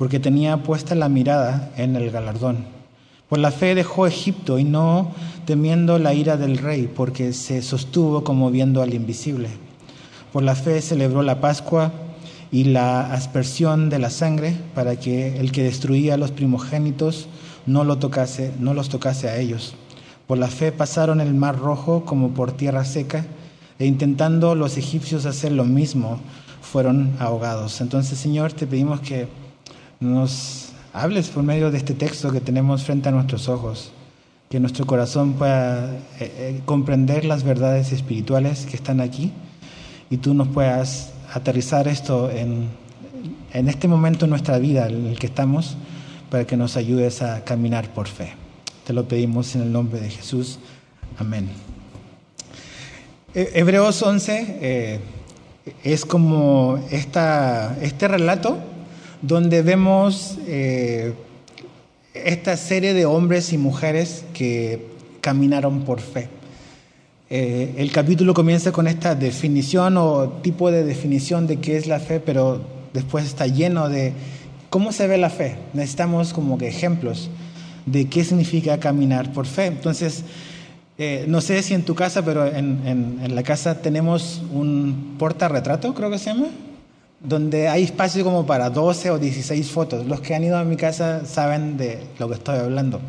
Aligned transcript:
porque 0.00 0.18
tenía 0.18 0.62
puesta 0.62 0.94
la 0.94 1.10
mirada 1.10 1.72
en 1.76 1.94
el 1.94 2.10
galardón. 2.10 2.64
Por 3.28 3.38
la 3.38 3.50
fe 3.50 3.74
dejó 3.74 4.06
Egipto 4.06 4.58
y 4.58 4.64
no 4.64 5.10
temiendo 5.44 5.98
la 5.98 6.14
ira 6.14 6.38
del 6.38 6.56
rey, 6.56 6.90
porque 6.96 7.34
se 7.34 7.60
sostuvo 7.60 8.24
como 8.24 8.50
viendo 8.50 8.80
al 8.80 8.94
invisible. 8.94 9.50
Por 10.32 10.42
la 10.42 10.54
fe 10.54 10.80
celebró 10.80 11.22
la 11.22 11.42
Pascua 11.42 11.92
y 12.50 12.64
la 12.64 13.12
aspersión 13.12 13.90
de 13.90 13.98
la 13.98 14.08
sangre 14.08 14.56
para 14.74 14.96
que 14.96 15.38
el 15.38 15.52
que 15.52 15.64
destruía 15.64 16.14
a 16.14 16.16
los 16.16 16.30
primogénitos 16.30 17.28
no, 17.66 17.84
lo 17.84 17.98
tocase, 17.98 18.54
no 18.58 18.72
los 18.72 18.88
tocase 18.88 19.28
a 19.28 19.36
ellos. 19.36 19.74
Por 20.26 20.38
la 20.38 20.48
fe 20.48 20.72
pasaron 20.72 21.20
el 21.20 21.34
mar 21.34 21.58
rojo 21.58 22.06
como 22.06 22.30
por 22.30 22.52
tierra 22.52 22.86
seca, 22.86 23.26
e 23.78 23.84
intentando 23.84 24.54
los 24.54 24.78
egipcios 24.78 25.26
hacer 25.26 25.52
lo 25.52 25.64
mismo, 25.64 26.20
fueron 26.62 27.12
ahogados. 27.18 27.82
Entonces, 27.82 28.18
Señor, 28.18 28.54
te 28.54 28.66
pedimos 28.66 29.00
que 29.00 29.28
nos 30.00 30.70
hables 30.94 31.28
por 31.28 31.42
medio 31.42 31.70
de 31.70 31.76
este 31.76 31.92
texto 31.92 32.32
que 32.32 32.40
tenemos 32.40 32.84
frente 32.84 33.10
a 33.10 33.12
nuestros 33.12 33.48
ojos, 33.48 33.92
que 34.48 34.58
nuestro 34.58 34.86
corazón 34.86 35.34
pueda 35.34 35.92
eh, 35.92 36.00
eh, 36.20 36.60
comprender 36.64 37.26
las 37.26 37.44
verdades 37.44 37.92
espirituales 37.92 38.64
que 38.64 38.76
están 38.76 39.00
aquí 39.00 39.30
y 40.08 40.16
tú 40.16 40.32
nos 40.32 40.48
puedas 40.48 41.12
aterrizar 41.32 41.86
esto 41.86 42.30
en, 42.30 42.68
en 43.52 43.68
este 43.68 43.88
momento 43.88 44.24
en 44.24 44.30
nuestra 44.30 44.58
vida 44.58 44.88
en 44.88 45.06
el 45.06 45.18
que 45.18 45.26
estamos 45.26 45.76
para 46.30 46.46
que 46.46 46.56
nos 46.56 46.76
ayudes 46.76 47.20
a 47.20 47.44
caminar 47.44 47.92
por 47.92 48.08
fe. 48.08 48.32
Te 48.86 48.94
lo 48.94 49.06
pedimos 49.06 49.54
en 49.54 49.62
el 49.62 49.72
nombre 49.72 50.00
de 50.00 50.08
Jesús. 50.08 50.58
Amén. 51.18 51.50
Hebreos 53.34 54.02
11 54.02 54.58
eh, 54.60 55.00
es 55.84 56.04
como 56.04 56.82
esta, 56.90 57.76
este 57.82 58.08
relato 58.08 58.58
donde 59.22 59.62
vemos 59.62 60.38
eh, 60.46 61.14
esta 62.14 62.56
serie 62.56 62.94
de 62.94 63.06
hombres 63.06 63.52
y 63.52 63.58
mujeres 63.58 64.24
que 64.32 64.86
caminaron 65.20 65.82
por 65.82 66.00
fe. 66.00 66.28
Eh, 67.28 67.74
el 67.76 67.92
capítulo 67.92 68.34
comienza 68.34 68.72
con 68.72 68.88
esta 68.88 69.14
definición 69.14 69.96
o 69.96 70.28
tipo 70.42 70.70
de 70.70 70.84
definición 70.84 71.46
de 71.46 71.58
qué 71.58 71.76
es 71.76 71.86
la 71.86 72.00
fe, 72.00 72.18
pero 72.18 72.60
después 72.92 73.24
está 73.24 73.46
lleno 73.46 73.88
de 73.88 74.12
¿Cómo 74.70 74.92
se 74.92 75.08
ve 75.08 75.18
la 75.18 75.30
fe? 75.30 75.56
Necesitamos 75.72 76.32
como 76.32 76.56
que 76.56 76.68
ejemplos 76.68 77.28
de 77.86 78.08
qué 78.08 78.22
significa 78.22 78.78
caminar 78.78 79.32
por 79.32 79.46
fe. 79.46 79.66
Entonces, 79.66 80.22
eh, 80.96 81.24
no 81.26 81.40
sé 81.40 81.60
si 81.64 81.74
en 81.74 81.82
tu 81.82 81.96
casa, 81.96 82.24
pero 82.24 82.46
en, 82.46 83.34
la 83.34 83.42
casa 83.42 83.82
tenemos 83.82 84.40
un 84.52 85.16
portarretrato, 85.18 85.92
creo 85.92 86.08
que 86.08 86.18
se 86.18 86.26
llama, 86.26 86.46
donde 87.22 87.68
hay 87.68 87.84
espacio 87.84 88.24
como 88.24 88.46
para 88.46 88.70
12 88.70 89.10
o 89.10 89.18
16 89.18 89.70
fotos. 89.70 90.06
Los 90.06 90.20
que 90.20 90.34
han 90.34 90.44
ido 90.44 90.56
a 90.56 90.64
mi 90.64 90.76
casa 90.76 91.24
saben 91.26 91.76
de 91.76 92.06
lo 92.18 92.28
que 92.28 92.34
estoy 92.34 92.58
hablando. 92.58 93.00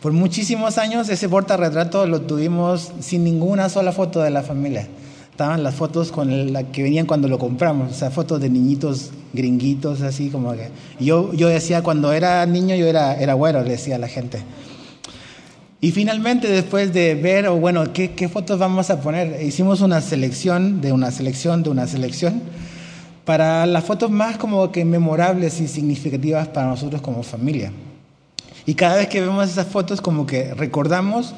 Por 0.00 0.12
muchísimos 0.12 0.78
años 0.78 1.08
ese 1.08 1.28
portarretrato 1.28 2.06
lo 2.06 2.22
tuvimos 2.22 2.92
sin 3.00 3.24
ninguna 3.24 3.68
sola 3.68 3.92
foto 3.92 4.20
de 4.20 4.30
la 4.30 4.42
familia 4.42 4.88
estaban 5.32 5.62
las 5.62 5.74
fotos 5.74 6.12
con 6.12 6.52
la 6.52 6.64
que 6.64 6.82
venían 6.82 7.06
cuando 7.06 7.26
lo 7.26 7.38
compramos, 7.38 7.90
o 7.90 7.94
sea, 7.94 8.10
fotos 8.10 8.38
de 8.40 8.50
niñitos 8.50 9.10
gringuitos, 9.32 10.02
así 10.02 10.28
como 10.28 10.52
que... 10.52 10.68
Yo, 11.00 11.32
yo 11.32 11.48
decía, 11.48 11.82
cuando 11.82 12.12
era 12.12 12.44
niño 12.44 12.76
yo 12.76 12.86
era, 12.86 13.14
era 13.16 13.32
güero, 13.32 13.62
le 13.64 13.70
decía 13.70 13.96
a 13.96 13.98
la 13.98 14.08
gente. 14.08 14.42
Y 15.80 15.90
finalmente, 15.92 16.48
después 16.48 16.92
de 16.92 17.14
ver, 17.14 17.48
o 17.48 17.56
bueno, 17.56 17.94
¿qué, 17.94 18.12
¿qué 18.12 18.28
fotos 18.28 18.58
vamos 18.58 18.90
a 18.90 19.00
poner? 19.00 19.42
Hicimos 19.42 19.80
una 19.80 20.02
selección 20.02 20.82
de 20.82 20.92
una 20.92 21.10
selección 21.10 21.62
de 21.62 21.70
una 21.70 21.86
selección 21.86 22.42
para 23.24 23.66
las 23.66 23.84
fotos 23.84 24.10
más 24.10 24.36
como 24.36 24.72
que 24.72 24.84
memorables 24.84 25.60
y 25.60 25.68
significativas 25.68 26.48
para 26.48 26.68
nosotros 26.68 27.00
como 27.00 27.22
familia. 27.22 27.72
Y 28.66 28.74
cada 28.74 28.96
vez 28.96 29.08
que 29.08 29.20
vemos 29.20 29.48
esas 29.48 29.66
fotos 29.66 30.00
como 30.00 30.26
que 30.26 30.54
recordamos 30.54 31.34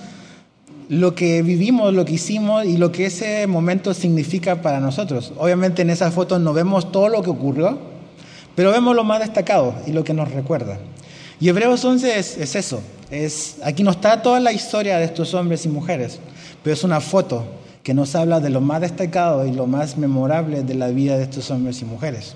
lo 0.88 1.14
que 1.14 1.42
vivimos, 1.42 1.94
lo 1.94 2.04
que 2.04 2.14
hicimos 2.14 2.66
y 2.66 2.76
lo 2.76 2.92
que 2.92 3.06
ese 3.06 3.46
momento 3.46 3.94
significa 3.94 4.60
para 4.60 4.80
nosotros. 4.80 5.32
Obviamente 5.38 5.82
en 5.82 5.90
esas 5.90 6.12
fotos 6.12 6.40
no 6.40 6.52
vemos 6.52 6.92
todo 6.92 7.08
lo 7.08 7.22
que 7.22 7.30
ocurrió, 7.30 7.78
pero 8.54 8.70
vemos 8.70 8.94
lo 8.94 9.04
más 9.04 9.20
destacado 9.20 9.74
y 9.86 9.92
lo 9.92 10.04
que 10.04 10.14
nos 10.14 10.30
recuerda. 10.30 10.78
Y 11.40 11.48
Hebreos 11.48 11.84
11 11.84 12.18
es, 12.18 12.54
eso, 12.54 12.80
es, 13.10 13.56
aquí 13.64 13.82
no 13.82 13.90
está 13.90 14.22
toda 14.22 14.40
la 14.40 14.52
historia 14.52 14.98
de 14.98 15.04
estos 15.04 15.34
hombres 15.34 15.64
y 15.64 15.68
mujeres, 15.68 16.20
pero 16.62 16.74
es 16.74 16.84
una 16.84 17.00
foto 17.00 17.44
que 17.84 17.94
nos 17.94 18.16
habla 18.16 18.40
de 18.40 18.48
lo 18.48 18.62
más 18.62 18.80
destacado 18.80 19.46
y 19.46 19.52
lo 19.52 19.66
más 19.66 19.98
memorable 19.98 20.62
de 20.64 20.74
la 20.74 20.88
vida 20.88 21.18
de 21.18 21.24
estos 21.24 21.50
hombres 21.50 21.82
y 21.82 21.84
mujeres. 21.84 22.34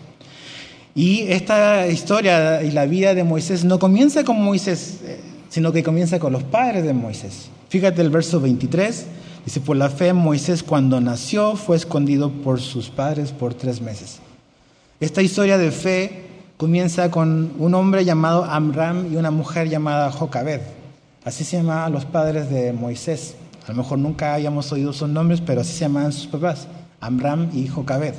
Y 0.95 1.23
esta 1.23 1.89
historia 1.89 2.63
y 2.63 2.71
la 2.71 2.85
vida 2.85 3.15
de 3.15 3.25
Moisés 3.25 3.65
no 3.65 3.79
comienza 3.79 4.25
con 4.25 4.43
Moisés, 4.43 4.99
eh, 5.05 5.19
sino 5.49 5.73
que 5.73 5.83
comienza 5.83 6.19
con 6.19 6.35
los 6.35 6.43
padres 6.43 6.85
de 6.85 6.93
Moisés. 6.93 7.49
Fíjate 7.71 8.03
el 8.03 8.11
verso 8.11 8.41
23, 8.41 9.07
dice, 9.47 9.61
por 9.61 9.77
la 9.77 9.89
fe 9.89 10.13
Moisés 10.13 10.63
cuando 10.63 11.01
nació 11.01 11.57
fue 11.57 11.77
escondido 11.77 12.31
por 12.31 12.61
sus 12.61 12.91
padres 12.91 13.33
por 13.33 13.55
tres 13.55 13.81
meses. 13.81 14.19
Esta 15.01 15.23
historia 15.23 15.57
de 15.57 15.71
fe 15.71 16.25
comienza 16.59 17.11
con 17.11 17.53
un 17.59 17.75
hombre 17.75 18.05
llamado 18.05 18.45
Amram 18.45 19.11
y 19.11 19.17
una 19.17 19.31
mujer 19.31 19.71
llamada 19.71 20.13
Jocabed. 20.13 20.61
Así 21.25 21.45
se 21.45 21.57
llamaban 21.57 21.93
los 21.93 22.05
padres 22.05 22.51
de 22.51 22.73
Moisés. 22.75 23.35
A 23.69 23.73
lo 23.73 23.83
mejor 23.83 23.99
nunca 23.99 24.33
hayamos 24.33 24.73
oído 24.73 24.95
sus 24.95 25.11
nombres, 25.11 25.43
pero 25.43 25.61
así 25.61 25.75
se 25.75 25.81
llamaban 25.81 26.13
sus 26.13 26.27
papás, 26.27 26.69
Amram 27.01 27.51
y 27.53 27.69
Jocabed. 27.69 28.15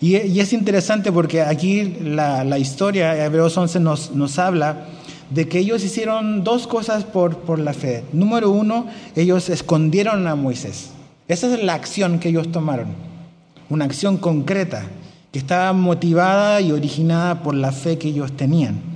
Y, 0.00 0.14
es 0.14 0.52
interesante 0.52 1.10
porque 1.10 1.42
aquí 1.42 1.96
la, 2.00 2.44
la 2.44 2.58
historia, 2.58 3.24
Hebreos 3.24 3.56
11 3.56 3.80
nos, 3.80 4.12
nos 4.12 4.38
habla 4.38 4.86
de 5.30 5.48
que 5.48 5.58
ellos 5.58 5.82
hicieron 5.82 6.44
dos 6.44 6.68
cosas 6.68 7.02
por, 7.04 7.38
por 7.38 7.58
la 7.58 7.72
fe. 7.72 8.04
Número 8.12 8.50
uno, 8.50 8.86
ellos 9.16 9.48
escondieron 9.48 10.26
a 10.28 10.36
Moisés. 10.36 10.90
Esa 11.26 11.52
es 11.52 11.64
la 11.64 11.74
acción 11.74 12.20
que 12.20 12.28
ellos 12.28 12.52
tomaron, 12.52 12.88
una 13.70 13.86
acción 13.86 14.18
concreta 14.18 14.84
que 15.32 15.38
estaba 15.40 15.72
motivada 15.72 16.60
y 16.60 16.70
originada 16.70 17.42
por 17.42 17.54
la 17.54 17.72
fe 17.72 17.98
que 17.98 18.08
ellos 18.08 18.36
tenían. 18.36 18.93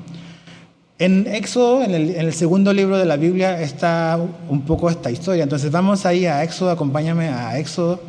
En 1.01 1.29
Éxodo, 1.29 1.85
en 1.85 1.95
el, 1.95 2.33
segundo 2.33 2.73
libro 2.73 2.99
de 2.99 3.05
la 3.05 3.17
Biblia, 3.17 3.61
está 3.63 4.19
un 4.49 4.63
poco 4.63 4.91
esta 4.91 5.13
historia. 5.13 5.45
Entonces 5.45 5.71
vamos 5.71 6.05
ahí 6.05 6.27
a 6.27 6.43
Éxodo, 6.43 6.71
acompáñame 6.71 7.29
a 7.29 7.57
Éxodo, 7.57 8.01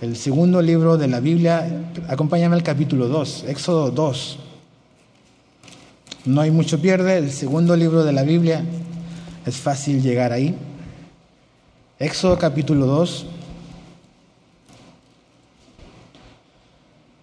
el 0.00 0.16
segundo 0.16 0.62
libro 0.62 0.96
de 0.96 1.08
la 1.08 1.20
Biblia, 1.20 1.84
acompáñame 2.08 2.56
al 2.56 2.62
capítulo 2.62 3.08
2, 3.08 3.44
Éxodo 3.48 3.90
2. 3.90 4.38
No 6.24 6.40
hay 6.40 6.50
mucho 6.50 6.80
pierde, 6.80 7.18
el 7.18 7.30
segundo 7.30 7.76
libro 7.76 8.02
de 8.02 8.12
la 8.12 8.22
Biblia 8.22 8.64
es 9.44 9.56
fácil 9.56 10.00
llegar 10.00 10.32
ahí. 10.32 10.54
Éxodo 11.98 12.38
capítulo 12.38 12.86
2. 12.86 13.26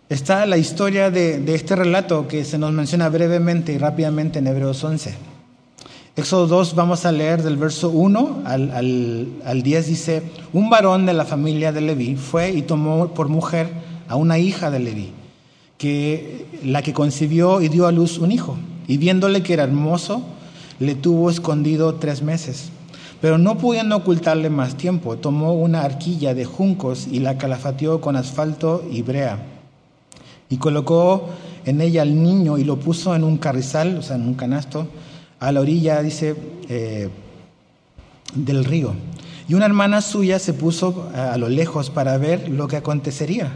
Está 0.10 0.48
la 0.48 0.58
historia 0.58 1.12
de, 1.12 1.44
este 1.54 1.76
relato 1.76 2.28
que 2.28 2.44
se 2.44 2.58
nos 2.58 2.72
menciona 2.72 3.10
brevemente 3.10 3.74
y 3.74 3.78
rápidamente 3.78 4.40
en 4.40 4.48
Hebreos 4.48 4.84
11. 4.84 5.14
Éxodo 6.16 6.48
2 6.48 6.74
vamos 6.74 7.06
a 7.06 7.12
leer 7.12 7.44
del 7.44 7.58
verso 7.58 7.92
1 7.92 8.42
al, 8.44 8.72
al, 8.72 9.28
al 9.46 9.62
10 9.62 9.86
dice, 9.86 10.24
un 10.52 10.72
varón 10.72 11.06
de 11.06 11.14
la 11.14 11.26
familia 11.26 11.72
de 11.72 11.82
Leví 11.82 12.16
fue 12.16 12.50
y 12.50 12.64
tomó 12.64 13.14
por 13.14 13.30
mujer 13.30 13.70
a 14.08 14.16
una 14.16 14.40
hija 14.40 14.72
de 14.72 14.80
Leví, 14.80 15.12
que, 15.78 16.48
la 16.64 16.82
que 16.82 16.92
concibió 16.92 17.62
y 17.62 17.68
dio 17.68 17.86
a 17.86 17.92
luz 17.92 18.18
un 18.18 18.32
hijo 18.32 18.58
y 18.88 18.98
viéndole 18.98 19.44
que 19.44 19.54
era 19.54 19.66
hermoso, 19.66 20.24
le 20.80 20.96
tuvo 20.96 21.30
escondido 21.30 21.94
tres 21.96 22.24
meses. 22.24 22.72
Pero 23.22 23.38
no 23.38 23.60
pudiendo 23.60 23.98
ocultarle 23.98 24.50
más 24.50 24.76
tiempo, 24.76 25.18
tomó 25.18 25.54
una 25.54 25.84
arquilla 25.84 26.34
de 26.34 26.46
juncos 26.46 27.08
y 27.12 27.20
la 27.20 27.38
calafateó 27.38 28.02
con 28.02 28.16
asfalto 28.16 28.84
y 28.92 29.04
brea. 29.04 29.59
Y 30.50 30.58
colocó 30.58 31.30
en 31.66 31.82
ella 31.82 32.02
al 32.02 32.22
niño 32.22 32.58
y 32.58 32.64
lo 32.64 32.80
puso 32.80 33.16
en 33.16 33.24
un 33.24 33.38
carrizal, 33.38 33.98
o 33.98 34.02
sea, 34.02 34.16
en 34.16 34.24
un 34.24 34.34
canasto, 34.34 34.88
a 35.40 35.52
la 35.52 35.62
orilla, 35.62 36.02
dice, 36.02 36.36
eh, 36.68 37.10
del 38.34 38.66
río. 38.66 38.94
Y 39.48 39.54
una 39.54 39.66
hermana 39.66 40.02
suya 40.02 40.38
se 40.40 40.54
puso 40.54 41.10
a 41.16 41.38
lo 41.38 41.50
lejos 41.50 41.90
para 41.90 42.18
ver 42.18 42.50
lo 42.50 42.68
que 42.68 42.78
acontecería. 42.78 43.52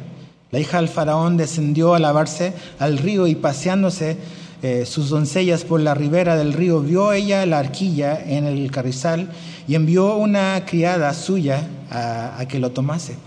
La 0.52 0.60
hija 0.60 0.78
del 0.78 0.88
faraón 0.88 1.38
descendió 1.38 1.94
a 1.94 2.00
lavarse 2.00 2.54
al 2.80 2.98
río 2.98 3.28
y 3.28 3.36
paseándose 3.36 4.18
eh, 4.62 4.86
sus 4.86 5.10
doncellas 5.10 5.64
por 5.64 5.82
la 5.82 5.94
ribera 5.94 6.36
del 6.36 6.54
río, 6.54 6.80
vio 6.80 7.12
ella 7.12 7.46
la 7.46 7.60
arquilla 7.60 8.24
en 8.24 8.46
el 8.46 8.72
carrizal 8.72 9.30
y 9.68 9.76
envió 9.76 10.16
una 10.16 10.64
criada 10.66 11.14
suya 11.14 11.68
a 11.92 12.46
que 12.48 12.60
lo 12.60 12.72
tomase. 12.72 13.18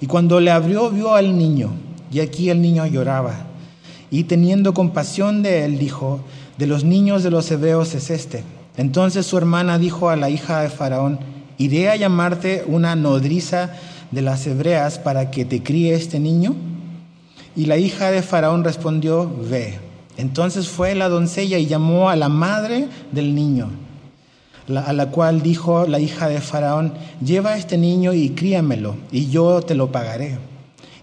Y 0.00 0.06
cuando 0.06 0.38
le 0.38 0.50
abrió, 0.50 0.90
vio 0.90 1.14
al 1.14 1.36
niño, 1.36 1.70
y 2.12 2.20
aquí 2.20 2.50
el 2.50 2.60
niño 2.60 2.86
lloraba. 2.86 3.46
Y 4.10 4.24
teniendo 4.24 4.74
compasión 4.74 5.42
de 5.42 5.64
él, 5.64 5.78
dijo, 5.78 6.20
de 6.58 6.66
los 6.66 6.84
niños 6.84 7.22
de 7.22 7.30
los 7.30 7.50
hebreos 7.50 7.94
es 7.94 8.10
este. 8.10 8.44
Entonces 8.76 9.26
su 9.26 9.38
hermana 9.38 9.78
dijo 9.78 10.10
a 10.10 10.16
la 10.16 10.28
hija 10.28 10.60
de 10.60 10.68
Faraón, 10.68 11.18
iré 11.58 11.88
a 11.88 11.96
llamarte 11.96 12.64
una 12.66 12.94
nodriza 12.94 13.70
de 14.10 14.22
las 14.22 14.46
hebreas 14.46 14.98
para 14.98 15.30
que 15.30 15.44
te 15.44 15.62
críe 15.62 15.94
este 15.94 16.20
niño. 16.20 16.54
Y 17.56 17.66
la 17.66 17.78
hija 17.78 18.10
de 18.10 18.22
Faraón 18.22 18.64
respondió, 18.64 19.30
ve. 19.50 19.78
Entonces 20.18 20.68
fue 20.68 20.94
la 20.94 21.08
doncella 21.08 21.58
y 21.58 21.66
llamó 21.66 22.10
a 22.10 22.16
la 22.16 22.28
madre 22.28 22.88
del 23.12 23.34
niño, 23.34 23.70
a 24.68 24.92
la 24.92 25.06
cual 25.06 25.40
dijo 25.40 25.86
la 25.86 26.00
hija 26.00 26.28
de 26.28 26.40
Faraón, 26.40 26.92
lleva 27.24 27.56
este 27.56 27.78
niño 27.78 28.12
y 28.12 28.30
críamelo, 28.30 28.94
y 29.10 29.28
yo 29.30 29.62
te 29.62 29.74
lo 29.74 29.90
pagaré. 29.90 30.51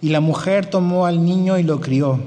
Y 0.01 0.09
la 0.09 0.19
mujer 0.19 0.65
tomó 0.67 1.05
al 1.05 1.23
niño 1.23 1.57
y 1.57 1.63
lo 1.63 1.81
crió. 1.81 2.19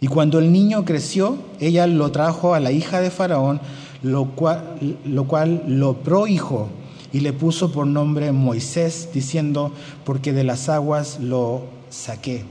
Y 0.00 0.08
cuando 0.08 0.38
el 0.38 0.52
niño 0.52 0.84
creció, 0.84 1.38
ella 1.58 1.86
lo 1.86 2.12
trajo 2.12 2.54
a 2.54 2.60
la 2.60 2.70
hija 2.70 3.00
de 3.00 3.10
Faraón, 3.10 3.60
lo 4.02 4.26
cual 4.26 4.78
lo, 5.04 5.24
cual 5.24 5.62
prohijo 6.04 6.68
y 7.12 7.20
le 7.20 7.32
puso 7.32 7.72
por 7.72 7.86
nombre 7.86 8.30
Moisés, 8.32 9.08
diciendo, 9.14 9.72
porque 10.04 10.32
de 10.32 10.44
las 10.44 10.68
aguas 10.68 11.18
lo 11.20 11.64
saqué. 11.88 12.44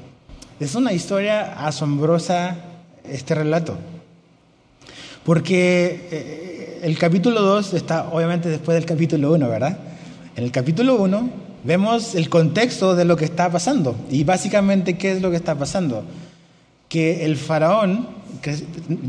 Es 0.60 0.74
una 0.74 0.92
historia 0.94 1.66
asombrosa 1.68 2.58
este 3.04 3.36
relato, 3.36 3.78
porque 5.24 6.08
eh, 6.12 6.80
el 6.82 6.98
capítulo 6.98 7.42
2 7.42 7.74
está 7.76 8.10
obviamente 8.12 8.50
después 8.50 8.76
del 8.76 8.86
capítulo 8.86 9.34
1, 9.34 9.48
¿verdad? 9.48 9.78
En 10.36 10.44
el 10.44 10.52
capítulo 10.52 10.96
1 10.96 11.45
vemos 11.66 12.14
el 12.16 12.30
contexto 12.30 12.96
de 12.96 13.06
lo 13.06 13.18
que 13.18 13.26
está 13.26 13.52
pasando 13.52 13.96
y 14.10 14.24
básicamente 14.24 14.98
qué 14.98 15.14
es 15.14 15.22
lo 15.22 15.32
que 15.32 15.38
está 15.38 15.56
pasando. 15.56 16.04
Que 16.88 17.26
el 17.26 17.36
faraón, 17.36 18.08
que 18.42 18.56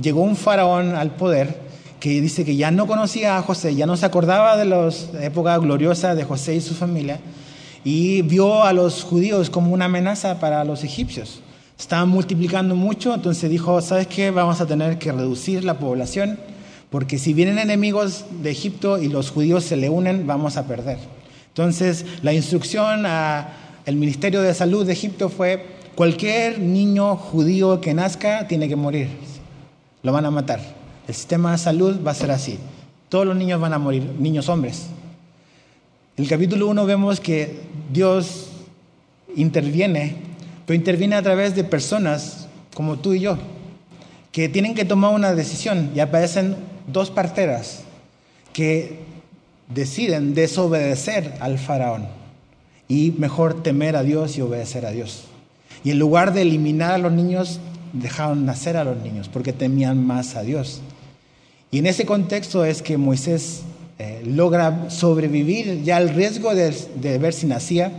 llegó 0.01 0.23
un 0.23 0.37
faraón 0.37 0.95
al 0.95 1.11
poder 1.13 1.67
que 2.01 2.21
dice 2.21 2.45
que 2.45 2.57
ya 2.57 2.71
no 2.71 2.87
conocía 2.87 3.37
a 3.37 3.43
José, 3.43 3.75
ya 3.75 3.87
no 3.87 3.97
se 3.97 4.07
acordaba 4.07 4.57
de 4.57 4.65
la 4.65 4.91
época 5.21 5.57
gloriosa 5.59 6.15
de 6.15 6.25
José 6.25 6.55
y 6.55 6.61
su 6.61 6.75
familia, 6.75 7.21
y 7.85 8.23
vio 8.23 8.65
a 8.65 8.73
los 8.73 9.03
judíos 9.03 9.51
como 9.51 9.73
una 9.73 9.87
amenaza 9.87 10.39
para 10.39 10.65
los 10.65 10.85
egipcios. 10.85 11.41
Estaban 11.79 12.09
multiplicando 12.09 12.75
mucho, 12.75 13.15
entonces 13.15 13.51
dijo, 13.51 13.81
¿sabes 13.81 14.07
qué? 14.07 14.31
Vamos 14.31 14.61
a 14.61 14.67
tener 14.67 14.99
que 14.99 15.13
reducir 15.13 15.65
la 15.65 15.79
población, 15.79 16.39
porque 16.91 17.19
si 17.19 17.33
vienen 17.33 17.59
enemigos 17.59 18.25
de 18.43 18.51
Egipto 18.51 18.99
y 18.99 19.09
los 19.09 19.31
judíos 19.31 19.65
se 19.65 19.77
le 19.77 19.89
unen, 19.89 20.27
vamos 20.27 20.57
a 20.57 20.67
perder. 20.67 21.16
Entonces, 21.57 22.05
la 22.21 22.35
instrucción 22.35 23.07
al 23.07 23.97
Ministerio 23.97 24.43
de 24.43 24.53
Salud 24.53 24.85
de 24.85 24.93
Egipto 24.93 25.31
fue, 25.31 25.65
cualquier 25.95 26.59
niño 26.59 27.17
judío 27.17 27.81
que 27.81 27.95
nazca 27.95 28.47
tiene 28.47 28.69
que 28.69 28.77
morir, 28.77 29.09
lo 30.03 30.13
van 30.13 30.27
a 30.27 30.31
matar. 30.31 30.61
El 31.09 31.15
sistema 31.15 31.53
de 31.53 31.59
salud 31.59 32.05
va 32.07 32.11
a 32.11 32.15
ser 32.15 32.31
así. 32.31 32.59
Todos 33.09 33.25
los 33.25 33.35
niños 33.35 33.59
van 33.59 33.73
a 33.73 33.79
morir, 33.79 34.03
niños 34.19 34.51
hombres. 34.51 34.89
En 36.19 36.25
el 36.25 36.29
capítulo 36.29 36.67
1 36.67 36.85
vemos 36.85 37.21
que 37.21 37.59
Dios 37.91 38.49
interviene, 39.35 40.15
pero 40.67 40.77
interviene 40.77 41.17
a 41.17 41.23
través 41.23 41.57
de 41.57 41.65
personas 41.65 42.49
como 42.75 42.99
tú 42.99 43.15
y 43.15 43.21
yo, 43.21 43.39
que 44.31 44.51
tienen 44.51 44.75
que 44.75 44.85
tomar 44.85 45.15
una 45.15 45.35
decisión 45.35 45.91
y 45.95 46.01
aparecen 46.01 46.55
dos 46.87 47.11
parteras 47.11 47.81
que 48.53 49.07
deciden 49.69 50.35
desobedecer 50.35 51.35
al 51.41 51.59
faraón 51.59 52.07
y 52.89 53.15
mejor 53.19 53.63
temer 53.63 53.97
a 53.97 54.03
Dios 54.03 54.37
y 54.39 54.41
obedecer 54.41 54.87
a 54.87 54.91
Dios. 54.91 55.25
Y 55.85 55.91
en 55.91 55.99
lugar 55.99 56.33
de 56.33 56.43
eliminar 56.43 56.93
a 56.93 56.99
los 56.99 57.13
niños, 57.13 57.61
dejaron 57.93 58.45
nacer 58.45 58.77
a 58.77 58.85
los 58.85 58.97
niños 58.99 59.29
porque 59.29 59.53
temían 59.53 60.05
más 60.05 60.37
a 60.37 60.43
Dios. 60.43 60.81
Y 61.71 61.79
en 61.79 61.87
ese 61.87 62.07
contexto 62.07 62.65
es 62.65 62.83
que 62.83 62.97
Moisés 62.97 63.63
eh, 63.99 64.23
logra 64.25 64.91
sobrevivir 64.91 65.83
ya 65.83 65.97
al 65.97 66.11
riesgo 66.11 66.55
de, 66.55 67.19
ver 67.19 67.33
si 67.33 67.47
nacía. 67.47 67.93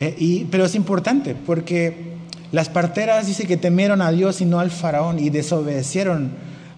Eh, 0.00 0.46
pero 0.50 0.64
es 0.64 0.74
importante 0.74 1.34
porque 1.34 2.16
las 2.52 2.68
parteras 2.68 3.26
dice 3.26 3.46
que 3.46 3.56
temieron 3.56 4.00
a 4.00 4.10
Dios 4.10 4.40
y 4.40 4.44
no 4.44 4.60
al 4.60 4.70
faraón 4.70 5.18
y 5.18 5.30
desobedecieron 5.30 6.32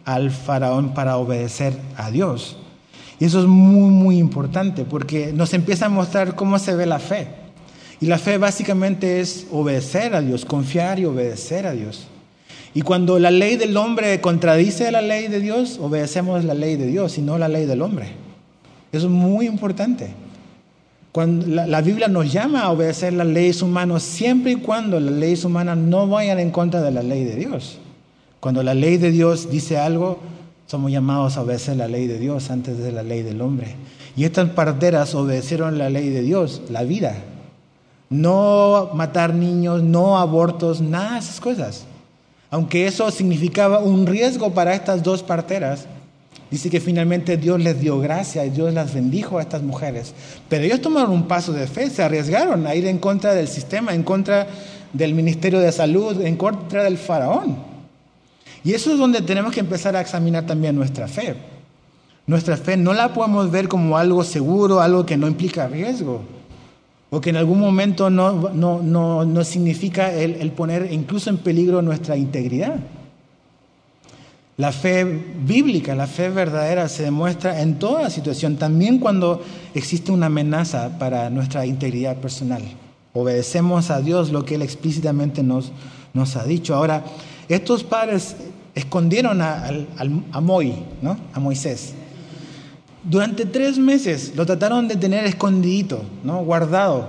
al 0.05 0.31
faraón 0.31 0.95
para 0.95 1.17
obedecer 1.17 1.75
a 1.97 2.11
Dios. 2.11 2.57
Y 3.21 3.27
eso 3.27 3.41
es 3.41 3.47
muy, 3.47 3.91
muy 3.91 4.19
importante 4.19 4.85
porque 4.85 5.33
nos 5.33 5.53
empieza 5.53 5.87
a 5.87 5.91
mostrar 5.91 6.35
cómo 6.35 6.59
se 6.59 6.75
ve 6.75 6.87
la 6.87 6.99
fe. 6.99 7.29
Y 8.01 8.07
la 8.07 8.19
fe 8.19 8.39
básicamente 8.39 9.21
es 9.21 9.47
obedecer 9.53 10.15
a 10.15 10.23
Dios, 10.23 10.47
confiar 10.47 10.99
y 10.99 11.05
obedecer 11.05 11.67
a 11.67 11.73
Dios. 11.73 12.07
Y 12.73 12.81
cuando 12.81 13.19
la 13.19 13.31
ley 13.31 13.57
del 13.57 13.77
hombre 13.77 14.21
contradice 14.23 14.91
la 14.91 15.03
ley 15.03 15.29
de 15.29 15.41
Dios, 15.41 15.79
obedecemos 15.79 16.45
la 16.45 16.55
ley 16.55 16.77
de 16.77 16.87
Dios 16.87 17.19
y 17.19 17.21
no 17.21 17.37
la 17.37 17.49
ley 17.49 17.67
del 17.67 17.83
hombre. 17.83 18.07
Eso 18.91 19.07
es 19.07 19.13
muy 19.13 19.47
importante. 19.47 20.15
Cuando 21.13 21.47
la, 21.47 21.81
Biblia 21.83 22.09
nos 22.09 22.33
llama 22.33 22.63
a 22.63 22.71
obedecer 22.71 23.13
las 23.13 23.27
leyes 23.27 23.61
humanas 23.61 24.03
siempre 24.03 24.53
y 24.53 24.57
cuando 24.57 24.99
las 24.99 25.13
leyes 25.13 25.45
humanas 25.45 25.77
no 25.77 26.07
vayan 26.07 26.39
en 26.39 26.51
contra 26.51 26.81
de 26.81 26.93
la 26.93 27.03
ley 27.03 27.25
de 27.25 27.35
Dios. 27.35 27.79
Cuando 28.39 28.63
la 28.63 28.75
ley 28.75 28.97
de 28.97 29.11
Dios 29.11 29.51
dice 29.51 29.77
algo, 29.77 30.21
somos 30.71 30.93
llamados 30.93 31.37
a 31.37 31.43
obedecer 31.43 31.77
la 31.77 31.89
ley 31.89 32.07
de 32.07 32.21
Dios 32.21 32.49
antes 32.49 32.79
de 32.79 32.93
la 32.93 33.03
ley 33.03 33.23
del 33.25 33.41
hombre. 33.41 33.75
Y 34.17 34.23
estas 34.23 34.51
parteras 34.51 35.17
obedecieron 35.17 35.79
la 35.79 35.91
ley 35.91 36.11
de 36.11 36.23
Dios, 36.23 36.63
la 36.71 36.85
vida. 36.85 37.17
No 38.09 38.91
matar 38.95 39.35
niños, 39.35 39.83
no 39.83 40.17
abortos, 40.17 40.81
nada 40.81 41.15
de 41.15 41.19
esas 41.19 41.41
cosas. 41.41 41.87
Aunque 42.53 42.87
eso 42.87 43.11
significaba 43.11 43.81
un 43.81 44.07
riesgo 44.07 44.55
para 44.55 44.73
estas 44.73 45.03
dos 45.03 45.25
parteras, 45.25 45.87
dice 46.53 46.71
que 46.71 46.79
finalmente 46.79 47.37
Dios 47.37 47.59
les 47.59 47.81
dio 47.81 47.99
gracia 47.99 48.45
y 48.45 48.51
Dios 48.51 48.73
las 48.73 48.95
bendijo 48.95 49.39
a 49.39 49.43
estas 49.43 49.63
mujeres. 49.63 50.15
Pero 50.49 50.63
ellos 50.63 50.81
tomaron 50.81 51.11
un 51.11 51.27
paso 51.27 51.53
de 51.53 51.67
fe, 51.67 51.91
se 51.91 52.05
arriesgaron 52.05 52.69
a 52.69 52.77
ir 52.77 52.87
en 52.87 52.99
contra 52.99 53.35
del 53.35 53.49
sistema, 53.49 53.93
en 53.93 54.05
contra 54.05 54.47
del 54.93 55.15
Ministerio 55.15 55.59
de 55.59 55.73
Salud, 55.73 56.21
en 56.21 56.37
contra 56.37 56.85
del 56.85 56.97
faraón. 56.97 57.70
Y 58.65 58.73
eso 58.73 58.93
es 58.93 58.99
donde 58.99 59.23
tenemos 59.23 59.53
que 59.53 59.61
empezar 59.61 59.97
a 59.97 60.01
examinar 60.01 60.47
también 60.47 60.77
nuestra 60.77 61.09
fe. 61.09 61.37
Nuestra 62.27 62.57
fe 62.57 62.77
no 62.77 62.93
la 62.93 63.13
podemos 63.13 63.51
ver 63.51 63.69
como 63.69 63.97
algo 63.97 64.23
seguro, 64.25 64.81
algo 64.81 65.07
que 65.07 65.17
no 65.17 65.27
implica 65.27 65.67
riesgo 65.67 66.23
o 67.11 67.21
que 67.21 67.31
en 67.31 67.37
algún 67.37 67.59
momento 67.59 68.09
no, 68.09 68.51
no, 68.51 68.81
no, 68.83 69.25
no 69.25 69.45
significa 69.45 70.13
el, 70.13 70.37
el, 70.37 70.53
poner 70.53 70.93
incluso 70.93 71.29
en 71.29 71.39
peligro 71.39 71.83
nuestra 71.83 72.17
integridad. 72.17 72.77
La 74.57 74.73
fe 74.73 75.05
bíblica, 75.05 75.95
la 75.95 76.07
fe 76.07 76.29
verdadera 76.29 76.89
se 76.89 77.03
demuestra 77.03 77.63
en 77.63 77.79
toda 77.79 78.11
situación, 78.11 78.57
también 78.57 78.99
cuando 78.99 79.43
existe 79.75 80.13
una 80.13 80.27
amenaza 80.27 80.99
para 80.99 81.31
nuestra 81.31 81.67
integridad 81.67 82.19
personal. 82.19 82.63
Obedecemos 83.13 83.91
a 83.91 84.01
Dios 84.01 84.31
lo 84.31 84.45
que 84.45 84.55
Él 84.55 84.63
explícitamente 84.63 85.43
nos, 85.43 85.73
nos 86.15 86.37
ha 86.37 86.45
dicho. 86.45 86.77
Ahora, 86.77 87.03
estos 87.55 87.83
padres 87.85 88.37
escondieron 88.75 89.41
a, 89.43 90.41
Moisés. 90.41 91.95
Durante 93.03 93.45
tres 93.47 93.79
meses 93.79 94.33
lo 94.37 94.47
trataron 94.47 94.87
de 94.89 94.97
tener 94.97 95.25
escondidito, 95.25 96.03
¿no? 96.23 96.45
guardado. 96.45 97.09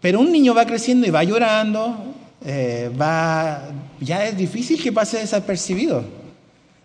Pero 0.00 0.20
un 0.20 0.32
niño 0.32 0.54
va 0.54 0.66
creciendo 0.66 1.06
y 1.06 1.10
va 1.10 1.24
llorando, 1.24 1.96
eh, 2.44 2.90
va, 3.00 3.70
ya 4.00 4.26
es 4.26 4.36
difícil 4.36 4.82
que 4.82 4.92
pase 4.92 5.18
desapercibido. 5.18 6.04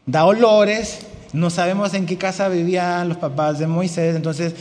Da 0.05 0.25
olores, 0.25 0.99
no 1.33 1.49
sabemos 1.49 1.93
en 1.93 2.05
qué 2.05 2.17
casa 2.17 2.47
vivían 2.49 3.09
los 3.09 3.17
papás 3.17 3.59
de 3.59 3.67
Moisés, 3.67 4.15
entonces 4.15 4.53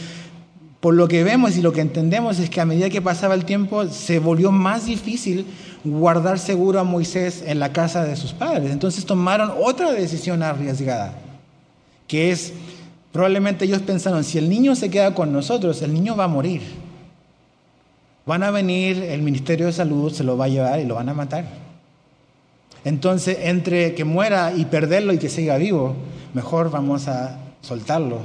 por 0.81 0.95
lo 0.95 1.09
que 1.09 1.25
vemos 1.25 1.57
y 1.57 1.63
lo 1.63 1.73
que 1.73 1.81
entendemos 1.81 2.39
es 2.39 2.51
que 2.51 2.61
a 2.61 2.65
medida 2.65 2.91
que 2.91 3.03
pasaba 3.03 3.35
el 3.35 3.45
tiempo 3.45 3.89
se 3.89 4.19
volvió 4.19 4.53
más 4.53 4.87
difícil 4.87 5.47
guardar 5.85 6.39
seguro 6.39 6.79
a 6.79 6.85
Moisés 6.85 7.43
en 7.47 7.59
la 7.59 7.73
casa 7.73 8.05
de 8.05 8.17
sus 8.17 8.33
padres. 8.33 8.71
Entonces 8.71 9.05
tomaron 9.05 9.53
otra 9.61 9.93
decisión 9.93 10.43
arriesgada, 10.43 11.15
que 12.07 12.31
es 12.31 12.53
Probablemente 13.13 13.65
ellos 13.65 13.83
pensaron, 13.83 14.23
si 14.23 14.39
el 14.39 14.49
niño 14.49 14.75
se 14.75 14.91
queda 14.91 15.15
con 15.15 15.33
nosotros, 15.33 15.81
el 15.83 15.95
niño 15.95 16.15
va 16.17 16.25
a 16.25 16.29
morir. 16.29 16.63
Van 18.27 18.43
a 18.43 18.51
venir, 18.51 19.03
el 19.03 19.23
Ministerio 19.23 19.67
de 19.67 19.73
Salud 19.73 20.13
se 20.13 20.25
lo 20.25 20.37
va 20.37 20.45
a 20.45 20.49
llevar 20.49 20.81
y 20.81 20.85
lo 20.85 20.97
van 20.97 21.09
a 21.09 21.15
matar. 21.15 21.47
Entonces, 22.85 23.39
entre 23.43 23.95
que 23.95 24.05
muera 24.05 24.53
y 24.55 24.67
perderlo 24.67 25.13
y 25.13 25.19
que 25.19 25.31
siga 25.31 25.57
vivo, 25.57 25.97
mejor 26.35 26.71
vamos 26.71 27.09
a 27.09 27.39
soltarlo, 27.63 28.21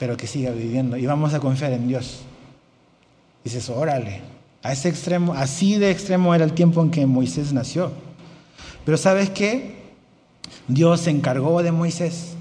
pero 0.00 0.16
que 0.16 0.26
siga 0.26 0.50
viviendo 0.50 0.96
y 0.96 1.04
vamos 1.04 1.34
a 1.34 1.40
confiar 1.40 1.74
en 1.74 1.86
Dios. 1.86 2.22
Dices, 3.44 3.68
órale, 3.68 4.22
a 4.62 4.72
ese 4.72 4.88
extremo, 4.88 5.34
así 5.34 5.76
de 5.76 5.90
extremo 5.90 6.34
era 6.34 6.42
el 6.42 6.54
tiempo 6.54 6.82
en 6.82 6.90
que 6.90 7.04
Moisés 7.04 7.52
nació. 7.52 7.92
Pero 8.86 8.96
¿sabes 8.96 9.28
qué? 9.28 9.76
Dios 10.68 11.02
se 11.02 11.10
encargó 11.10 11.62
de 11.62 11.70
Moisés. 11.70 12.32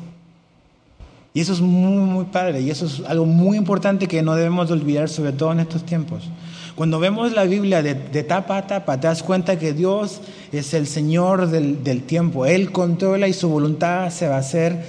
Y 1.33 1.41
eso 1.41 1.51
es 1.51 1.59
muy, 1.59 1.97
muy 1.97 2.25
padre, 2.25 2.61
y 2.61 2.69
eso 2.69 2.85
es 2.85 3.01
algo 3.05 3.25
muy 3.25 3.57
importante 3.57 4.07
que 4.07 4.21
no 4.21 4.35
debemos 4.35 4.69
de 4.69 4.75
olvidar, 4.75 5.09
sobre 5.09 5.33
todo 5.33 5.51
en 5.51 5.59
estos 5.59 5.85
tiempos. 5.85 6.29
Cuando 6.75 6.97
vemos 6.97 7.33
la 7.33 7.43
Biblia 7.43 7.83
de, 7.83 8.23
tapa 8.23 8.57
a 8.57 8.67
tapa, 8.67 9.01
te 9.01 9.07
das 9.07 9.21
cuenta 9.21 9.59
que 9.59 9.73
Dios 9.73 10.21
es 10.53 10.73
el 10.73 10.87
Señor 10.87 11.47
del, 11.47 11.83
del 11.83 12.03
tiempo. 12.03 12.45
Él 12.45 12.71
controla 12.71 13.27
y 13.27 13.33
su 13.33 13.49
voluntad 13.49 14.09
se 14.11 14.29
va 14.29 14.37
a 14.37 14.39
hacer 14.39 14.81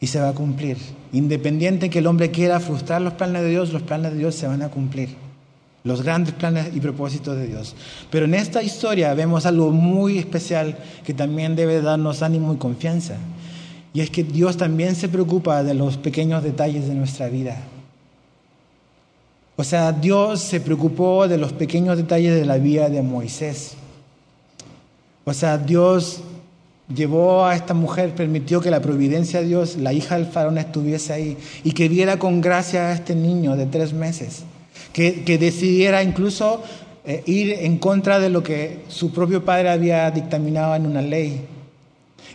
y 0.00 0.06
se 0.06 0.20
va 0.20 0.30
a 0.30 0.32
cumplir. 0.32 0.78
Independiente 1.12 1.90
que 1.90 1.98
el 1.98 2.06
hombre 2.06 2.30
quiera 2.30 2.58
frustrar 2.58 3.02
los 3.02 3.12
planes 3.14 3.42
de 3.42 3.50
Dios, 3.50 3.72
los 3.72 3.82
planes 3.82 4.12
de 4.12 4.18
Dios 4.18 4.34
se 4.34 4.46
van 4.46 4.62
a 4.62 4.70
cumplir. 4.70 5.10
Los 5.84 6.02
grandes 6.02 6.32
planes 6.34 6.70
y 6.74 6.80
propósitos 6.80 7.36
de 7.36 7.48
Dios. 7.48 7.74
Pero 8.10 8.24
en 8.24 8.34
esta 8.34 8.62
historia 8.62 9.12
vemos 9.14 9.44
algo 9.44 9.70
muy 9.70 10.18
especial 10.18 10.78
que 11.04 11.12
también 11.12 11.54
debe 11.54 11.82
darnos 11.82 12.22
ánimo 12.22 12.54
y 12.54 12.56
confianza. 12.56 13.16
Y 13.92 14.00
es 14.00 14.08
que 14.08 14.24
Dios 14.24 14.56
también 14.56 14.94
se 14.94 15.08
preocupa 15.08 15.62
de 15.62 15.74
los 15.74 15.98
pequeños 15.98 16.42
detalles 16.42 16.88
de 16.88 16.94
nuestra 16.94 17.28
vida. 17.28 17.60
O 19.56 19.64
sea, 19.64 19.92
Dios 19.92 20.40
se 20.40 20.60
preocupó 20.60 21.28
de 21.28 21.36
los 21.36 21.52
pequeños 21.52 21.98
detalles 21.98 22.34
de 22.34 22.46
la 22.46 22.56
vida 22.56 22.88
de 22.88 23.02
Moisés. 23.02 23.74
O 25.24 25.34
sea, 25.34 25.58
Dios 25.58 26.22
llevó 26.94 27.44
a 27.44 27.54
esta 27.54 27.74
mujer, 27.74 28.14
permitió 28.14 28.60
que 28.60 28.70
la 28.70 28.80
providencia 28.80 29.40
de 29.40 29.46
Dios, 29.46 29.76
la 29.76 29.92
hija 29.92 30.16
del 30.16 30.26
faraón, 30.26 30.58
estuviese 30.58 31.12
ahí 31.12 31.36
y 31.64 31.72
que 31.72 31.88
viera 31.88 32.18
con 32.18 32.40
gracia 32.40 32.88
a 32.88 32.92
este 32.92 33.14
niño 33.14 33.56
de 33.56 33.66
tres 33.66 33.92
meses, 33.92 34.44
que, 34.92 35.38
decidiera 35.38 36.02
incluso 36.02 36.62
eh, 37.04 37.22
ir 37.26 37.52
en 37.60 37.78
contra 37.78 38.18
de 38.18 38.30
lo 38.30 38.42
que 38.42 38.84
su 38.88 39.12
propio 39.12 39.44
padre 39.44 39.70
había 39.70 40.10
dictaminado 40.10 40.74
en 40.74 40.86
una 40.86 41.02
ley. 41.02 41.46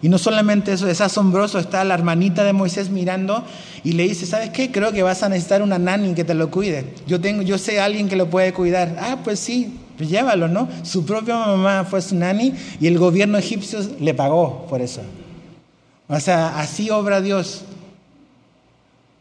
Y 0.01 0.09
no 0.09 0.17
solamente 0.17 0.73
eso, 0.73 0.87
es 0.87 1.01
asombroso, 1.01 1.57
está 1.57 1.83
la 1.83 1.95
hermanita 1.95 2.43
de 2.43 2.53
Moisés 2.53 2.89
mirando 2.89 3.43
y 3.83 3.93
le 3.93 4.03
dice, 4.03 4.25
¿sabes 4.25 4.51
qué? 4.51 4.71
Creo 4.71 4.91
que 4.91 5.01
vas 5.01 5.23
a 5.23 5.29
necesitar 5.29 5.61
una 5.61 5.79
nani 5.79 6.13
que 6.13 6.23
te 6.23 6.35
lo 6.35 6.51
cuide. 6.51 6.85
Yo, 7.07 7.19
tengo, 7.19 7.41
yo 7.41 7.57
sé 7.57 7.79
a 7.79 7.85
alguien 7.85 8.07
que 8.07 8.15
lo 8.15 8.29
puede 8.29 8.53
cuidar. 8.53 8.95
Ah, 8.99 9.17
pues 9.23 9.39
sí, 9.39 9.73
pues 9.97 10.09
llévalo, 10.09 10.47
¿no? 10.47 10.69
Su 10.83 11.05
propia 11.05 11.35
mamá 11.35 11.83
fue 11.83 12.01
su 12.01 12.15
nani 12.15 12.53
y 12.79 12.87
el 12.87 12.97
gobierno 12.99 13.37
egipcio 13.37 13.79
le 13.99 14.13
pagó 14.13 14.67
por 14.67 14.81
eso. 14.81 15.01
O 16.07 16.19
sea, 16.19 16.59
así 16.59 16.89
obra 16.89 17.19
Dios. 17.19 17.63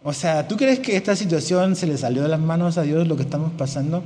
O 0.05 0.13
sea, 0.13 0.47
¿tú 0.47 0.57
crees 0.57 0.79
que 0.79 0.97
esta 0.97 1.17
situación 1.17 1.75
se 1.75 1.87
le 1.87 1.99
salió 1.99 2.23
de 2.23 2.29
las 2.29 2.39
manos 2.39 2.79
a 2.79 2.83
Dios 2.83 3.09
lo 3.09 3.17
que 3.17 3.23
estamos 3.23 3.51
pasando? 3.59 4.05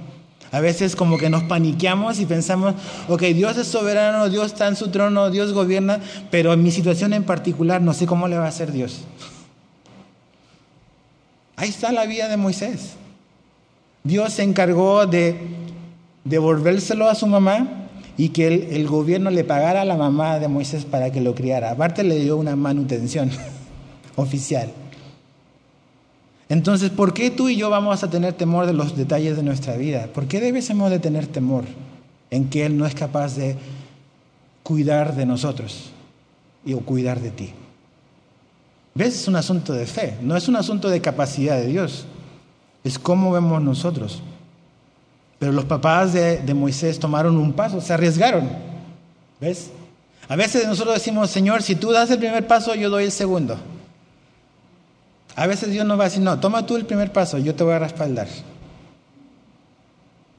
A 0.52 0.60
veces 0.60 0.96
como 0.96 1.18
que 1.18 1.28
nos 1.28 1.44
paniqueamos 1.44 2.18
y 2.20 2.26
pensamos, 2.26 2.74
ok, 3.08 3.22
Dios 3.22 3.56
es 3.56 3.66
soberano, 3.66 4.28
Dios 4.28 4.46
está 4.46 4.66
en 4.66 4.76
su 4.76 4.88
trono, 4.88 5.30
Dios 5.30 5.52
gobierna, 5.52 6.00
pero 6.30 6.52
en 6.52 6.62
mi 6.62 6.70
situación 6.70 7.12
en 7.12 7.24
particular 7.24 7.82
no 7.82 7.94
sé 7.94 8.06
cómo 8.06 8.28
le 8.28 8.38
va 8.38 8.46
a 8.46 8.48
hacer 8.48 8.72
Dios. 8.72 9.02
Ahí 11.56 11.68
está 11.68 11.92
la 11.92 12.06
vida 12.06 12.28
de 12.28 12.36
Moisés. 12.36 12.94
Dios 14.02 14.32
se 14.32 14.42
encargó 14.42 15.06
de 15.06 15.38
devolvérselo 16.24 17.08
a 17.08 17.14
su 17.14 17.26
mamá 17.26 17.88
y 18.16 18.30
que 18.30 18.46
el, 18.46 18.86
gobierno 18.86 19.30
le 19.30 19.44
pagara 19.44 19.82
a 19.82 19.84
la 19.84 19.96
mamá 19.96 20.38
de 20.38 20.48
Moisés 20.48 20.84
para 20.84 21.10
que 21.10 21.20
lo 21.20 21.34
criara. 21.34 21.70
Aparte 21.70 22.04
le 22.04 22.18
dio 22.18 22.36
una 22.36 22.56
manutención 22.56 23.30
oficial. 24.16 24.70
Entonces, 26.48 26.90
¿por 26.90 27.14
qué 27.14 27.30
tú 27.30 27.48
y 27.48 27.56
yo 27.56 27.70
vamos 27.70 28.02
a 28.02 28.10
tener 28.10 28.34
temor 28.34 28.66
de 28.66 28.72
los 28.72 28.96
detalles 28.96 29.36
de 29.36 29.42
nuestra 29.42 29.76
vida? 29.76 30.08
¿Por 30.12 30.26
qué 30.26 30.40
debemos 30.40 30.90
de 30.90 30.98
tener 30.98 31.26
temor 31.28 31.64
en 32.30 32.50
que 32.50 32.66
Él 32.66 32.76
no 32.76 32.86
es 32.86 32.94
capaz 32.94 33.36
de 33.36 33.56
cuidar 34.62 35.14
de 35.14 35.26
nosotros 35.26 35.90
y 36.64 36.74
o 36.74 36.80
cuidar 36.80 37.20
de 37.20 37.30
ti? 37.30 37.52
¿Ves? 38.94 39.14
Es 39.14 39.28
un 39.28 39.36
asunto 39.36 39.72
de 39.72 39.86
fe, 39.86 40.18
no 40.20 40.36
es 40.36 40.48
un 40.48 40.56
asunto 40.56 40.90
de 40.90 41.00
capacidad 41.00 41.56
de 41.56 41.68
Dios, 41.68 42.04
es 42.82 42.98
cómo 42.98 43.32
vemos 43.32 43.62
nosotros. 43.62 44.20
Pero 45.40 45.52
los 45.52 45.64
papás 45.64 46.12
de, 46.12 46.54
Moisés 46.54 46.98
tomaron 46.98 47.38
un 47.38 47.54
paso, 47.54 47.80
se 47.80 47.94
arriesgaron. 47.94 48.46
¿Ves? 49.40 49.70
A 50.28 50.36
veces 50.36 50.68
nosotros 50.68 50.94
decimos, 50.94 51.30
Señor, 51.30 51.62
si 51.62 51.76
tú 51.76 51.92
das 51.92 52.10
el 52.10 52.18
primer 52.18 52.46
paso, 52.46 52.74
yo 52.74 52.90
doy 52.90 53.04
el 53.04 53.10
segundo. 53.10 53.56
A 55.34 55.46
veces 55.46 55.70
Dios 55.70 55.86
nos 55.86 55.98
va 55.98 56.04
a 56.04 56.08
decir, 56.08 56.22
no, 56.22 56.38
toma 56.38 56.66
tú 56.66 56.76
el 56.76 56.84
primer 56.84 57.10
paso, 57.10 57.38
yo 57.38 57.54
te 57.54 57.64
voy 57.64 57.72
a 57.72 57.78
respaldar. 57.78 58.28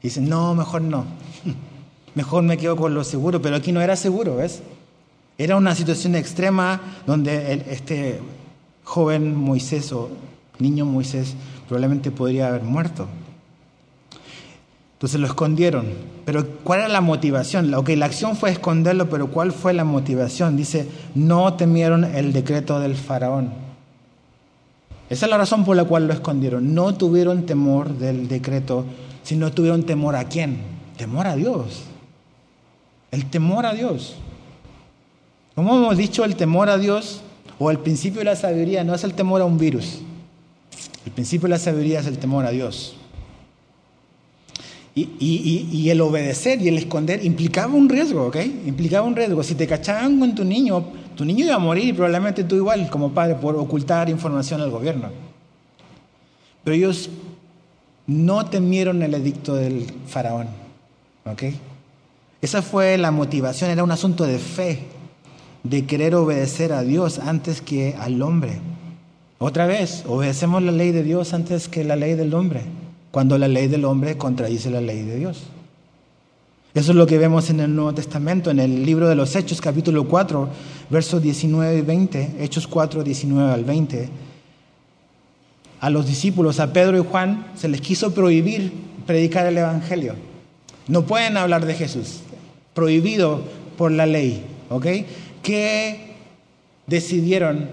Y 0.01 0.03
dicen, 0.03 0.29
no, 0.29 0.53
mejor 0.53 0.84
no. 0.84 1.05
Mejor 2.13 2.43
me 2.43 2.58
quedo 2.58 2.75
con 2.75 2.93
lo 2.93 3.03
seguro, 3.03 3.41
pero 3.41 3.55
aquí 3.55 3.72
no 3.72 3.81
era 3.81 3.96
seguro, 3.96 4.36
¿ves? 4.36 4.62
Era 5.38 5.55
una 5.55 5.74
situación 5.74 6.13
extrema 6.15 6.79
donde 7.08 7.63
este 7.70 8.20
joven 8.84 9.34
Moisés 9.34 9.93
o 9.93 10.10
niño 10.60 10.86
Moisés 10.86 11.34
probablemente 11.67 12.12
podría 12.12 12.50
haber 12.50 12.63
muerto. 12.63 13.08
Entonces 15.01 15.20
lo 15.20 15.25
escondieron. 15.25 15.88
Pero 16.25 16.48
¿cuál 16.63 16.81
era 16.81 16.88
la 16.88 17.01
motivación? 17.01 17.74
Ok, 17.74 17.89
la 17.98 18.05
acción 18.05 18.36
fue 18.36 18.51
esconderlo, 18.51 19.10
pero 19.10 19.31
¿cuál 19.31 19.51
fue 19.51 19.74
la 19.74 19.84
motivación? 19.84 20.55
Dice, 20.55 20.88
no 21.15 21.55
temieron 21.55 22.03
el 22.05 22.31
decreto 22.34 22.79
del 22.79 22.96
faraón. 22.96 23.51
Esa 25.10 25.25
es 25.25 25.29
la 25.31 25.39
razón 25.39 25.65
por 25.65 25.75
la 25.75 25.86
cual 25.86 26.05
lo 26.05 26.13
escondieron. 26.13 26.75
No 26.75 26.93
tuvieron 26.93 27.48
temor 27.48 27.98
del 27.98 28.27
decreto, 28.27 28.86
sino 29.24 29.51
tuvieron 29.51 29.88
temor 29.88 30.15
a 30.15 30.25
quién? 30.25 30.60
Temor 30.98 31.25
a 31.25 31.36
Dios. 31.36 31.81
El 33.10 33.25
temor 33.25 33.65
a 33.65 33.74
Dios. 33.74 34.17
Como 35.55 35.77
hemos 35.77 35.98
dicho, 35.98 36.25
el 36.25 36.36
temor 36.36 36.70
a 36.70 36.77
Dios 36.77 37.22
o 37.58 37.72
el 37.72 37.79
principio 37.79 38.20
de 38.20 38.25
la 38.25 38.36
sabiduría 38.36 38.84
no 38.84 38.93
es 38.93 39.03
el 39.03 39.15
temor 39.15 39.41
a 39.41 39.46
un 39.46 39.58
virus. 39.58 39.98
El 41.08 41.12
principio 41.12 41.48
de 41.48 41.55
la 41.55 41.58
sabiduría 41.58 42.01
es 42.01 42.05
el 42.05 42.20
temor 42.20 42.46
a 42.46 42.51
Dios. 42.51 42.98
Y, 44.93 45.69
y, 45.71 45.89
el 45.89 46.01
obedecer 46.01 46.62
y 46.62 46.67
el 46.67 46.77
esconder 46.77 47.24
implicaba 47.24 47.74
un 47.74 47.88
riesgo, 47.88 48.27
¿ok? 48.27 48.36
Implicaba 48.65 49.07
un 49.07 49.15
riesgo. 49.15 49.41
Si 49.41 49.55
te 49.55 49.65
cachaban 49.65 50.19
con 50.19 50.36
tu 50.36 50.43
niño, 50.43 50.83
tu 51.15 51.24
niño 51.24 51.45
iba 51.45 51.55
a 51.55 51.60
morir 51.60 51.86
y 51.86 51.93
probablemente 51.93 52.43
tú 52.43 52.55
igual 52.55 52.89
como 52.89 53.13
padre 53.13 53.36
por 53.36 53.55
ocultar 53.55 54.10
información 54.10 54.60
al 54.60 54.69
gobierno. 54.69 55.07
Pero 56.65 56.75
ellos 56.75 57.10
no 58.05 58.45
temieron 58.48 59.01
el 59.01 59.13
edicto 59.13 59.55
del 59.55 59.86
faraón, 60.07 60.48
¿ok? 61.25 61.43
Esa 62.41 62.62
fue 62.62 62.98
la 62.98 63.12
motivación, 63.12 63.71
era 63.71 63.86
un 63.86 63.91
asunto 63.91 64.25
de 64.25 64.39
fe, 64.39 64.88
de 65.63 65.86
querer 65.86 66.15
obedecer 66.15 66.74
a 66.74 66.81
Dios 66.81 67.17
antes 67.19 67.62
que 67.62 67.95
al 67.98 68.21
hombre. 68.21 68.60
Otra 69.39 69.67
vez, 69.67 70.03
obedecemos 70.05 70.62
la 70.63 70.74
ley 70.74 70.91
de 70.91 71.03
Dios 71.03 71.33
antes 71.33 71.69
que 71.69 71.86
la 71.86 71.95
ley 71.95 72.15
del 72.15 72.33
hombre 72.33 72.80
cuando 73.12 73.38
la 73.38 73.48
ley 73.48 73.68
del 73.68 73.86
hombre 73.86 74.18
contradice 74.18 74.70
la 74.70 74.82
ley 74.82 75.03
de 75.03 75.18
Dios. 75.18 75.44
Eso 76.74 76.91
es 76.94 76.98
lo 76.98 77.06
que 77.06 77.18
vemos 77.18 77.50
en 77.50 77.60
el 77.60 77.75
Nuevo 77.75 77.94
Testamento, 77.94 78.50
en 78.50 78.60
el 78.60 78.86
libro 78.86 79.10
de 79.10 79.15
los 79.15 79.36
Hechos, 79.36 79.60
capítulo 79.60 80.08
4, 80.08 80.48
versos 80.89 81.22
19 81.22 81.80
y 81.80 81.82
20, 81.82 82.36
Hechos 82.39 82.65
4, 82.65 83.03
19 83.03 83.51
al 83.51 83.65
20. 83.65 84.10
A 85.82 85.89
los 85.89 86.06
discípulos, 86.08 86.62
a 86.62 86.72
Pedro 86.72 86.98
y 86.98 87.03
Juan, 87.03 87.48
se 87.56 87.68
les 87.68 87.82
quiso 87.82 88.13
prohibir 88.13 88.72
predicar 89.06 89.46
el 89.48 89.58
Evangelio. 89.58 90.15
No 90.88 91.03
pueden 91.03 91.36
hablar 91.36 91.65
de 91.65 91.74
Jesús, 91.74 92.22
prohibido 92.74 93.41
por 93.77 93.91
la 93.91 94.06
ley. 94.06 94.46
¿Ok? 94.70 94.86
¿Qué 95.44 96.15
decidieron 96.88 97.68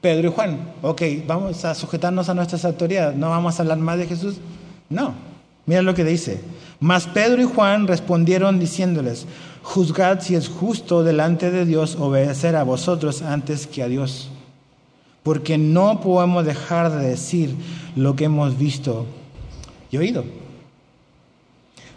Pedro 0.00 0.28
y 0.28 0.32
Juan? 0.32 0.72
Ok, 0.80 1.02
vamos 1.26 1.66
a 1.66 1.74
sujetarnos 1.74 2.30
a 2.30 2.34
nuestras 2.34 2.64
autoridades, 2.64 3.16
no 3.16 3.28
vamos 3.28 3.58
a 3.58 3.62
hablar 3.62 3.78
más 3.78 3.98
de 3.98 4.06
Jesús, 4.06 4.36
no, 4.90 5.14
mira 5.66 5.82
lo 5.82 5.94
que 5.94 6.04
dice. 6.04 6.40
Mas 6.80 7.06
Pedro 7.06 7.42
y 7.42 7.44
Juan 7.44 7.86
respondieron 7.86 8.58
diciéndoles, 8.58 9.26
juzgad 9.62 10.20
si 10.20 10.34
es 10.34 10.48
justo 10.48 11.02
delante 11.02 11.50
de 11.50 11.66
Dios 11.66 11.96
obedecer 11.96 12.56
a 12.56 12.62
vosotros 12.62 13.22
antes 13.22 13.66
que 13.66 13.82
a 13.82 13.88
Dios, 13.88 14.30
porque 15.22 15.58
no 15.58 16.00
podemos 16.00 16.44
dejar 16.46 16.90
de 16.90 17.08
decir 17.08 17.54
lo 17.96 18.16
que 18.16 18.24
hemos 18.24 18.56
visto 18.56 19.06
y 19.90 19.96
oído. 19.96 20.24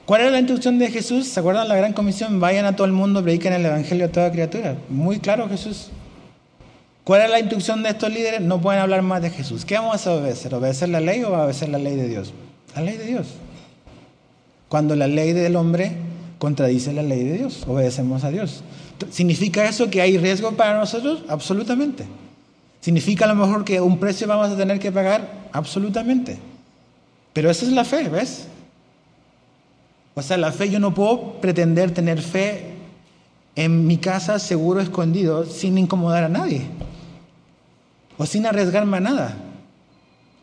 ¿Cuál 0.06 0.22
era 0.22 0.32
la 0.32 0.40
instrucción 0.40 0.80
de 0.80 0.90
Jesús? 0.90 1.28
¿Se 1.28 1.40
acuerdan 1.40 1.70
la 1.70 1.76
gran 1.76 1.94
comisión? 1.94 2.40
Vayan 2.40 2.66
a 2.66 2.76
todo 2.76 2.86
el 2.86 2.92
mundo, 2.92 3.24
prediquen 3.24 3.54
el 3.54 3.66
Evangelio 3.66 4.08
a 4.08 4.10
toda 4.10 4.32
criatura. 4.32 4.76
Muy 4.90 5.20
claro 5.20 5.48
Jesús. 5.48 5.90
¿Cuál 7.04 7.22
es 7.22 7.30
la 7.30 7.40
instrucción 7.40 7.82
de 7.84 7.90
estos 7.90 8.12
líderes? 8.12 8.42
No 8.42 8.60
pueden 8.60 8.82
hablar 8.82 9.02
más 9.04 9.22
de 9.22 9.30
Jesús. 9.30 9.64
¿Qué 9.64 9.76
vamos 9.76 10.06
a 10.06 10.14
obedecer? 10.14 10.54
¿Obedecer 10.54 10.90
la 10.90 11.00
ley 11.00 11.24
o 11.24 11.30
obedecer 11.30 11.70
la 11.70 11.78
ley 11.78 11.96
de 11.96 12.08
Dios? 12.08 12.34
La 12.76 12.82
ley 12.82 12.98
de 12.98 13.06
Dios. 13.06 13.28
Cuando 14.70 14.96
la 14.96 15.08
ley 15.08 15.34
del 15.34 15.56
hombre 15.56 15.92
contradice 16.40 16.94
la 16.94 17.04
ley 17.04 17.24
de 17.24 17.38
Dios, 17.38 17.64
obedecemos 17.68 18.24
a 18.24 18.32
Dios. 18.32 18.64
¿Significa 19.10 19.68
eso 19.68 19.90
que 19.90 20.02
hay 20.02 20.18
riesgo 20.18 20.52
para 20.54 20.80
nosotros? 20.80 21.24
Absolutamente. 21.28 22.06
¿Significa 22.80 23.26
a 23.26 23.28
lo 23.28 23.36
mejor 23.36 23.64
que 23.64 23.82
un 23.82 24.00
precio 24.00 24.28
vamos 24.28 24.50
a 24.50 24.58
tener 24.58 24.80
que 24.80 24.92
pagar? 24.92 25.50
Absolutamente. 25.52 26.40
Pero 27.34 27.50
esa 27.50 27.66
es 27.66 27.72
la 27.72 27.84
fe, 27.84 28.10
¿ves? 28.10 28.48
O 30.16 30.22
sea, 30.22 30.38
la 30.38 30.52
fe, 30.52 30.70
yo 30.70 30.80
no 30.80 30.94
puedo 30.94 31.34
pretender 31.42 31.94
tener 31.94 32.22
fe 32.22 32.76
en 33.56 33.86
mi 33.86 33.98
casa 33.98 34.40
seguro 34.40 34.82
escondido 34.82 35.46
sin 35.46 35.78
incomodar 35.78 36.24
a 36.24 36.30
nadie 36.30 36.64
o 38.18 38.26
sin 38.26 38.46
arriesgarme 38.46 38.98
a 38.98 39.02
nada. 39.02 39.36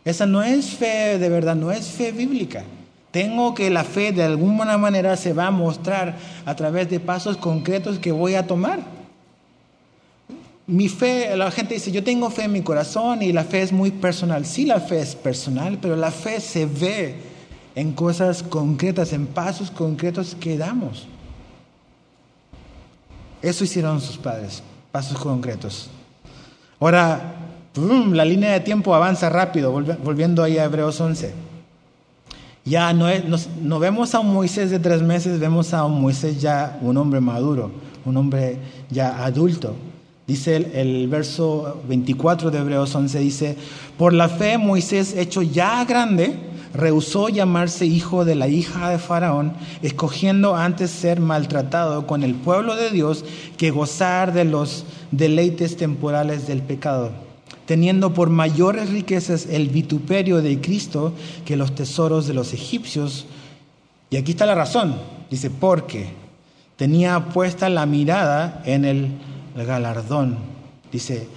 Esa 0.08 0.24
no 0.24 0.42
es 0.42 0.70
fe 0.70 1.18
de 1.18 1.28
verdad, 1.28 1.54
no 1.54 1.70
es 1.70 1.86
fe 1.88 2.12
bíblica. 2.12 2.64
Tengo 3.10 3.54
que 3.54 3.68
la 3.68 3.84
fe 3.84 4.10
de 4.10 4.22
alguna 4.22 4.78
manera 4.78 5.18
se 5.18 5.34
va 5.34 5.48
a 5.48 5.50
mostrar 5.50 6.16
a 6.46 6.56
través 6.56 6.88
de 6.88 6.98
pasos 6.98 7.36
concretos 7.36 7.98
que 7.98 8.10
voy 8.10 8.34
a 8.34 8.46
tomar. 8.46 8.80
Mi 10.66 10.88
fe, 10.88 11.36
la 11.36 11.50
gente 11.50 11.74
dice, 11.74 11.92
yo 11.92 12.02
tengo 12.02 12.30
fe 12.30 12.44
en 12.44 12.52
mi 12.52 12.62
corazón 12.62 13.20
y 13.20 13.34
la 13.34 13.44
fe 13.44 13.60
es 13.60 13.70
muy 13.70 13.90
personal. 13.90 14.46
Sí, 14.46 14.64
la 14.64 14.80
fe 14.80 14.98
es 14.98 15.14
personal, 15.14 15.76
pero 15.76 15.94
la 15.94 16.10
fe 16.10 16.40
se 16.40 16.64
ve 16.64 17.16
en 17.74 17.92
cosas 17.92 18.42
concretas, 18.42 19.12
en 19.12 19.26
pasos 19.26 19.70
concretos 19.70 20.34
que 20.34 20.56
damos. 20.56 21.06
Eso 23.42 23.62
hicieron 23.62 24.00
sus 24.00 24.16
padres, 24.16 24.62
pasos 24.90 25.18
concretos. 25.18 25.90
Ahora, 26.80 27.47
la 28.12 28.24
línea 28.24 28.52
de 28.52 28.60
tiempo 28.60 28.94
avanza 28.94 29.28
rápido, 29.28 29.72
volviendo 29.72 30.42
ahí 30.42 30.58
a 30.58 30.64
Hebreos 30.64 31.00
11. 31.00 31.32
Ya 32.64 32.92
no, 32.92 33.06
no 33.62 33.78
vemos 33.78 34.14
a 34.14 34.20
un 34.20 34.32
Moisés 34.32 34.70
de 34.70 34.78
tres 34.78 35.02
meses, 35.02 35.40
vemos 35.40 35.72
a 35.72 35.84
un 35.84 36.00
Moisés 36.00 36.40
ya 36.40 36.78
un 36.82 36.96
hombre 36.96 37.20
maduro, 37.20 37.70
un 38.04 38.16
hombre 38.16 38.58
ya 38.90 39.24
adulto. 39.24 39.74
Dice 40.26 40.56
el, 40.56 40.64
el, 40.74 41.08
verso 41.08 41.80
24 41.88 42.50
de 42.50 42.58
Hebreos 42.58 42.94
11, 42.94 43.18
dice, 43.20 43.56
por 43.96 44.12
la 44.12 44.28
fe 44.28 44.58
Moisés, 44.58 45.14
hecho 45.16 45.40
ya 45.40 45.82
grande, 45.86 46.36
rehusó 46.74 47.30
llamarse 47.30 47.86
hijo 47.86 48.26
de 48.26 48.34
la 48.34 48.48
hija 48.48 48.90
de 48.90 48.98
Faraón, 48.98 49.54
escogiendo 49.82 50.54
antes 50.54 50.90
ser 50.90 51.20
maltratado 51.20 52.06
con 52.06 52.22
el 52.22 52.34
pueblo 52.34 52.76
de 52.76 52.90
Dios 52.90 53.24
que 53.56 53.70
gozar 53.70 54.34
de 54.34 54.44
los 54.44 54.84
deleites 55.10 55.76
temporales 55.76 56.46
del 56.46 56.60
pecado, 56.60 57.12
teniendo 57.68 58.14
por 58.14 58.30
mayores 58.30 58.88
riquezas 58.88 59.44
el 59.44 59.68
vituperio 59.68 60.40
de 60.40 60.58
Cristo 60.58 61.12
que 61.44 61.54
los 61.54 61.74
tesoros 61.74 62.26
de 62.26 62.32
los 62.32 62.54
egipcios. 62.54 63.26
Y 64.08 64.16
aquí 64.16 64.30
está 64.30 64.46
la 64.46 64.54
razón, 64.54 64.96
dice, 65.30 65.50
porque 65.50 66.06
tenía 66.76 67.26
puesta 67.26 67.68
la 67.68 67.84
mirada 67.84 68.62
en 68.64 68.86
el 68.86 69.10
galardón. 69.54 70.38
Dice, 70.90 71.28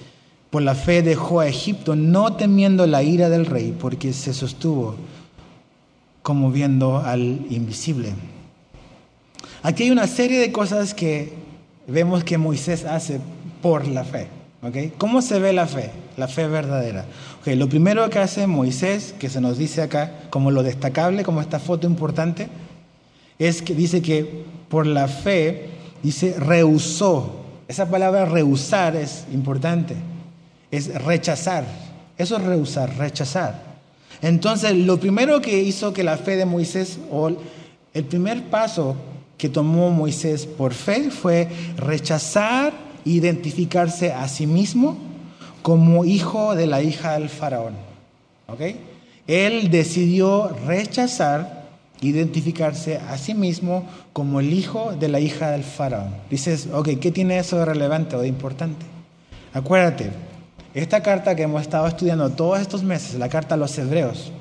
por 0.50 0.61
la 0.61 0.73
fe 0.73 1.01
dejó 1.01 1.41
a 1.41 1.50
Egipto, 1.50 1.97
no 1.97 2.38
temiendo 2.38 2.88
la 2.88 3.03
ira 3.03 3.27
del 3.27 3.45
rey, 3.45 3.75
porque 3.77 4.13
se 4.13 4.33
sostuvo 4.33 4.95
como 6.21 6.50
viendo 6.50 7.00
al 7.00 7.45
invisible. 7.50 8.13
Aquí 9.63 9.83
hay 9.83 9.91
una 9.91 10.07
serie 10.07 10.39
de 10.39 10.53
cosas 10.53 10.93
que 10.93 11.33
vemos 11.88 12.23
que 12.23 12.38
Moisés 12.38 12.85
hace 12.85 13.19
por 13.61 13.85
la 13.85 14.05
fe. 14.05 14.29
¿Okay? 14.62 14.94
¿Cómo 14.98 15.22
se 15.22 15.39
ve 15.39 15.53
la 15.53 15.68
fe? 15.68 15.91
La 16.18 16.27
fe 16.27 16.48
verdadera. 16.48 17.06
Okay, 17.41 17.56
lo 17.56 17.70
primero 17.70 18.10
que 18.10 18.20
hace 18.20 18.48
Moisés, 18.48 19.15
que 19.20 19.30
se 19.30 19.41
nos 19.41 19.58
dice 19.58 19.82
acá 19.82 20.12
como 20.30 20.51
lo 20.51 20.63
destacable, 20.63 21.24
como 21.24 21.41
esta 21.41 21.60
foto 21.60 21.88
importante, 21.88 22.50
es 23.39 23.62
que 23.62 23.74
dice 23.74 24.01
que 24.01 24.46
por 24.70 24.86
la 24.86 25.08
fe, 25.08 25.70
dice, 26.03 26.36
rehusó. 26.39 27.38
Esa 27.68 27.89
palabra 27.89 28.25
rehusar 28.25 28.96
es 28.96 29.25
importante. 29.34 29.96
Es 30.70 30.94
rechazar. 31.03 31.65
Eso 32.18 32.38
es 32.38 32.44
rehusar, 32.44 32.96
rechazar. 32.98 33.72
Entonces, 34.22 34.74
lo 34.75 35.00
primero 35.00 35.41
que 35.41 35.63
hizo 35.63 35.94
que 35.94 36.03
la 36.03 36.18
fe 36.18 36.36
de 36.36 36.46
Moisés, 36.46 37.00
o 37.10 37.32
el 37.94 38.03
primer 38.06 38.44
paso 38.44 38.96
que 39.38 39.50
tomó 39.50 39.89
Moisés 39.89 40.46
por 40.46 40.74
fe 40.74 41.10
fue 41.10 41.48
rechazar, 41.77 42.74
identificarse 43.05 44.13
a 44.13 44.27
sí 44.27 44.48
mismo 44.48 44.98
como 45.62 46.05
hijo 46.05 46.55
de 46.55 46.67
la 46.67 46.81
hija 46.81 47.13
del 47.13 47.29
faraón. 47.29 47.74
Él 49.27 49.72
decidió 49.72 50.50
rechazar, 50.66 51.70
identificarse 52.01 52.98
a 52.98 53.18
sí 53.18 53.33
mismo 53.33 53.85
como 54.14 54.40
el 54.40 54.51
hijo 54.53 54.94
de 54.94 55.07
la 55.07 55.20
hija 55.20 55.51
del 55.51 55.64
faraón. 55.64 56.16
Dices, 56.29 56.68
ok, 56.72 56.90
¿qué 57.00 57.11
tiene 57.11 57.37
eso 57.37 57.57
de 57.57 57.66
relevante 57.66 58.16
o 58.16 58.22
de 58.22 58.27
importante? 58.27 58.85
Acuérdate, 59.53 60.11
esta 60.74 61.01
carta 61.01 61.35
que 61.35 61.44
hemos 61.44 61.61
estado 61.61 61.87
estudiando 61.87 62.29
todos 62.31 62.59
estos 62.59 62.83
meses, 62.83 63.16
la 63.16 63.29
carta 63.29 63.55
a 63.55 63.57
los 63.57 63.77
hebreos, 63.77 64.31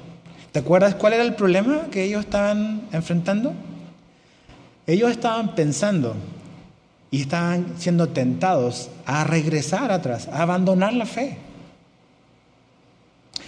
¿te 0.52 0.60
acuerdas 0.60 0.94
cuál 0.94 1.12
era 1.12 1.24
el 1.24 1.34
problema 1.34 1.88
que 1.90 2.04
ellos 2.04 2.24
estaban 2.24 2.82
enfrentando? 2.92 3.52
Ellos 4.86 5.10
estaban 5.10 5.54
pensando 5.54 6.14
y 7.10 7.22
estaban 7.22 7.74
siendo 7.78 8.08
tentados 8.08 8.88
a 9.04 9.24
regresar 9.24 9.90
atrás, 9.90 10.28
a 10.28 10.42
abandonar 10.42 10.92
la 10.92 11.06
fe. 11.06 11.38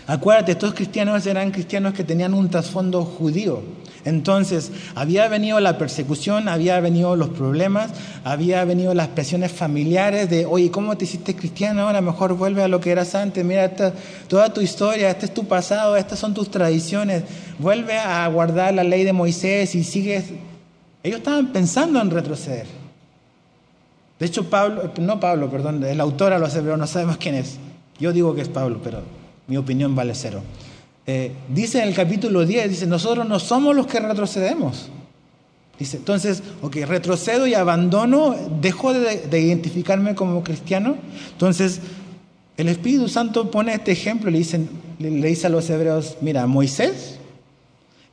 Acuérdate, 0.07 0.53
estos 0.53 0.75
cristianos 0.75 1.27
eran 1.27 1.53
cristianos 1.53 1.95
que 1.95 2.03
tenían 2.03 2.35
un 2.35 2.51
trasfondo 2.51 3.05
judío. 3.05 3.63
Entonces, 4.05 4.73
había 4.97 5.29
venido 5.29 5.61
la 5.61 5.79
persecución, 5.79 6.49
había 6.49 6.81
venido 6.81 7.15
los 7.15 7.29
problemas, 7.29 7.91
había 8.25 8.65
venido 8.65 8.95
las 8.95 9.09
presiones 9.09 9.53
familiares 9.53 10.29
de, 10.29 10.45
oye, 10.45 10.73
¿cómo 10.73 10.99
te 10.99 11.05
hiciste 11.05 11.37
cristiano? 11.37 11.83
Ahora 11.83 12.01
mejor 12.01 12.35
vuelve 12.37 12.65
a 12.65 12.69
lo 12.69 12.81
que 12.81 12.91
eras 12.91 13.15
antes, 13.15 13.45
mira 13.45 13.71
toda 14.27 14.53
tu 14.53 14.61
historia, 14.61 15.09
este 15.09 15.27
es 15.27 15.35
tu 15.35 15.45
pasado, 15.45 15.97
estas 15.97 16.19
son 16.19 16.35
tus 16.35 16.51
tradiciones, 16.51 17.23
vuelve 17.61 17.97
a 17.97 18.27
guardar 18.27 18.75
la 18.75 18.83
ley 18.83 19.05
de 19.05 19.13
Moisés 19.13 19.75
y 19.77 19.85
sigues... 19.85 20.25
Ellos 21.05 21.19
estaban 21.19 21.53
pensando 21.53 22.01
en 22.01 22.11
retroceder. 22.11 22.82
De 24.23 24.29
hecho, 24.29 24.49
Pablo, 24.49 24.89
no 25.01 25.19
Pablo, 25.19 25.51
perdón, 25.51 25.83
el 25.83 26.01
autor 26.01 26.33
a 26.33 26.39
los 26.39 26.55
hebreos, 26.55 26.79
no 26.79 26.87
sabemos 26.87 27.17
quién 27.17 27.35
es. 27.35 27.57
Yo 27.99 28.13
digo 28.13 28.37
que 28.37 28.43
es 28.43 28.49
Pablo, 28.49 28.79
pero 28.81 29.01
mi 29.49 29.57
opinión 29.57 29.97
vale 29.97 30.15
cero. 30.15 30.43
Eh, 31.09 31.33
dice 31.49 31.83
en 31.83 31.89
el 31.89 31.95
capítulo 31.97 32.47
10, 32.47 32.71
dice, 32.71 32.87
nosotros 32.87 33.27
no 33.27 33.41
somos 33.41 33.75
los 33.75 33.89
que 33.89 33.99
retrocedemos. 33.99 34.91
Dice, 35.77 35.97
entonces, 35.97 36.41
ok, 36.63 36.77
retrocedo 36.87 37.49
y 37.49 37.55
abandono, 37.55 38.37
dejo 38.61 38.93
de, 38.93 39.41
identificarme 39.41 40.15
como 40.15 40.45
cristiano. 40.45 40.95
Entonces, 41.33 41.81
el 42.57 42.69
Espíritu 42.69 43.09
Santo 43.09 43.51
pone 43.51 43.75
este 43.75 43.91
ejemplo, 43.91 44.31
le, 44.31 44.39
le, 45.01 45.11
le 45.11 45.27
dice 45.27 45.49
a 45.49 45.51
los 45.51 45.69
hebreos, 45.69 46.19
mira, 46.21 46.47
Moisés 46.47 47.19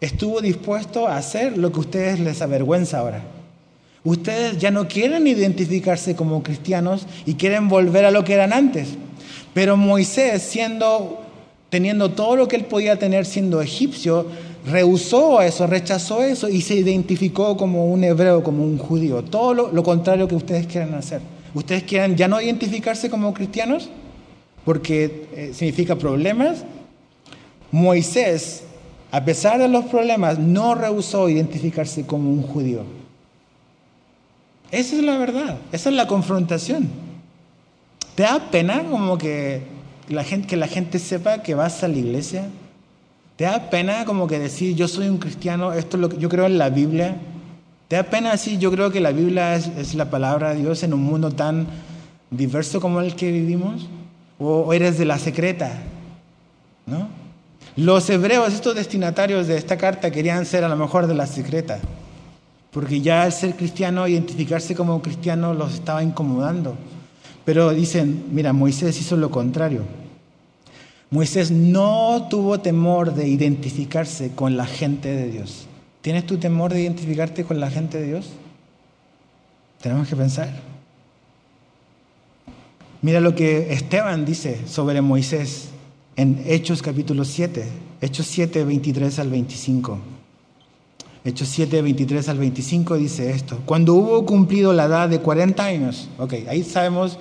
estuvo 0.02 0.42
dispuesto 0.42 1.08
a 1.08 1.18
hacer 1.18 1.56
lo 1.56 1.72
que 1.72 1.82
ustedes 1.82 2.20
les 2.20 2.42
avergüenza 2.42 2.98
ahora. 2.98 3.22
Ustedes 4.04 4.58
ya 4.58 4.72
no 4.72 4.88
quieren 4.88 5.28
identificarse 5.28 6.16
como 6.16 6.42
cristianos 6.44 7.06
y 7.26 7.36
quieren 7.36 7.68
volver 7.68 8.06
a 8.06 8.12
lo 8.12 8.24
que 8.24 8.34
eran 8.34 8.54
antes. 8.54 8.90
Pero 9.54 9.78
Moisés, 9.78 10.42
siendo 10.42 11.26
teniendo 11.70 12.12
todo 12.12 12.36
lo 12.36 12.48
que 12.48 12.56
él 12.56 12.66
podía 12.66 12.98
tener 12.98 13.26
siendo 13.26 13.62
egipcio, 13.62 14.26
rehusó 14.66 15.42
eso, 15.42 15.68
rechazó 15.68 16.24
eso 16.24 16.50
y 16.50 16.62
se 16.62 16.76
identificó 16.76 17.56
como 17.56 17.86
un 17.92 18.04
hebreo, 18.04 18.44
como 18.44 18.64
un 18.64 18.78
judío. 18.78 19.24
Todo 19.24 19.54
lo, 19.54 19.84
contrario 19.84 20.28
que 20.28 20.36
ustedes 20.36 20.68
quieren 20.68 20.94
hacer. 20.96 21.22
¿Ustedes 21.54 21.84
quieren 21.84 22.16
ya 22.16 22.28
no 22.28 22.42
identificarse 22.42 23.10
como 23.10 23.34
cristianos? 23.34 23.90
Porque 24.66 25.28
eh, 25.36 25.52
significa 25.54 25.96
problemas. 25.96 26.66
Moisés, 27.72 28.64
a 29.12 29.24
pesar 29.24 29.60
de 29.60 29.68
los 29.68 29.86
problemas, 29.86 30.40
no 30.40 30.76
rehusó 30.76 31.30
identificarse 31.30 32.06
como 32.06 32.32
un 32.32 32.42
judío. 32.42 32.99
Esa 34.72 34.96
es 34.96 35.04
la 35.04 35.18
verdad, 35.18 35.58
esa 35.72 35.90
es 35.90 35.96
la 35.96 36.08
confrontación. 36.08 36.90
¿Te 38.16 38.24
da 38.24 38.52
pena 38.52 38.84
como 38.84 39.18
que 39.18 39.64
la 40.10 40.24
gente, 40.24 40.48
que 40.48 40.58
la 40.58 40.68
gente 40.68 41.00
sepa 41.00 41.42
que 41.42 41.56
vas 41.56 41.84
a 41.84 41.88
la 41.88 41.98
iglesia? 41.98 42.50
¿Te 43.36 43.46
da 43.46 43.70
pena 43.70 44.04
como 44.04 44.28
que 44.28 44.38
decir 44.38 44.76
yo 44.76 44.88
soy 44.88 45.08
un 45.08 45.18
cristiano, 45.18 45.72
esto 45.72 45.96
es 45.96 46.02
lo 46.02 46.10
que 46.10 46.18
yo 46.18 46.28
creo 46.28 46.46
en 46.46 46.58
la 46.58 46.70
Biblia? 46.70 47.16
¿Te 47.88 47.96
da 47.96 48.04
pena 48.04 48.32
decir 48.32 48.60
yo 48.60 48.72
creo 48.72 48.92
que 48.92 49.00
la 49.00 49.12
Biblia 49.12 49.56
es, 49.56 49.96
la 49.96 50.10
palabra 50.10 50.54
de 50.54 50.62
Dios 50.62 50.84
en 50.84 50.94
un 50.94 51.02
mundo 51.02 51.32
tan 51.32 51.66
diverso 52.30 52.82
como 52.82 53.00
el 53.00 53.16
que 53.16 53.32
vivimos? 53.32 53.88
¿O, 54.38 54.74
eres 54.74 54.98
de 54.98 55.06
la 55.06 55.18
secreta? 55.18 55.72
¿No? 56.86 57.08
Los 57.76 58.10
hebreos, 58.10 58.54
estos 58.54 58.76
destinatarios 58.76 59.48
de 59.48 59.58
esta 59.58 59.78
carta, 59.78 60.12
querían 60.12 60.46
ser 60.46 60.66
a 60.66 60.70
lo 60.70 60.76
mejor 60.76 61.08
de 61.08 61.16
la 61.16 61.26
secreta, 61.26 61.80
porque 62.72 63.02
ya 63.02 63.26
el 63.26 63.32
ser 63.32 63.56
cristiano, 63.56 64.08
identificarse 64.08 64.76
como 64.76 65.02
cristiano, 65.02 65.54
los 65.54 65.74
estaba 65.74 66.04
incomodando. 66.04 66.76
Pero 67.46 67.72
dicen, 67.72 68.26
mira, 68.32 68.54
Moisés 68.54 69.00
hizo 69.00 69.18
lo 69.18 69.32
contrario. 69.32 69.84
Moisés 71.10 71.50
no 71.50 72.28
tuvo 72.30 72.60
temor 72.60 73.16
de 73.16 73.28
identificarse 73.28 74.32
con 74.36 74.56
la 74.56 74.68
gente 74.68 75.10
de 75.10 75.32
Dios. 75.32 75.66
¿Tienes 76.02 76.28
tu 76.28 76.38
temor 76.38 76.72
de 76.72 76.82
identificarte 76.82 77.44
con 77.44 77.60
la 77.60 77.72
gente 77.72 78.00
de 78.00 78.08
Dios? 78.08 78.30
Tenemos 79.82 80.08
que 80.08 80.16
pensar. 80.16 80.50
Mira 83.02 83.20
lo 83.20 83.34
que 83.34 83.74
Esteban 83.74 84.26
dice 84.26 84.60
sobre 84.68 85.02
Moisés 85.02 85.70
en 86.16 86.44
Hechos 86.46 86.82
capítulo 86.82 87.26
7, 87.26 87.66
Hechos 88.02 88.28
7, 88.28 88.66
23 88.66 89.20
al 89.20 89.30
25. 89.30 90.19
Hechos 91.26 91.50
7, 91.50 91.82
23 91.82 92.30
al 92.30 92.38
25 92.38 92.96
dice 92.96 93.32
esto. 93.32 93.60
Cuando 93.66 93.94
hubo 93.94 94.26
cumplido 94.26 94.72
la 94.72 94.86
edad 94.86 95.10
de 95.10 95.20
40 95.20 95.64
años, 95.64 96.08
ok, 96.18 96.34
ahí 96.48 96.64
sabemos 96.64 97.18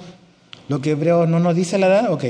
lo 0.68 0.80
que 0.80 0.92
Hebreo 0.92 1.26
no 1.26 1.40
nos 1.40 1.56
dice 1.56 1.78
la 1.78 1.88
edad, 1.88 2.12
ok. 2.12 2.24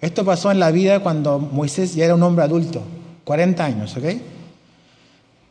Esto 0.00 0.24
pasó 0.24 0.50
en 0.50 0.58
la 0.58 0.70
vida 0.72 1.00
cuando 1.00 1.38
Moisés 1.38 1.94
ya 1.94 2.04
era 2.04 2.14
un 2.14 2.22
hombre 2.22 2.44
adulto, 2.44 2.82
40 3.24 3.64
años, 3.64 3.96
ok. 3.96 4.04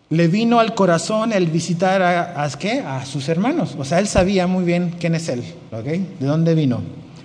Le 0.10 0.28
vino 0.28 0.60
al 0.60 0.74
corazón 0.74 1.32
el 1.32 1.48
visitar 1.48 2.02
a, 2.02 2.44
a, 2.44 2.50
¿qué? 2.52 2.80
a 2.80 3.06
sus 3.06 3.30
hermanos. 3.30 3.76
O 3.78 3.86
sea, 3.86 4.00
él 4.00 4.08
sabía 4.08 4.48
muy 4.48 4.66
bien 4.66 4.96
quién 5.00 5.16
es 5.16 5.30
él, 5.30 5.44
ok. 5.72 5.86
¿De 5.86 6.26
dónde 6.26 6.56
vino? 6.56 6.82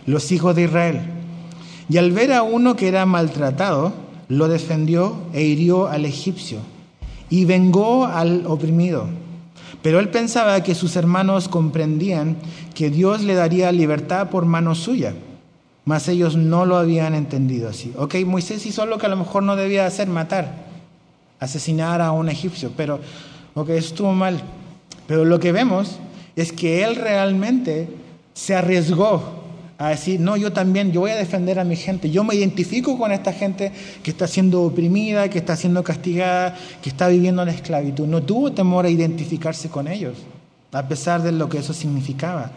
Los 0.07 0.31
hijos 0.31 0.55
de 0.55 0.65
Israel. 0.65 1.01
Y 1.89 1.97
al 1.97 2.13
ver 2.13 2.33
a 2.33 2.43
uno 2.43 2.77
que 2.77 2.87
era 2.87 3.05
maltratado, 3.05 3.93
lo 4.29 4.47
defendió 4.49 5.17
e 5.33 5.43
hirió 5.43 5.89
al 5.89 6.05
egipcio 6.05 6.59
y 7.33 7.47
vengó 7.47 8.05
al 8.05 8.45
oprimido. 8.47 9.07
Pero 9.81 10.01
él 10.01 10.11
pensaba 10.11 10.63
que 10.63 10.75
sus 10.75 10.97
hermanos 10.97 11.49
comprendían 11.49 12.37
que 12.75 12.91
Dios 12.91 13.23
le 13.23 13.35
daría 13.35 13.73
libertad 13.73 14.29
por 14.29 14.45
mano 14.45 14.75
suya, 14.75 15.15
mas 15.87 16.09
ellos 16.09 16.37
no 16.37 16.67
lo 16.67 16.77
habían 16.77 17.15
entendido 17.15 17.71
así. 17.71 17.91
Ok, 17.97 18.17
Moisés 18.27 18.67
hizo 18.67 18.85
lo 18.85 18.99
que 18.99 19.07
a 19.07 19.09
lo 19.09 19.17
mejor 19.17 19.45
no 19.45 19.57
debía 19.57 19.87
hacer, 19.87 20.09
matar, 20.09 20.67
asesinar 21.41 22.03
a 22.03 22.13
un 22.13 22.29
egipcio, 22.29 22.71
pero 22.77 23.01
ok, 23.55 23.71
eso 23.71 23.89
estuvo 23.89 24.13
mal. 24.13 24.39
Pero 25.07 25.25
lo 25.25 25.41
que 25.41 25.53
vemos 25.53 26.01
es 26.37 26.53
que 26.53 26.85
él 26.85 26.97
realmente 26.97 27.89
se 28.35 28.55
arriesgó 28.55 29.42
a 29.83 29.89
decir, 29.89 30.21
no, 30.21 30.37
yo 30.37 30.53
también, 30.53 30.93
yo 30.93 31.01
voy 31.01 31.11
a 31.11 31.17
defender 31.17 31.59
a 31.59 31.65
mi 31.65 31.75
gente, 31.75 32.09
yo 32.09 32.23
me 32.23 32.37
identifico 32.37 32.97
con 32.97 33.11
esta 33.11 33.33
gente 33.33 33.73
que 34.03 34.13
está 34.13 34.29
siendo 34.29 34.63
oprimida, 34.63 35.29
que 35.29 35.39
está 35.39 35.57
siendo 35.57 35.83
castigada, 35.83 36.57
que 36.81 36.89
está 36.89 37.09
viviendo 37.09 37.43
en 37.43 37.49
esclavitud. 37.49 38.07
No 38.07 38.23
tuvo 38.23 38.53
temor 38.53 38.87
a 38.87 38.91
identificarse 38.91 39.69
con 39.69 39.89
ellos, 39.89 40.19
a 40.71 40.87
pesar 40.87 41.23
de 41.23 41.33
lo 41.33 41.49
que 41.49 41.59
eso 41.59 41.73
significaba. 41.73 42.53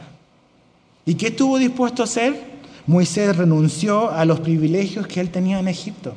¿Y 1.04 1.16
qué 1.16 1.28
estuvo 1.28 1.58
dispuesto 1.58 2.04
a 2.04 2.06
hacer? 2.06 2.56
Moisés 2.86 3.36
renunció 3.36 4.12
a 4.12 4.24
los 4.26 4.40
privilegios 4.42 5.08
que 5.08 5.20
él 5.20 5.32
tenía 5.32 5.60
en 5.60 5.68
Egipto. 5.68 6.14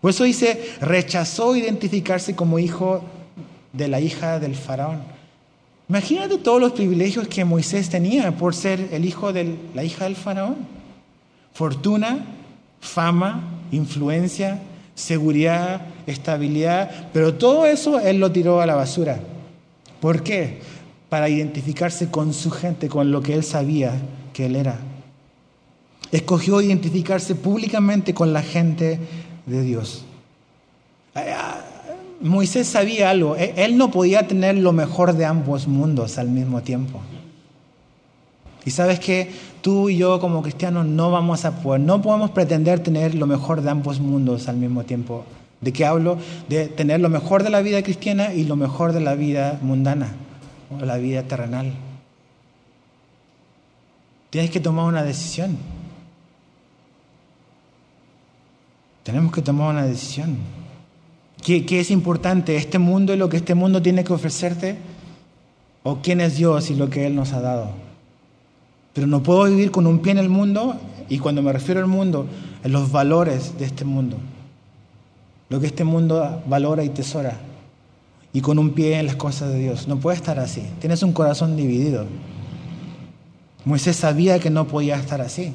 Por 0.00 0.10
eso 0.10 0.22
dice, 0.22 0.76
rechazó 0.80 1.56
identificarse 1.56 2.36
como 2.36 2.60
hijo 2.60 3.02
de 3.72 3.88
la 3.88 4.00
hija 4.00 4.38
del 4.38 4.54
faraón. 4.54 5.00
Imagínate 5.92 6.38
todos 6.38 6.58
los 6.58 6.72
privilegios 6.72 7.28
que 7.28 7.44
Moisés 7.44 7.90
tenía 7.90 8.32
por 8.32 8.54
ser 8.54 8.88
el 8.92 9.04
hijo 9.04 9.30
de 9.34 9.58
la 9.74 9.84
hija 9.84 10.04
del 10.04 10.16
faraón. 10.16 10.56
Fortuna, 11.52 12.24
fama, 12.80 13.42
influencia, 13.72 14.62
seguridad, 14.94 15.82
estabilidad, 16.06 17.10
pero 17.12 17.34
todo 17.34 17.66
eso 17.66 18.00
él 18.00 18.20
lo 18.20 18.32
tiró 18.32 18.62
a 18.62 18.66
la 18.66 18.74
basura. 18.74 19.20
¿Por 20.00 20.22
qué? 20.22 20.60
Para 21.10 21.28
identificarse 21.28 22.10
con 22.10 22.32
su 22.32 22.50
gente, 22.50 22.88
con 22.88 23.12
lo 23.12 23.20
que 23.22 23.34
él 23.34 23.44
sabía 23.44 23.92
que 24.32 24.46
él 24.46 24.56
era. 24.56 24.78
Escogió 26.10 26.62
identificarse 26.62 27.34
públicamente 27.34 28.14
con 28.14 28.32
la 28.32 28.40
gente 28.40 28.98
de 29.44 29.60
Dios. 29.60 30.06
Moisés 32.22 32.68
sabía 32.68 33.10
algo, 33.10 33.36
e-, 33.36 33.52
él 33.56 33.76
no 33.76 33.90
podía 33.90 34.26
tener 34.26 34.56
lo 34.56 34.72
mejor 34.72 35.14
de 35.14 35.24
ambos 35.24 35.66
mundos 35.66 36.18
al 36.18 36.28
mismo 36.28 36.62
tiempo. 36.62 37.00
Y 38.64 38.70
sabes 38.70 39.00
que 39.00 39.30
tú 39.60 39.88
y 39.88 39.96
yo 39.96 40.20
como 40.20 40.42
cristianos 40.42 40.86
no 40.86 41.10
vamos 41.10 41.44
a 41.44 41.62
poder, 41.62 41.80
no 41.80 42.00
podemos 42.00 42.30
pretender 42.30 42.80
tener 42.80 43.14
lo 43.14 43.26
mejor 43.26 43.60
de 43.60 43.70
ambos 43.70 43.98
mundos 43.98 44.48
al 44.48 44.56
mismo 44.56 44.84
tiempo. 44.84 45.24
¿De 45.60 45.72
qué 45.72 45.84
hablo? 45.84 46.18
De 46.48 46.68
tener 46.68 47.00
lo 47.00 47.08
mejor 47.08 47.42
de 47.42 47.50
la 47.50 47.60
vida 47.60 47.82
cristiana 47.82 48.32
y 48.34 48.44
lo 48.44 48.56
mejor 48.56 48.92
de 48.92 49.00
la 49.00 49.14
vida 49.14 49.58
mundana, 49.62 50.12
o 50.70 50.84
la 50.84 50.96
vida 50.96 51.24
terrenal. 51.24 51.72
Tienes 54.30 54.50
que 54.50 54.60
tomar 54.60 54.86
una 54.86 55.02
decisión. 55.02 55.58
Tenemos 59.02 59.32
que 59.32 59.42
tomar 59.42 59.70
una 59.70 59.84
decisión. 59.84 60.61
¿Qué, 61.42 61.80
es 61.80 61.90
importante? 61.90 62.56
¿Este 62.56 62.78
mundo 62.78 63.12
y 63.12 63.16
lo 63.16 63.28
que 63.28 63.36
este 63.36 63.54
mundo 63.54 63.82
tiene 63.82 64.04
que 64.04 64.12
ofrecerte? 64.12 64.76
¿O 65.82 65.96
quién 65.96 66.20
es 66.20 66.36
Dios 66.36 66.70
y 66.70 66.76
lo 66.76 66.88
que 66.88 67.06
Él 67.06 67.16
nos 67.16 67.32
ha 67.32 67.40
dado? 67.40 67.70
Pero 68.92 69.08
no 69.08 69.22
puedo 69.24 69.44
vivir 69.44 69.72
con 69.72 69.88
un 69.88 69.98
pie 69.98 70.12
en 70.12 70.18
el 70.18 70.28
mundo, 70.28 70.76
y 71.08 71.18
cuando 71.18 71.42
me 71.42 71.52
refiero 71.52 71.80
al 71.80 71.88
mundo, 71.88 72.26
en 72.62 72.70
los 72.70 72.92
valores 72.92 73.58
de 73.58 73.64
este 73.64 73.84
mundo. 73.84 74.18
Lo 75.48 75.58
que 75.58 75.66
este 75.66 75.82
mundo 75.82 76.42
valora 76.46 76.84
y 76.84 76.90
tesora. 76.90 77.40
Y 78.32 78.40
con 78.40 78.58
un 78.58 78.70
pie 78.70 78.98
en 78.98 79.06
las 79.06 79.16
cosas 79.16 79.52
de 79.52 79.58
Dios. 79.58 79.88
No 79.88 79.98
puede 79.98 80.16
estar 80.16 80.38
así. 80.38 80.62
Tienes 80.78 81.02
un 81.02 81.12
corazón 81.12 81.56
dividido. 81.56 82.06
Moisés 83.64 83.96
sabía 83.96 84.38
que 84.38 84.48
no 84.48 84.66
podía 84.68 84.96
estar 84.96 85.20
así. 85.20 85.52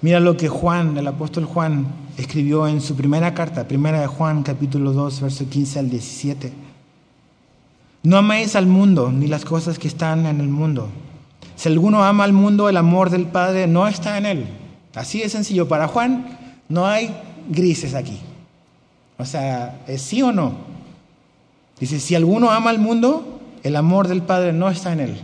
Mira 0.00 0.20
lo 0.20 0.36
que 0.36 0.48
Juan, 0.48 0.96
el 0.96 1.08
apóstol 1.08 1.44
Juan, 1.44 1.86
escribió 2.16 2.68
en 2.68 2.80
su 2.80 2.94
primera 2.94 3.34
carta, 3.34 3.66
primera 3.66 4.00
de 4.00 4.06
Juan, 4.06 4.44
capítulo 4.44 4.92
2, 4.92 5.20
verso 5.20 5.48
15 5.48 5.78
al 5.80 5.90
17. 5.90 6.52
No 8.04 8.16
améis 8.16 8.54
al 8.54 8.66
mundo 8.66 9.10
ni 9.10 9.26
las 9.26 9.44
cosas 9.44 9.76
que 9.78 9.88
están 9.88 10.26
en 10.26 10.40
el 10.40 10.48
mundo. 10.48 10.88
Si 11.56 11.68
alguno 11.68 12.04
ama 12.04 12.22
al 12.22 12.32
mundo, 12.32 12.68
el 12.68 12.76
amor 12.76 13.10
del 13.10 13.26
Padre 13.26 13.66
no 13.66 13.88
está 13.88 14.18
en 14.18 14.26
él. 14.26 14.46
Así 14.94 15.18
de 15.18 15.28
sencillo. 15.28 15.66
Para 15.66 15.88
Juan 15.88 16.26
no 16.68 16.86
hay 16.86 17.12
grises 17.48 17.94
aquí. 17.94 18.20
O 19.18 19.24
sea, 19.24 19.82
¿es 19.88 20.00
sí 20.00 20.22
o 20.22 20.30
no? 20.30 20.52
Dice, 21.80 21.98
si 21.98 22.14
alguno 22.14 22.52
ama 22.52 22.70
al 22.70 22.78
mundo, 22.78 23.40
el 23.64 23.74
amor 23.74 24.06
del 24.06 24.22
Padre 24.22 24.52
no 24.52 24.68
está 24.68 24.92
en 24.92 25.00
él. 25.00 25.20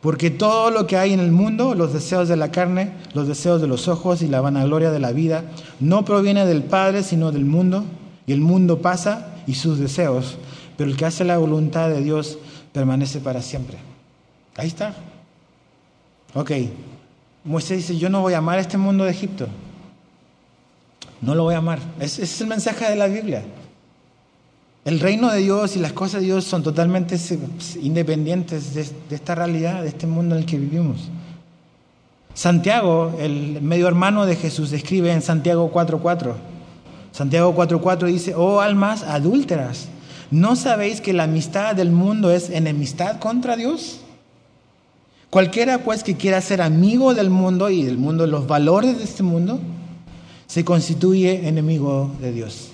Porque 0.00 0.30
todo 0.30 0.70
lo 0.70 0.86
que 0.86 0.96
hay 0.96 1.12
en 1.12 1.20
el 1.20 1.30
mundo, 1.30 1.74
los 1.74 1.92
deseos 1.92 2.28
de 2.28 2.36
la 2.36 2.50
carne, 2.50 2.92
los 3.12 3.28
deseos 3.28 3.60
de 3.60 3.66
los 3.66 3.86
ojos 3.86 4.22
y 4.22 4.28
la 4.28 4.40
vanagloria 4.40 4.90
de 4.90 4.98
la 4.98 5.12
vida, 5.12 5.44
no 5.78 6.04
proviene 6.04 6.46
del 6.46 6.62
Padre, 6.62 7.02
sino 7.02 7.32
del 7.32 7.44
mundo. 7.44 7.84
Y 8.26 8.32
el 8.32 8.40
mundo 8.40 8.80
pasa 8.80 9.34
y 9.46 9.54
sus 9.54 9.78
deseos, 9.78 10.38
pero 10.76 10.90
el 10.90 10.96
que 10.96 11.04
hace 11.04 11.24
la 11.24 11.36
voluntad 11.36 11.88
de 11.90 12.00
Dios 12.02 12.38
permanece 12.72 13.20
para 13.20 13.42
siempre. 13.42 13.76
Ahí 14.56 14.68
está. 14.68 14.94
Ok. 16.34 16.52
Moisés 17.44 17.78
dice, 17.78 17.98
yo 17.98 18.08
no 18.08 18.20
voy 18.20 18.34
a 18.34 18.38
amar 18.38 18.58
este 18.58 18.78
mundo 18.78 19.04
de 19.04 19.10
Egipto. 19.10 19.48
No 21.20 21.34
lo 21.34 21.44
voy 21.44 21.54
a 21.54 21.58
amar. 21.58 21.78
Ese 21.98 22.22
es 22.22 22.40
el 22.40 22.46
mensaje 22.46 22.88
de 22.88 22.96
la 22.96 23.06
Biblia. 23.06 23.42
El 24.90 24.98
reino 24.98 25.30
de 25.30 25.38
Dios 25.38 25.76
y 25.76 25.78
las 25.78 25.92
cosas 25.92 26.20
de 26.20 26.26
Dios 26.26 26.42
son 26.42 26.64
totalmente 26.64 27.16
independientes 27.80 28.74
de, 28.74 29.14
esta 29.14 29.36
realidad, 29.36 29.82
de 29.82 29.88
este 29.88 30.08
mundo 30.08 30.34
en 30.34 30.40
el 30.40 30.46
que 30.46 30.58
vivimos. 30.58 31.02
Santiago, 32.34 33.14
el 33.20 33.62
medio 33.62 33.86
hermano 33.86 34.26
de 34.26 34.34
Jesús, 34.34 34.72
escribe 34.72 35.12
en 35.12 35.22
Santiago 35.22 35.70
4.4. 35.72 36.34
Santiago 37.12 37.54
4.4 37.54 38.06
dice, 38.06 38.34
oh 38.34 38.60
almas 38.60 39.04
adúlteras, 39.04 39.86
¿no 40.32 40.56
sabéis 40.56 41.00
que 41.00 41.12
la 41.12 41.22
amistad 41.22 41.76
del 41.76 41.92
mundo 41.92 42.32
es 42.32 42.50
enemistad 42.50 43.20
contra 43.20 43.54
Dios? 43.54 44.00
Cualquiera 45.30 45.84
pues 45.84 46.02
que 46.02 46.16
quiera 46.16 46.40
ser 46.40 46.60
amigo 46.60 47.14
del 47.14 47.30
mundo 47.30 47.70
y 47.70 47.84
del 47.84 47.96
mundo, 47.96 48.26
los 48.26 48.48
valores 48.48 48.98
de 48.98 49.04
este 49.04 49.22
mundo, 49.22 49.60
se 50.48 50.64
constituye 50.64 51.46
enemigo 51.46 52.10
de 52.20 52.32
Dios. 52.32 52.72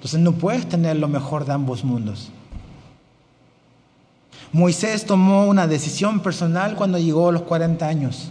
Entonces 0.00 0.20
no 0.20 0.32
puedes 0.32 0.66
tener 0.66 0.96
lo 0.96 1.08
mejor 1.08 1.44
de 1.44 1.52
ambos 1.52 1.84
mundos. 1.84 2.30
Moisés 4.50 5.04
tomó 5.04 5.46
una 5.46 5.66
decisión 5.66 6.20
personal 6.20 6.74
cuando 6.74 6.96
llegó 6.96 7.28
a 7.28 7.32
los 7.32 7.42
40 7.42 7.86
años. 7.86 8.30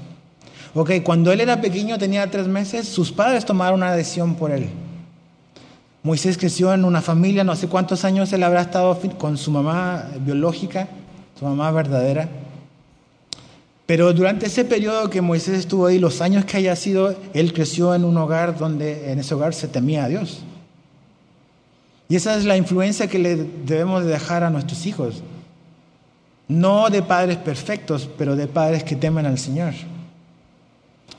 Ok, 0.73 0.93
cuando 1.03 1.31
él 1.31 1.41
era 1.41 1.61
pequeño, 1.61 1.99
tenía 1.99 2.29
tres 2.31 2.47
meses, 2.47 2.87
sus 2.87 3.11
padres 3.11 3.45
tomaron 3.45 3.81
una 3.81 3.93
decisión 3.93 4.33
por 4.33 4.49
él. 4.49 4.67
Moisés 6.01 6.39
creció 6.39 6.73
en 6.73 6.85
una 6.85 7.03
familia, 7.03 7.43
no 7.43 7.55
sé 7.55 7.67
cuántos 7.67 8.03
años 8.03 8.33
él 8.33 8.41
habrá 8.41 8.61
estado 8.61 8.99
con 9.19 9.37
su 9.37 9.51
mamá 9.51 10.09
biológica, 10.21 10.87
su 11.37 11.45
mamá 11.45 11.69
verdadera. 11.69 12.27
Pero 13.85 14.11
durante 14.11 14.47
ese 14.47 14.65
periodo 14.65 15.11
que 15.11 15.21
Moisés 15.21 15.59
estuvo 15.59 15.85
ahí, 15.85 15.99
los 15.99 16.19
años 16.21 16.45
que 16.45 16.57
haya 16.57 16.75
sido, 16.75 17.15
él 17.35 17.53
creció 17.53 17.93
en 17.93 18.05
un 18.05 18.17
hogar 18.17 18.57
donde 18.57 19.11
en 19.11 19.19
ese 19.19 19.35
hogar 19.35 19.53
se 19.53 19.67
temía 19.67 20.05
a 20.05 20.07
Dios. 20.07 20.41
Y 22.09 22.15
esa 22.15 22.35
es 22.35 22.43
la 22.45 22.57
influencia 22.57 23.07
que 23.07 23.19
le 23.19 23.35
debemos 23.35 24.03
dejar 24.03 24.43
a 24.43 24.49
nuestros 24.49 24.87
hijos. 24.87 25.21
No 26.47 26.89
de 26.89 27.03
padres 27.03 27.37
perfectos, 27.37 28.09
pero 28.17 28.35
de 28.35 28.47
padres 28.47 28.83
que 28.83 28.95
temen 28.95 29.27
al 29.27 29.37
Señor. 29.37 29.75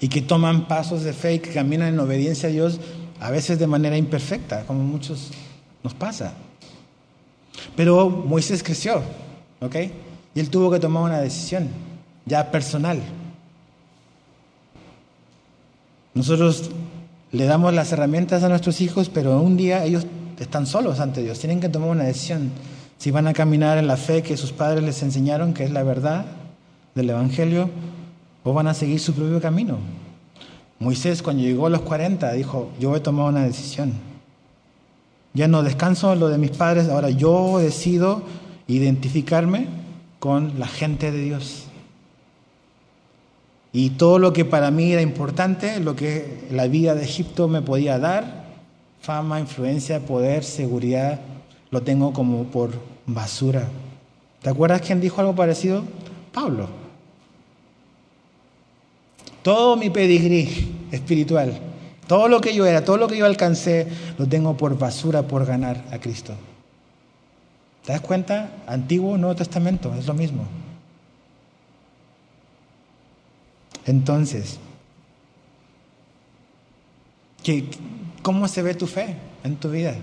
Y 0.01 0.09
que 0.09 0.21
toman 0.21 0.67
pasos 0.67 1.05
de 1.05 1.13
fe 1.13 1.35
y 1.35 1.39
que 1.39 1.53
caminan 1.53 1.95
en 1.95 2.01
obediencia 2.01 2.49
a 2.49 2.53
Dios, 2.53 2.81
a 3.21 3.31
veces 3.31 3.61
de 3.61 3.69
manera 3.69 3.97
imperfecta, 3.97 4.65
como 4.65 4.83
muchos 4.83 5.31
nos 5.85 5.95
pasa. 5.95 6.35
Pero 7.77 8.11
Moisés 8.11 8.63
creció, 8.65 9.01
¿ok? 9.61 9.77
Y 10.35 10.41
él 10.41 10.51
tuvo 10.51 10.73
que 10.73 10.81
tomar 10.81 11.05
una 11.05 11.21
decisión, 11.21 11.69
ya 12.27 12.51
personal. 12.51 13.01
Nosotros 16.15 16.71
le 17.31 17.45
damos 17.45 17.73
las 17.75 17.93
herramientas 17.93 18.43
a 18.43 18.49
nuestros 18.49 18.81
hijos, 18.81 19.09
pero 19.09 19.41
un 19.41 19.57
día 19.57 19.85
ellos 19.85 20.07
están 20.41 20.67
solos 20.67 21.01
ante 21.01 21.23
Dios, 21.23 21.39
tienen 21.39 21.61
que 21.61 21.69
tomar 21.69 21.91
una 21.91 22.05
decisión. 22.05 22.51
Si 22.99 23.11
van 23.11 23.27
a 23.27 23.33
caminar 23.33 23.79
en 23.79 23.87
la 23.87 23.97
fe 23.97 24.23
que 24.23 24.37
sus 24.37 24.53
padres 24.53 24.83
les 24.83 25.03
enseñaron, 25.03 25.55
que 25.55 25.65
es 25.65 25.71
la 25.71 25.83
verdad 25.83 26.27
del 26.95 27.11
Evangelio, 27.11 27.71
o 28.43 28.53
van 28.53 28.67
a 28.67 28.75
seguir 28.75 29.01
su 29.01 29.13
propio 29.13 29.41
camino. 29.41 29.79
Moisés 30.79 31.23
cuando 31.23 31.43
llegó 31.43 31.67
a 31.67 31.71
los 31.71 31.83
40 31.83 32.33
dijo, 32.33 32.71
yo 32.81 32.97
he 32.97 33.01
tomado 33.01 33.29
una 33.29 33.45
decisión. 33.45 33.93
Ya 35.35 35.47
no 35.47 35.63
descanso 35.63 36.15
lo 36.15 36.29
de 36.29 36.39
mis 36.39 36.51
padres, 36.51 36.89
ahora 36.89 37.11
yo 37.11 37.59
decido 37.59 38.23
identificarme 38.67 39.67
con 40.19 40.59
la 40.59 40.67
gente 40.67 41.13
de 41.13 41.23
Dios. 41.23 41.65
Y 43.73 43.91
todo 43.91 44.19
lo 44.19 44.33
que 44.33 44.45
para 44.45 44.71
mí 44.71 44.93
era 44.93 45.03
importante, 45.03 45.79
lo 45.81 45.95
que 45.95 46.49
la 46.51 46.67
vida 46.67 46.95
de 46.95 47.05
Egipto 47.05 47.47
me 47.47 47.63
podía 47.63 47.99
dar, 47.99 48.40
fama, 49.01 49.41
influencia, 49.41 50.01
poder, 50.01 50.45
seguridad, 50.45 51.21
lo 51.71 51.83
tengo 51.83 52.13
como 52.13 52.45
por 52.45 52.73
basura. 53.07 53.67
¿Te 54.43 54.51
acuerdas 54.51 54.83
quién 54.83 55.01
dijo 55.01 55.21
algo 55.21 55.35
parecido? 55.35 55.85
Pablo. 56.33 56.69
Todo 59.43 59.77
mi 59.77 59.89
pedigrí 59.89 60.89
espiritual, 60.91 61.59
todo 62.07 62.29
lo 62.29 62.41
que 62.41 62.55
yo 62.55 62.67
era, 62.67 62.85
todo 62.85 62.99
lo 62.99 63.09
que 63.09 63.17
yo 63.17 63.25
alcancé, 63.25 63.87
lo 64.19 64.27
tengo 64.27 64.57
por 64.57 64.79
basura 64.79 65.23
por 65.23 65.47
ganar 65.47 65.83
a 65.91 65.99
Cristo. 65.99 66.35
¿Te 67.85 67.93
das 67.93 68.03
cuenta? 68.03 68.51
Antiguo, 68.67 69.17
Nuevo 69.17 69.35
Testamento, 69.35 69.95
es 69.95 70.07
lo 70.07 70.13
mismo. 70.13 70.45
Entonces, 73.87 74.59
¿cómo 78.23 78.49
se 78.49 78.63
ve 78.63 78.75
tu 78.75 78.87
fe 78.87 79.17
en 79.45 79.57
tu 79.57 79.71
vida? 79.71 79.95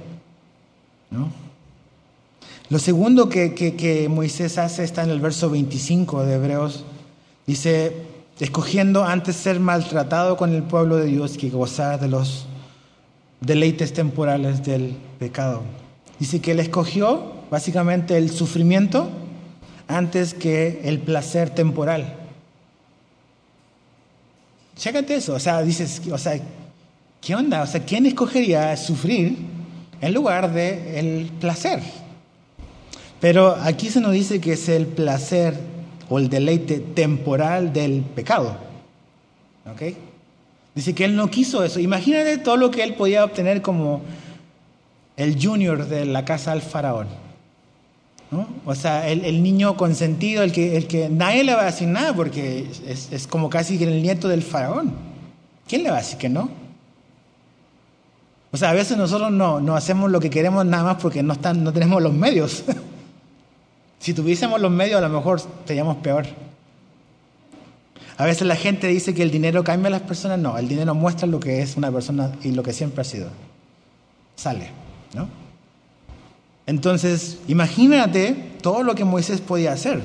¿No? 1.10 1.32
Lo 2.70 2.80
segundo 2.80 3.30
que, 3.30 3.54
que, 3.54 4.10
Moisés 4.10 4.58
hace 4.58 4.84
está 4.84 5.04
en 5.04 5.10
el 5.10 5.22
verso 5.22 5.50
25 5.50 6.26
de 6.26 6.36
Hebreos. 6.36 6.84
Dice, 7.46 7.96
escogiendo 8.40 9.06
antes 9.06 9.38
ser 9.38 9.60
maltratado 9.62 10.36
con 10.36 10.54
el 10.54 10.64
pueblo 10.64 10.98
de 10.98 11.06
Dios 11.06 11.38
que 11.38 11.50
gozar 11.50 12.00
de 12.00 12.10
los 12.10 12.46
deleites 13.40 13.94
temporales 13.94 14.64
del 14.64 14.98
pecado. 15.18 15.62
Dice 16.20 16.42
que 16.42 16.52
él 16.52 16.60
escogió 16.60 17.32
básicamente 17.50 18.18
el 18.18 18.30
sufrimiento 18.32 19.10
antes 19.88 20.34
que 20.34 20.82
el 20.84 21.00
placer 21.00 21.50
temporal. 21.52 22.16
Chécate 24.76 25.16
eso, 25.16 25.36
o 25.36 25.40
sea, 25.40 25.62
dices, 25.62 26.02
o 26.12 26.18
sea, 26.18 26.40
¿qué 27.22 27.36
onda? 27.36 27.62
O 27.62 27.68
sea, 27.68 27.84
¿quién 27.84 28.06
escogería 28.06 28.76
sufrir 28.78 29.38
en 30.02 30.14
lugar 30.14 30.54
de 30.54 31.00
el 31.00 31.32
placer? 31.40 31.82
Pero 33.20 33.56
aquí 33.62 33.90
se 33.90 34.00
nos 34.00 34.12
dice 34.12 34.40
que 34.40 34.54
es 34.54 34.70
el 34.70 34.86
placer 34.86 35.56
o 36.10 36.20
el 36.20 36.30
deleite 36.30 36.80
temporal 36.80 37.74
del 37.74 38.02
pecado. 38.02 38.58
¿Ok? 39.72 39.96
Dice 40.76 40.94
que 40.94 41.06
él 41.06 41.16
no 41.16 41.30
quiso 41.30 41.64
eso. 41.64 41.80
Imagínate 41.80 42.38
todo 42.38 42.58
lo 42.58 42.70
que 42.70 42.84
él 42.84 42.94
podía 42.94 43.24
obtener 43.24 43.62
como 43.62 44.02
el 45.16 45.44
junior 45.44 45.88
de 45.88 46.06
la 46.06 46.24
casa 46.24 46.52
del 46.52 46.62
faraón. 46.62 47.08
¿no? 48.30 48.48
O 48.66 48.76
sea, 48.76 49.10
el, 49.10 49.42
niño 49.42 49.76
consentido, 49.78 50.44
el 50.44 50.52
que, 50.52 50.78
el 50.78 50.88
que 50.88 51.10
nadie 51.10 51.44
le 51.44 51.56
va 51.56 51.64
a 51.64 51.66
decir 51.66 51.88
nada 51.88 52.14
porque 52.14 52.68
es, 52.86 53.12
es 53.12 53.26
como 53.26 53.50
casi 53.50 53.82
el 53.84 54.02
nieto 54.02 54.28
del 54.28 54.44
faraón. 54.44 54.94
¿Quién 55.68 55.84
le 55.84 55.90
va 55.90 55.98
a 55.98 56.02
decir 56.02 56.18
que 56.18 56.30
no? 56.30 56.50
Sea, 58.58 58.72
a 58.72 58.74
veces 58.74 58.98
nosotros 58.98 59.32
no, 59.32 59.62
no 59.62 59.76
hacemos 59.76 60.10
lo 60.10 60.20
que 60.20 60.30
queremos 60.30 60.66
nada 60.66 60.84
más 60.84 60.98
porque 61.02 61.22
no, 61.22 61.34
están, 61.34 61.64
no 61.64 61.72
tenemos 61.72 62.02
los 62.02 62.14
medios. 62.14 62.64
Si 64.00 64.14
tuviésemos 64.14 64.62
los 64.62 64.72
medios, 64.72 65.00
a 65.00 65.08
lo 65.08 65.10
mejor 65.10 65.42
seríamos 65.66 65.98
peor. 65.98 66.28
A 68.18 68.26
veces 68.26 68.48
la 68.48 68.56
gente 68.56 68.88
dice 68.88 69.14
que 69.14 69.24
el 69.24 69.32
dinero 69.32 69.64
cambia 69.64 69.88
a 69.88 69.92
las 69.92 70.02
personas. 70.02 70.40
No, 70.40 70.58
el 70.58 70.68
dinero 70.68 70.94
muestra 70.94 71.28
lo 71.28 71.40
que 71.40 71.62
es 71.62 71.78
una 71.78 71.92
persona 71.92 72.32
y 72.44 72.52
lo 72.52 72.62
que 72.62 72.74
siempre 72.74 73.02
ha 73.02 73.04
sido. 73.04 73.30
Sale, 74.36 74.70
¿no? 75.16 75.28
Entonces, 76.68 77.40
imagínate 77.48 78.36
todo 78.62 78.84
lo 78.84 78.94
que 78.94 79.04
Moisés 79.04 79.42
podía 79.42 79.72
hacer. 79.72 80.04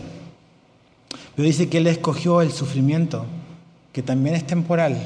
Pero 1.36 1.46
dice 1.46 1.68
que 1.68 1.78
él 1.78 1.86
escogió 1.86 2.40
el 2.40 2.52
sufrimiento, 2.52 3.26
que 3.92 4.02
también 4.02 4.36
es 4.36 4.46
temporal, 4.46 4.96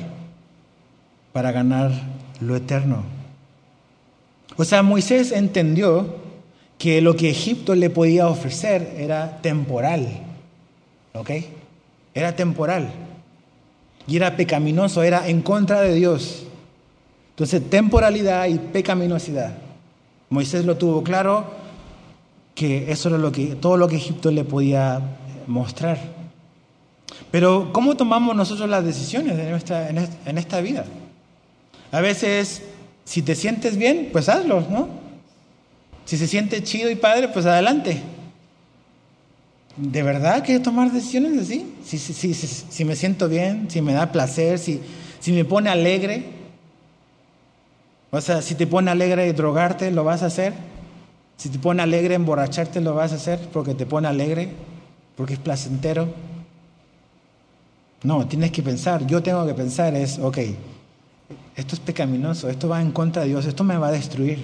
para 1.32 1.52
ganar 1.52 1.92
lo 2.40 2.56
eterno. 2.56 3.15
O 4.57 4.64
sea, 4.64 4.83
Moisés 4.83 5.33
entendió 5.33 6.16
que 6.79 7.01
lo 7.01 7.16
que 7.16 7.31
Egipto 7.31 7.75
le 7.75 7.90
podía 7.90 8.29
ofrecer 8.29 8.95
era 8.99 9.40
temporal. 9.42 10.09
¿Ok? 11.14 11.31
Era 12.14 12.37
temporal. 12.37 12.90
Y 14.07 14.16
era 14.16 14.37
pecaminoso, 14.37 15.03
era 15.03 15.29
en 15.29 15.42
contra 15.42 15.81
de 15.81 15.95
Dios. 15.95 16.45
Entonces, 17.31 17.69
temporalidad 17.69 18.47
y 18.47 18.59
pecaminosidad. 18.59 19.59
Moisés 20.31 20.64
lo 20.64 20.77
tuvo 20.77 21.03
claro 21.03 21.45
que 22.55 22.90
eso 22.90 23.11
era 23.11 23.19
lo 23.19 23.31
que, 23.33 23.55
todo 23.57 23.77
lo 23.77 23.88
que 23.88 23.97
Egipto 23.97 24.31
le 24.31 24.45
podía 24.45 25.01
mostrar. 25.47 25.99
Pero, 27.31 27.71
¿cómo 27.73 27.97
tomamos 27.97 28.35
nosotros 28.35 28.69
las 28.69 28.85
decisiones 28.85 29.38
en, 29.38 29.51
nuestra, 29.51 29.88
en 29.90 30.38
esta 30.38 30.61
vida? 30.61 30.85
A 31.92 32.01
veces, 32.01 32.62
si 33.07 33.23
te 33.23 33.37
sientes 33.37 33.79
bien, 33.79 34.11
pues 34.12 34.29
hazlo, 34.29 34.61
¿no? 34.69 34.88
Si 36.05 36.19
se 36.19 36.27
siente 36.27 36.62
chido 36.62 36.90
y 36.90 36.97
padre, 36.97 37.29
pues 37.29 37.47
adelante. 37.47 38.03
¿De 39.77 40.03
verdad 40.03 40.42
que 40.42 40.59
tomar 40.59 40.90
decisiones 40.90 41.40
así? 41.40 41.73
Si, 41.85 41.99
si, 41.99 42.12
si, 42.12 42.35
si, 42.35 42.85
me 42.85 42.97
siento 42.97 43.29
bien, 43.29 43.71
si 43.71 43.81
me 43.81 43.92
da 43.92 44.11
placer, 44.11 44.59
si, 44.59 44.81
si 45.21 45.33
me 45.33 45.45
pone 45.45 45.71
alegre. 45.71 46.25
O 48.11 48.21
sea, 48.21 48.42
si 48.42 48.57
te 48.57 48.66
pone 48.66 48.90
alegre 48.90 49.33
drogarte, 49.33 49.90
¿lo 49.92 50.03
vas 50.03 50.23
a 50.23 50.27
hacer? 50.27 50.53
Si 51.37 51.49
te 51.49 51.59
pone 51.59 51.83
alegre 51.83 52.14
emborracharte, 52.14 52.81
¿lo 52.81 52.95
vas 52.95 53.12
a 53.12 53.16
hacer 53.16 53.38
porque 53.53 53.75
te 53.75 53.87
pone 53.87 54.09
alegre? 54.09 54.49
Porque 55.16 55.35
es 55.35 55.38
placentero. 55.40 56.09
No, 58.03 58.27
tienes 58.27 58.51
que 58.51 58.62
pensar, 58.62 59.07
yo 59.07 59.23
tengo 59.23 59.47
que 59.47 59.55
pensar 59.55 59.95
es, 59.95 60.19
ok, 60.19 60.38
esto 61.57 61.75
es 61.75 61.81
pecaminoso, 61.81 62.49
esto 62.49 62.69
va 62.69 62.81
en 62.81 62.93
contra 62.93 63.23
de 63.23 63.29
Dios, 63.29 63.47
esto 63.47 63.65
me 63.65 63.77
va 63.77 63.89
a 63.89 63.93
destruir. 63.93 64.39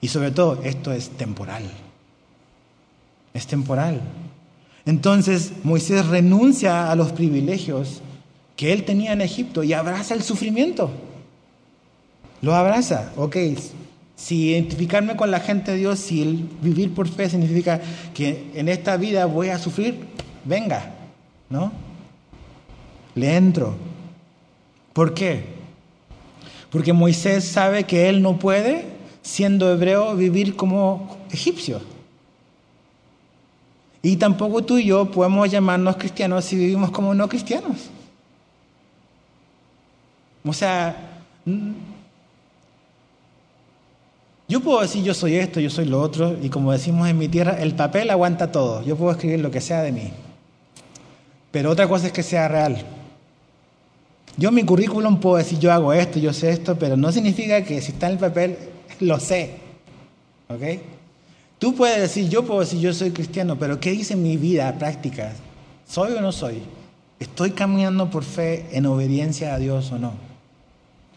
Y 0.00 0.08
sobre 0.08 0.30
todo, 0.30 0.60
esto 0.62 0.92
es 0.92 1.10
temporal. 1.10 1.64
Es 3.32 3.46
temporal. 3.46 4.00
Entonces 4.84 5.52
Moisés 5.64 6.06
renuncia 6.06 6.90
a 6.90 6.94
los 6.94 7.12
privilegios 7.12 8.02
que 8.54 8.72
él 8.72 8.84
tenía 8.84 9.12
en 9.12 9.20
Egipto 9.20 9.64
y 9.64 9.72
abraza 9.72 10.14
el 10.14 10.22
sufrimiento. 10.22 10.90
Lo 12.40 12.54
abraza. 12.54 13.12
Ok, 13.16 13.36
si 14.14 14.50
identificarme 14.50 15.16
con 15.16 15.30
la 15.30 15.40
gente 15.40 15.72
de 15.72 15.78
Dios, 15.78 15.98
si 15.98 16.48
vivir 16.62 16.94
por 16.94 17.08
fe 17.08 17.28
significa 17.28 17.80
que 18.14 18.50
en 18.54 18.68
esta 18.68 18.96
vida 18.96 19.26
voy 19.26 19.48
a 19.48 19.58
sufrir, 19.58 20.06
venga, 20.44 20.94
¿no? 21.50 21.72
Le 23.14 23.36
entro. 23.36 23.74
¿Por 24.92 25.12
qué? 25.14 25.55
Porque 26.76 26.92
Moisés 26.92 27.42
sabe 27.48 27.84
que 27.84 28.10
él 28.10 28.20
no 28.20 28.38
puede 28.38 28.84
siendo 29.22 29.72
hebreo, 29.72 30.14
vivir 30.14 30.56
como 30.56 31.16
egipcio. 31.30 31.80
Y 34.02 34.16
tampoco 34.16 34.62
tú 34.62 34.76
y 34.76 34.84
yo 34.84 35.10
podemos 35.10 35.50
llamarnos 35.50 35.96
cristianos 35.96 36.44
si 36.44 36.54
vivimos 36.54 36.90
como 36.90 37.14
no 37.14 37.30
cristianos. 37.30 37.88
O 40.44 40.52
sea, 40.52 41.22
yo 44.46 44.60
puedo 44.60 44.82
decir 44.82 45.02
yo 45.02 45.14
soy 45.14 45.36
esto, 45.36 45.60
yo 45.60 45.70
soy 45.70 45.86
lo 45.86 46.02
otro, 46.02 46.36
y 46.42 46.50
como 46.50 46.72
decimos 46.72 47.08
en 47.08 47.16
mi 47.16 47.28
tierra, 47.28 47.58
el 47.58 47.74
papel 47.74 48.10
aguanta 48.10 48.52
todo. 48.52 48.82
Yo 48.82 48.96
puedo 48.96 49.12
escribir 49.12 49.40
lo 49.40 49.50
que 49.50 49.62
sea 49.62 49.80
de 49.80 49.92
mí. 49.92 50.12
Pero 51.52 51.70
otra 51.70 51.88
cosa 51.88 52.08
es 52.08 52.12
que 52.12 52.22
sea 52.22 52.48
real. 52.48 52.84
Yo 54.36 54.50
mi 54.52 54.64
currículum 54.64 55.18
puedo 55.18 55.36
decir 55.36 55.58
yo 55.58 55.72
hago 55.72 55.92
esto, 55.92 56.18
yo 56.18 56.32
sé 56.32 56.50
esto, 56.50 56.78
pero 56.78 56.96
no 56.96 57.10
significa 57.10 57.62
que 57.62 57.80
si 57.80 57.92
está 57.92 58.06
en 58.06 58.12
el 58.14 58.18
papel 58.18 58.58
lo 59.00 59.18
sé. 59.18 59.56
¿Ok? 60.48 60.62
Tú 61.58 61.74
puedes 61.74 61.98
decir, 62.00 62.28
yo 62.28 62.44
puedo 62.44 62.60
decir, 62.60 62.80
yo 62.80 62.92
soy 62.92 63.12
cristiano, 63.12 63.58
pero 63.58 63.80
¿qué 63.80 63.90
dice 63.92 64.14
mi 64.14 64.36
vida 64.36 64.76
práctica? 64.78 65.32
¿Soy 65.88 66.12
o 66.12 66.20
no 66.20 66.32
soy? 66.32 66.60
¿Estoy 67.18 67.52
caminando 67.52 68.10
por 68.10 68.24
fe 68.24 68.66
en 68.72 68.84
obediencia 68.84 69.54
a 69.54 69.58
Dios 69.58 69.90
o 69.90 69.98
no? 69.98 70.12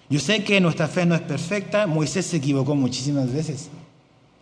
Yo 0.09 0.19
sé 0.19 0.43
que 0.43 0.61
nuestra 0.61 0.87
fe 0.87 1.05
no 1.05 1.13
es 1.13 1.21
perfecta, 1.21 1.85
Moisés 1.87 2.25
se 2.25 2.37
equivocó 2.37 2.73
muchísimas 2.73 3.31
veces. 3.31 3.69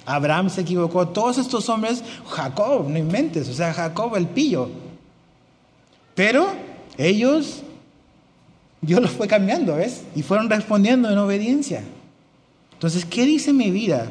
Abraham 0.06 0.50
se 0.50 0.62
equivocó, 0.62 1.10
todos 1.10 1.38
estos 1.38 1.68
hombres, 1.68 2.04
Jacob, 2.30 2.88
no 2.88 2.98
inventes, 2.98 3.50
o 3.50 3.54
sea, 3.54 3.74
Jacob 3.74 4.16
el 4.16 4.28
pillo. 4.28 4.70
Pero 6.16 6.48
ellos, 6.98 7.64
Dios 8.82 9.02
los 9.02 9.12
fue 9.12 9.28
cambiando, 9.28 9.76
¿ves? 9.76 10.04
Y 10.16 10.24
fueron 10.24 10.50
respondiendo 10.50 11.10
en 11.10 11.18
obediencia. 11.18 11.84
Entonces, 12.74 13.06
¿qué 13.06 13.26
dice 13.26 13.54
mi 13.54 13.72
vida 13.72 14.08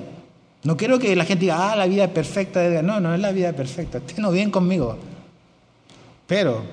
No 0.65 0.77
quiero 0.77 0.99
que 0.99 1.15
la 1.15 1.25
gente 1.25 1.43
diga, 1.43 1.73
ah, 1.73 1.77
la 1.77 1.87
vida 1.87 2.09
perfecta. 2.09 2.83
No, 2.83 2.99
no 3.01 3.15
es 3.15 3.21
la 3.21 3.31
vida 3.31 3.53
perfecta. 3.53 4.01
Tengo 4.15 4.31
bien 4.31 4.51
conmigo. 4.51 4.97
Pero 6.27 6.65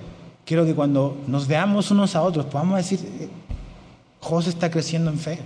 quiero 0.45 0.65
que 0.65 0.73
cuando 0.73 1.17
nos 1.27 1.47
veamos 1.47 1.91
unos 1.91 2.15
a 2.15 2.23
otros 2.23 2.47
podamos 2.47 2.77
decir, 2.77 2.99
eh, 3.19 3.29
José 4.19 4.49
está 4.49 4.71
creciendo 4.71 5.11
en 5.11 5.19
fe. 5.19 5.39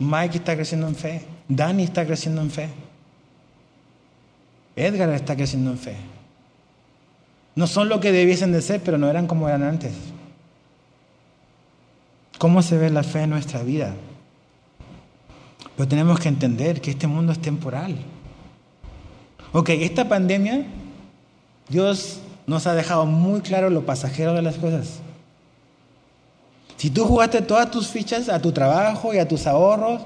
Mike 0.00 0.38
está 0.38 0.56
creciendo 0.56 0.88
en 0.88 0.96
fe. 0.96 1.22
Dani 1.46 1.84
está 1.84 2.04
creciendo 2.04 2.40
en 2.40 2.50
fe. 2.50 2.68
Edgar 4.74 5.10
está 5.10 5.36
creciendo 5.36 5.70
en 5.70 5.78
fe. 5.78 5.96
No 7.54 7.66
son 7.66 7.88
lo 7.88 7.98
que 8.00 8.12
debiesen 8.12 8.52
de 8.52 8.62
ser, 8.62 8.80
pero 8.80 8.98
no 8.98 9.08
eran 9.08 9.26
como 9.26 9.48
eran 9.48 9.64
antes. 9.64 9.92
¿Cómo 12.38 12.62
se 12.62 12.78
ve 12.78 12.88
la 12.88 13.02
fe 13.02 13.22
en 13.22 13.30
nuestra 13.30 13.62
vida? 13.62 13.94
Pero 15.76 15.88
tenemos 15.88 16.20
que 16.20 16.28
entender 16.28 16.80
que 16.80 16.90
este 16.90 17.06
mundo 17.06 17.32
es 17.32 17.40
temporal. 17.40 17.96
Ok, 19.52 19.70
esta 19.70 20.08
pandemia, 20.08 20.64
Dios 21.68 22.20
nos 22.46 22.66
ha 22.66 22.74
dejado 22.74 23.06
muy 23.06 23.40
claro 23.40 23.70
lo 23.70 23.84
pasajero 23.84 24.34
de 24.34 24.42
las 24.42 24.56
cosas. 24.56 25.00
Si 26.76 26.90
tú 26.90 27.04
jugaste 27.04 27.42
todas 27.42 27.70
tus 27.70 27.88
fichas 27.88 28.28
a 28.28 28.40
tu 28.40 28.52
trabajo 28.52 29.12
y 29.12 29.18
a 29.18 29.26
tus 29.26 29.46
ahorros, 29.48 30.02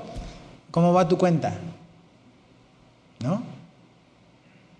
¿cómo 0.71 0.95
va 0.95 1.09
tu 1.09 1.19
cuenta? 1.19 1.55
¿No? 3.23 3.43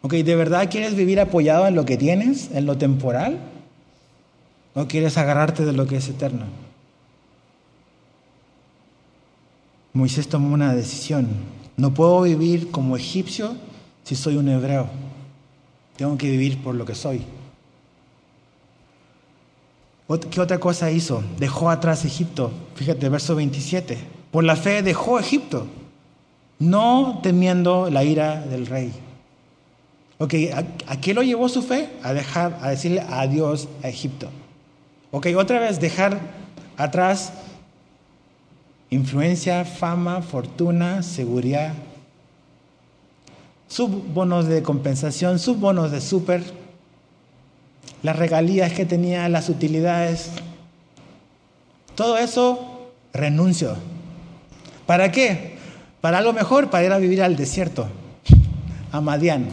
Ok, 0.01 0.15
¿de 0.15 0.37
verdad 0.37 0.71
quieres 0.71 0.97
vivir 0.97 1.21
apoyado 1.21 1.67
en 1.67 1.75
lo 1.75 1.85
que 1.85 1.99
tienes, 1.99 2.51
en 2.53 2.65
lo 2.65 2.79
temporal? 2.79 3.39
¿O 4.75 4.87
quieres 4.87 5.19
agarrarte 5.19 5.67
de 5.67 5.73
lo 5.75 5.87
que 5.87 5.97
es 5.97 6.09
eterno? 6.09 6.47
Moisés 9.93 10.29
tomó 10.29 10.55
una 10.55 10.75
decisión. 10.75 11.29
No 11.77 11.93
puedo 11.95 12.23
vivir 12.23 12.71
como 12.71 12.97
egipcio 12.97 13.55
si 14.05 14.17
soy 14.17 14.37
un 14.37 14.49
hebreo. 14.49 14.89
Tengo 15.97 16.17
que 16.17 16.31
vivir 16.31 16.63
por 16.63 16.75
lo 16.75 16.85
que 16.85 16.95
soy. 16.95 17.23
¿Qué 20.31 20.41
otra 20.41 20.59
cosa 20.59 20.91
hizo? 20.91 21.23
Dejó 21.39 21.71
atrás 21.71 22.05
Egipto. 22.05 22.53
Fíjate, 22.75 23.09
verso 23.09 23.35
27. 23.35 23.99
Por 24.31 24.45
la 24.45 24.57
fe 24.57 24.83
dejó 24.83 25.19
Egipto, 25.19 25.67
no 26.59 27.21
temiendo 27.23 27.91
la 27.91 28.05
ira 28.05 28.41
del 28.41 28.67
rey. 28.67 28.93
Ok, 30.19 30.35
¿a, 30.87 30.97
qué 31.01 31.15
lo 31.15 31.23
llevó 31.23 31.49
su 31.49 31.63
fe? 31.63 31.91
A 32.03 32.13
dejar, 32.13 32.59
a 32.63 32.71
decirle 32.71 33.01
adiós 33.01 33.69
a 33.83 33.89
Egipto. 33.89 34.29
Ok, 35.11 35.29
otra 35.37 35.59
vez 35.61 35.81
dejar 35.81 36.21
atrás 36.77 37.33
influencia, 38.93 39.65
fama, 39.65 40.21
fortuna, 40.21 41.03
seguridad, 41.03 41.73
subbonos 43.67 44.47
de 44.47 44.63
compensación, 44.63 45.39
subbonos 45.39 45.91
de 45.91 46.03
súper, 46.03 46.45
las 48.03 48.17
regalías 48.17 48.75
que 48.75 48.85
tenía, 48.85 49.31
las 49.31 49.49
utilidades. 49.49 50.31
Todo 51.95 52.19
eso 52.19 52.91
renuncio. 53.15 53.77
¿Para 54.85 55.11
qué? 55.11 55.57
Para 56.03 56.19
algo 56.19 56.35
mejor, 56.35 56.69
para 56.69 56.85
ir 56.85 56.93
a 56.93 56.99
vivir 56.99 57.23
al 57.23 57.35
desierto, 57.35 57.89
a 58.93 59.01
Madián. 59.01 59.49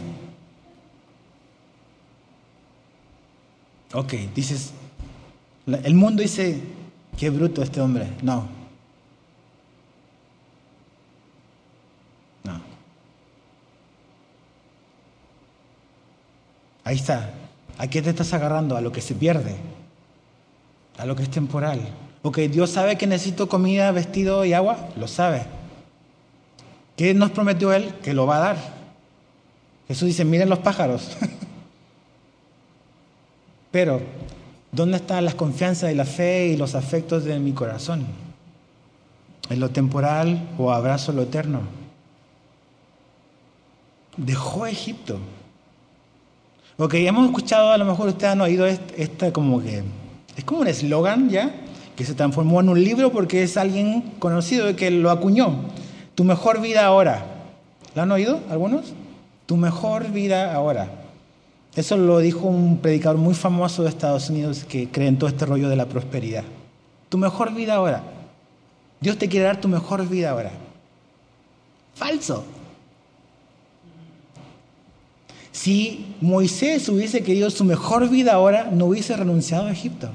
Ok, 3.94 4.12
dices, 4.34 4.72
el 5.66 5.94
mundo 5.94 6.20
dice, 6.20 6.60
qué 7.16 7.30
bruto 7.30 7.62
este 7.62 7.80
hombre. 7.80 8.06
No. 8.20 8.59
Ahí 16.90 16.96
está. 16.96 17.30
¿A 17.78 17.86
qué 17.86 18.02
te 18.02 18.10
estás 18.10 18.34
agarrando? 18.34 18.76
A 18.76 18.80
lo 18.80 18.90
que 18.90 19.00
se 19.00 19.14
pierde, 19.14 19.54
a 20.98 21.06
lo 21.06 21.14
que 21.14 21.22
es 21.22 21.30
temporal. 21.30 21.80
Ok, 22.22 22.38
Dios 22.38 22.70
sabe 22.70 22.98
que 22.98 23.06
necesito 23.06 23.48
comida, 23.48 23.92
vestido 23.92 24.44
y 24.44 24.54
agua, 24.54 24.88
lo 24.96 25.06
sabe. 25.06 25.44
¿Qué 26.96 27.14
nos 27.14 27.30
prometió 27.30 27.72
Él? 27.72 27.94
Que 28.02 28.12
lo 28.12 28.26
va 28.26 28.38
a 28.38 28.40
dar. 28.40 28.56
Jesús 29.86 30.08
dice, 30.08 30.24
miren 30.24 30.48
los 30.48 30.58
pájaros. 30.58 31.16
Pero, 33.70 34.00
¿dónde 34.72 34.96
están 34.96 35.24
las 35.24 35.36
confianzas 35.36 35.92
y 35.92 35.94
la 35.94 36.06
fe 36.06 36.48
y 36.48 36.56
los 36.56 36.74
afectos 36.74 37.22
de 37.22 37.38
mi 37.38 37.52
corazón? 37.52 38.04
¿En 39.48 39.60
lo 39.60 39.70
temporal 39.70 40.48
o 40.58 40.72
abrazo 40.72 41.12
lo 41.12 41.22
eterno? 41.22 41.60
Dejó 44.16 44.66
Egipto. 44.66 45.20
Ok, 46.82 46.94
hemos 46.94 47.26
escuchado, 47.26 47.72
a 47.72 47.76
lo 47.76 47.84
mejor 47.84 48.08
ustedes 48.08 48.32
han 48.32 48.40
oído 48.40 48.64
esta 48.64 49.34
como 49.34 49.60
que, 49.60 49.82
es 50.34 50.44
como 50.44 50.62
un 50.62 50.66
eslogan 50.66 51.28
ya, 51.28 51.54
que 51.94 52.06
se 52.06 52.14
transformó 52.14 52.58
en 52.62 52.70
un 52.70 52.82
libro 52.82 53.12
porque 53.12 53.42
es 53.42 53.58
alguien 53.58 54.14
conocido 54.18 54.74
que 54.76 54.90
lo 54.90 55.10
acuñó. 55.10 55.56
Tu 56.14 56.24
mejor 56.24 56.62
vida 56.62 56.86
ahora. 56.86 57.22
¿Lo 57.94 58.00
han 58.00 58.10
oído 58.10 58.40
algunos? 58.48 58.94
Tu 59.44 59.58
mejor 59.58 60.10
vida 60.10 60.54
ahora. 60.54 60.88
Eso 61.76 61.98
lo 61.98 62.18
dijo 62.18 62.46
un 62.46 62.78
predicador 62.78 63.18
muy 63.18 63.34
famoso 63.34 63.82
de 63.82 63.90
Estados 63.90 64.30
Unidos 64.30 64.64
que 64.64 64.88
cree 64.88 65.08
en 65.08 65.18
todo 65.18 65.28
este 65.28 65.44
rollo 65.44 65.68
de 65.68 65.76
la 65.76 65.84
prosperidad. 65.84 66.44
Tu 67.10 67.18
mejor 67.18 67.52
vida 67.52 67.74
ahora. 67.74 68.04
Dios 69.02 69.18
te 69.18 69.28
quiere 69.28 69.44
dar 69.44 69.60
tu 69.60 69.68
mejor 69.68 70.08
vida 70.08 70.30
ahora. 70.30 70.52
Falso. 71.94 72.42
Si 75.52 76.14
Moisés 76.20 76.88
hubiese 76.88 77.22
querido 77.22 77.50
su 77.50 77.64
mejor 77.64 78.08
vida 78.08 78.34
ahora, 78.34 78.70
no 78.70 78.86
hubiese 78.86 79.16
renunciado 79.16 79.66
a 79.66 79.72
Egipto. 79.72 80.10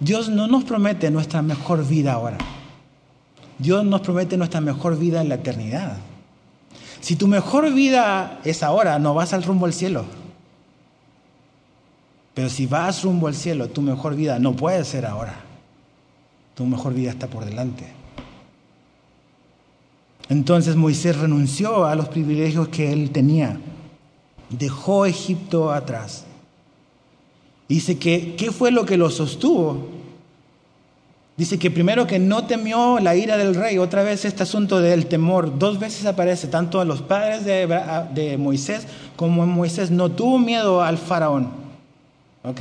Dios 0.00 0.28
no 0.28 0.46
nos 0.46 0.64
promete 0.64 1.10
nuestra 1.10 1.42
mejor 1.42 1.86
vida 1.86 2.12
ahora. 2.12 2.38
Dios 3.58 3.84
nos 3.84 4.00
promete 4.00 4.36
nuestra 4.36 4.60
mejor 4.60 4.98
vida 4.98 5.20
en 5.20 5.28
la 5.28 5.34
eternidad. 5.34 5.98
Si 7.00 7.16
tu 7.16 7.26
mejor 7.26 7.72
vida 7.72 8.40
es 8.44 8.62
ahora, 8.62 8.98
no 8.98 9.14
vas 9.14 9.32
al 9.32 9.42
rumbo 9.42 9.66
al 9.66 9.72
cielo. 9.72 10.04
Pero 12.34 12.48
si 12.48 12.66
vas 12.66 13.02
rumbo 13.02 13.26
al 13.26 13.34
cielo, 13.34 13.68
tu 13.68 13.82
mejor 13.82 14.14
vida 14.14 14.38
no 14.38 14.54
puede 14.54 14.84
ser 14.84 15.04
ahora. 15.04 15.34
Tu 16.54 16.64
mejor 16.64 16.94
vida 16.94 17.10
está 17.10 17.26
por 17.26 17.44
delante. 17.44 17.97
Entonces 20.28 20.76
Moisés 20.76 21.16
renunció 21.16 21.86
a 21.86 21.94
los 21.94 22.08
privilegios 22.08 22.68
que 22.68 22.92
él 22.92 23.10
tenía. 23.10 23.58
Dejó 24.50 25.06
Egipto 25.06 25.72
atrás. 25.72 26.24
Dice 27.68 27.98
que, 27.98 28.34
¿qué 28.36 28.50
fue 28.50 28.70
lo 28.70 28.84
que 28.84 28.96
lo 28.96 29.10
sostuvo? 29.10 29.88
Dice 31.36 31.58
que 31.58 31.70
primero 31.70 32.06
que 32.06 32.18
no 32.18 32.46
temió 32.46 32.98
la 32.98 33.14
ira 33.14 33.36
del 33.36 33.54
rey, 33.54 33.78
otra 33.78 34.02
vez 34.02 34.24
este 34.24 34.42
asunto 34.42 34.80
del 34.80 35.06
temor, 35.06 35.58
dos 35.58 35.78
veces 35.78 36.04
aparece, 36.04 36.48
tanto 36.48 36.80
a 36.80 36.84
los 36.84 37.00
padres 37.00 37.44
de, 37.44 38.36
Moisés 38.38 38.88
como 39.14 39.44
en 39.44 39.50
Moisés, 39.50 39.90
no 39.90 40.10
tuvo 40.10 40.38
miedo 40.38 40.82
al 40.82 40.98
faraón. 40.98 41.50
¿Ok? 42.42 42.60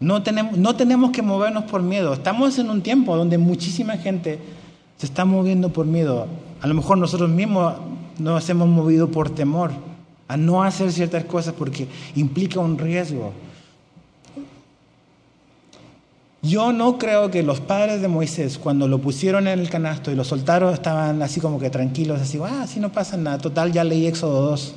No 0.00 0.22
tenemos, 0.22 0.56
no 0.56 0.74
tenemos 0.74 1.10
que 1.10 1.20
movernos 1.20 1.64
por 1.64 1.82
miedo. 1.82 2.14
Estamos 2.14 2.58
en 2.58 2.70
un 2.70 2.80
tiempo 2.80 3.16
donde 3.16 3.36
muchísima 3.36 3.98
gente 3.98 4.38
se 5.02 5.06
está 5.06 5.24
moviendo 5.24 5.70
por 5.72 5.84
miedo. 5.84 6.28
A 6.60 6.68
lo 6.68 6.74
mejor 6.74 6.96
nosotros 6.96 7.28
mismos 7.28 7.74
nos 8.20 8.48
hemos 8.48 8.68
movido 8.68 9.08
por 9.10 9.30
temor 9.30 9.72
a 10.28 10.36
no 10.36 10.62
hacer 10.62 10.92
ciertas 10.92 11.24
cosas 11.24 11.54
porque 11.58 11.88
implica 12.14 12.60
un 12.60 12.78
riesgo. 12.78 13.32
Yo 16.40 16.72
no 16.72 16.98
creo 16.98 17.32
que 17.32 17.42
los 17.42 17.58
padres 17.58 18.00
de 18.00 18.06
Moisés, 18.06 18.58
cuando 18.58 18.86
lo 18.86 19.00
pusieron 19.00 19.48
en 19.48 19.58
el 19.58 19.68
canasto 19.68 20.12
y 20.12 20.14
lo 20.14 20.22
soltaron, 20.22 20.72
estaban 20.72 21.20
así 21.20 21.40
como 21.40 21.58
que 21.58 21.68
tranquilos, 21.68 22.20
así, 22.20 22.38
ah, 22.40 22.62
así 22.62 22.78
no 22.78 22.92
pasa 22.92 23.16
nada, 23.16 23.38
total, 23.38 23.72
ya 23.72 23.82
leí 23.82 24.06
Éxodo 24.06 24.50
2. 24.50 24.74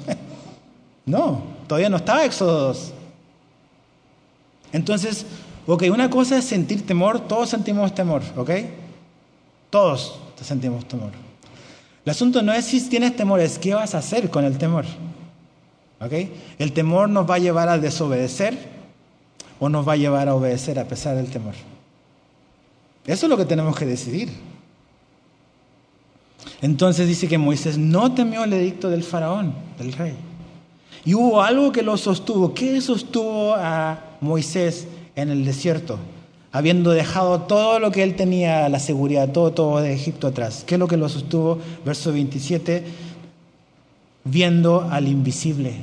no, 1.06 1.44
todavía 1.68 1.90
no 1.90 1.98
estaba 1.98 2.26
Éxodo 2.26 2.70
2. 2.70 2.94
Entonces, 4.74 5.28
ok, 5.68 5.84
una 5.94 6.10
cosa 6.10 6.40
es 6.40 6.46
sentir 6.46 6.84
temor, 6.84 7.20
todos 7.20 7.50
sentimos 7.50 7.94
temor, 7.94 8.24
ok? 8.36 8.50
Todos 9.76 10.14
sentimos 10.42 10.88
temor. 10.88 11.12
El 12.06 12.10
asunto 12.10 12.42
no 12.42 12.54
es 12.54 12.64
si 12.64 12.80
tienes 12.88 13.14
temor, 13.18 13.42
es 13.42 13.60
qué 13.60 13.74
vas 13.74 13.94
a 13.94 13.98
hacer 13.98 14.30
con 14.30 14.46
el 14.46 14.58
temor. 14.58 14.86
¿Ok? 16.00 16.14
El 16.58 16.72
temor 16.72 17.10
nos 17.10 17.30
va 17.30 17.36
a 17.36 17.40
llevar 17.40 17.68
a 17.68 17.78
desobedecer 17.78 18.58
o 19.60 19.68
nos 19.68 19.86
va 19.86 19.92
a 19.92 19.98
llevar 19.98 20.30
a 20.30 20.36
obedecer 20.36 20.80
a 20.80 20.88
pesar 20.88 21.18
del 21.18 21.30
temor. 21.30 21.56
Eso 23.06 23.26
es 23.26 23.30
lo 23.30 23.36
que 23.36 23.44
tenemos 23.44 23.76
que 23.76 23.86
decidir. 23.86 24.30
Entonces 26.62 27.06
dice 27.06 27.28
que 27.28 27.38
Moisés 27.38 27.78
no 27.78 28.14
temió 28.14 28.46
el 28.46 28.54
edicto 28.54 28.90
del 28.90 29.04
faraón, 29.04 29.54
del 29.78 29.92
rey. 29.92 30.14
Y 31.04 31.16
hubo 31.16 31.42
algo 31.42 31.74
que 31.74 31.82
lo 31.82 31.98
sostuvo. 31.98 32.54
¿Qué 32.54 32.80
sostuvo 32.80 33.54
a 33.54 34.00
Moisés 34.22 34.88
en 35.18 35.32
el 35.32 35.44
desierto? 35.44 36.00
Habiendo 36.56 36.92
dejado 36.92 37.42
todo 37.42 37.80
lo 37.80 37.92
que 37.92 38.02
él 38.02 38.16
tenía, 38.16 38.70
la 38.70 38.80
seguridad, 38.80 39.28
todo, 39.34 39.52
todo 39.52 39.82
de 39.82 39.94
Egipto 39.94 40.28
atrás. 40.28 40.64
¿Qué 40.66 40.76
es 40.76 40.80
lo 40.80 40.88
que 40.88 40.96
lo 40.96 41.10
sostuvo? 41.10 41.60
Verso 41.84 42.14
27, 42.14 42.82
viendo 44.24 44.88
al 44.90 45.10
invisible. 45.10 45.74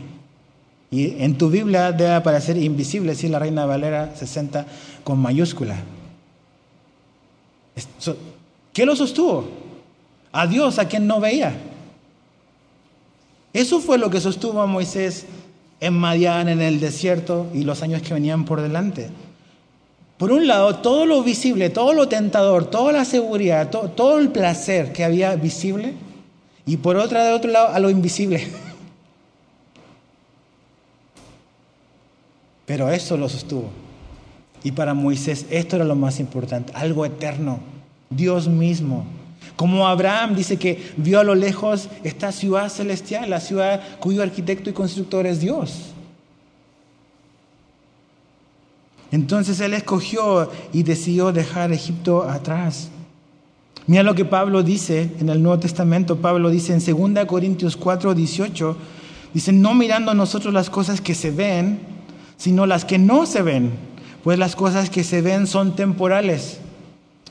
Y 0.90 1.22
en 1.22 1.36
tu 1.36 1.50
Biblia 1.50 1.92
debe 1.92 2.14
aparecer 2.14 2.56
invisible, 2.56 3.14
si 3.14 3.28
la 3.28 3.38
Reina 3.38 3.66
Valera 3.66 4.16
60 4.16 4.64
con 5.04 5.18
mayúscula. 5.18 5.76
¿Qué 8.72 8.86
lo 8.86 8.96
sostuvo? 8.96 9.50
A 10.32 10.46
Dios, 10.46 10.78
a 10.78 10.88
quien 10.88 11.06
no 11.06 11.20
veía. 11.20 11.54
Eso 13.52 13.78
fue 13.80 13.98
lo 13.98 14.08
que 14.08 14.22
sostuvo 14.22 14.62
a 14.62 14.66
Moisés 14.66 15.26
en 15.80 15.92
Madián, 15.92 16.48
en 16.48 16.62
el 16.62 16.80
desierto, 16.80 17.48
y 17.52 17.64
los 17.64 17.82
años 17.82 18.00
que 18.00 18.14
venían 18.14 18.46
por 18.46 18.62
delante. 18.62 19.10
Por 20.22 20.30
un 20.30 20.46
lado, 20.46 20.76
todo 20.76 21.04
lo 21.04 21.20
visible, 21.24 21.68
todo 21.68 21.94
lo 21.94 22.06
tentador, 22.06 22.66
toda 22.66 22.92
la 22.92 23.04
seguridad, 23.04 23.70
todo, 23.70 24.20
el 24.20 24.28
placer 24.28 24.92
que 24.92 25.02
había 25.02 25.34
visible, 25.34 25.94
y 26.64 26.76
por 26.76 26.94
otra, 26.94 27.34
otro 27.34 27.50
lado, 27.50 27.74
a 27.74 27.80
lo 27.80 27.90
invisible. 27.90 28.46
Pero 32.66 32.88
eso 32.88 33.16
lo 33.16 33.28
sostuvo. 33.28 33.68
Y 34.62 34.70
para 34.70 34.94
Moisés 34.94 35.46
esto 35.50 35.74
era 35.74 35.84
lo 35.84 35.96
más 35.96 36.20
importante, 36.20 36.72
algo 36.76 37.04
eterno, 37.04 37.58
Dios 38.08 38.46
mismo. 38.46 39.04
Como 39.56 39.88
Abraham 39.88 40.36
dice 40.36 40.56
que 40.56 40.92
vio 40.98 41.18
a 41.18 41.24
lo 41.24 41.34
lejos 41.34 41.88
esta 42.04 42.30
ciudad 42.30 42.68
celestial, 42.68 43.28
la 43.28 43.40
ciudad 43.40 43.82
cuyo 43.98 44.22
arquitecto 44.22 44.70
y 44.70 44.72
constructor 44.72 45.26
es 45.26 45.40
Dios. 45.40 45.91
Entonces 49.12 49.60
él 49.60 49.74
escogió 49.74 50.50
y 50.72 50.82
decidió 50.82 51.32
dejar 51.32 51.70
Egipto 51.70 52.22
atrás. 52.22 52.88
Mira 53.86 54.02
lo 54.02 54.14
que 54.14 54.24
Pablo 54.24 54.62
dice 54.62 55.10
en 55.20 55.28
el 55.28 55.42
Nuevo 55.42 55.60
Testamento. 55.60 56.16
Pablo 56.16 56.48
dice 56.50 56.72
en 56.72 57.14
2 57.14 57.26
Corintios 57.26 57.76
4, 57.76 58.14
18, 58.14 58.76
dice, 59.34 59.52
no 59.52 59.74
mirando 59.74 60.14
nosotros 60.14 60.54
las 60.54 60.70
cosas 60.70 61.02
que 61.02 61.14
se 61.14 61.30
ven, 61.30 61.80
sino 62.38 62.64
las 62.64 62.86
que 62.86 62.98
no 62.98 63.26
se 63.26 63.42
ven, 63.42 63.72
pues 64.24 64.38
las 64.38 64.56
cosas 64.56 64.88
que 64.88 65.04
se 65.04 65.20
ven 65.20 65.46
son 65.46 65.76
temporales, 65.76 66.58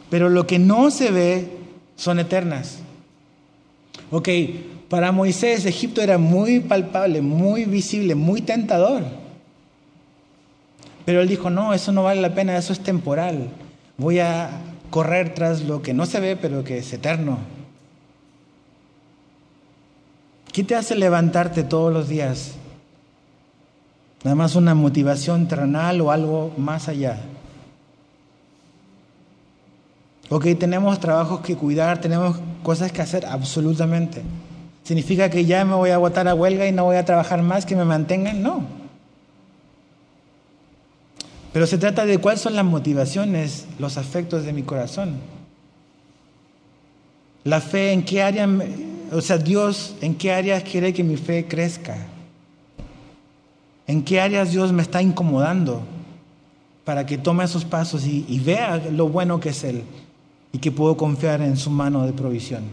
pero 0.09 0.29
lo 0.29 0.45
que 0.45 0.59
no 0.59 0.91
se 0.91 1.09
ve 1.09 1.57
son 1.95 2.19
eternas. 2.19 2.79
Ok, 4.11 4.29
para 4.88 5.11
Moisés 5.11 5.65
Egipto 5.65 6.01
era 6.01 6.17
muy 6.17 6.59
palpable, 6.59 7.21
muy 7.21 7.65
visible, 7.65 8.13
muy 8.13 8.41
tentador. 8.41 9.20
Pero 11.05 11.21
él 11.21 11.27
dijo, 11.27 11.49
no, 11.49 11.73
eso 11.73 11.91
no 11.91 12.03
vale 12.03 12.21
la 12.21 12.35
pena, 12.35 12.57
eso 12.57 12.73
es 12.73 12.79
temporal. 12.81 13.49
Voy 13.97 14.19
a 14.19 14.49
correr 14.89 15.33
tras 15.33 15.63
lo 15.63 15.81
que 15.81 15.93
no 15.93 16.05
se 16.05 16.19
ve, 16.19 16.35
pero 16.35 16.63
que 16.63 16.77
es 16.77 16.93
eterno. 16.93 17.39
¿Qué 20.51 20.63
te 20.63 20.75
hace 20.75 20.95
levantarte 20.95 21.63
todos 21.63 21.93
los 21.93 22.09
días? 22.09 22.55
Nada 24.23 24.35
más 24.35 24.55
una 24.55 24.75
motivación 24.75 25.47
terrenal 25.47 26.01
o 26.01 26.11
algo 26.11 26.53
más 26.57 26.89
allá. 26.89 27.21
Ok, 30.29 30.47
tenemos 30.59 30.99
trabajos 30.99 31.41
que 31.41 31.55
cuidar, 31.55 31.99
tenemos 31.99 32.37
cosas 32.63 32.91
que 32.91 33.01
hacer, 33.01 33.25
absolutamente. 33.25 34.21
¿Significa 34.83 35.29
que 35.29 35.45
ya 35.45 35.65
me 35.65 35.75
voy 35.75 35.89
a 35.89 35.97
votar 35.97 36.27
a 36.27 36.35
huelga 36.35 36.67
y 36.67 36.71
no 36.71 36.85
voy 36.85 36.97
a 36.97 37.05
trabajar 37.05 37.41
más, 37.41 37.65
que 37.65 37.75
me 37.75 37.85
mantengan? 37.85 38.41
No. 38.41 38.80
Pero 41.53 41.67
se 41.67 41.77
trata 41.77 42.05
de 42.05 42.17
cuáles 42.17 42.41
son 42.41 42.55
las 42.55 42.65
motivaciones, 42.65 43.65
los 43.77 43.97
afectos 43.97 44.45
de 44.45 44.53
mi 44.53 44.63
corazón. 44.63 45.15
La 47.43 47.59
fe, 47.59 47.91
en 47.91 48.03
qué 48.03 48.21
área, 48.21 48.47
o 49.11 49.21
sea, 49.21 49.37
Dios, 49.37 49.95
en 50.01 50.15
qué 50.15 50.31
áreas 50.31 50.63
quiere 50.63 50.93
que 50.93 51.03
mi 51.03 51.17
fe 51.17 51.47
crezca. 51.47 51.97
En 53.87 54.03
qué 54.03 54.21
áreas 54.21 54.51
Dios 54.51 54.71
me 54.71 54.81
está 54.81 55.01
incomodando 55.01 55.81
para 56.85 57.05
que 57.05 57.17
tome 57.17 57.43
esos 57.43 57.65
pasos 57.65 58.05
y, 58.05 58.25
y 58.29 58.39
vea 58.39 58.77
lo 58.77 59.09
bueno 59.09 59.39
que 59.39 59.49
es 59.49 59.63
Él 59.63 59.83
y 60.53 60.59
que 60.59 60.71
puedo 60.71 60.95
confiar 60.97 61.41
en 61.41 61.57
su 61.57 61.69
mano 61.69 62.05
de 62.05 62.13
provisión 62.13 62.63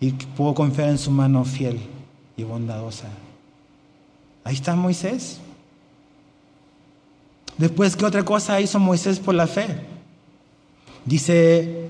y 0.00 0.12
que 0.12 0.26
puedo 0.26 0.54
confiar 0.54 0.88
en 0.88 0.98
su 0.98 1.10
mano 1.10 1.44
fiel 1.44 1.80
y 2.36 2.42
bondadosa. 2.44 3.08
Ahí 4.44 4.54
está 4.54 4.74
Moisés. 4.74 5.40
Después, 7.58 7.96
¿qué 7.96 8.04
otra 8.04 8.24
cosa 8.24 8.60
hizo 8.60 8.78
Moisés 8.78 9.18
por 9.18 9.34
la 9.34 9.46
fe? 9.46 9.66
Dice 11.04 11.88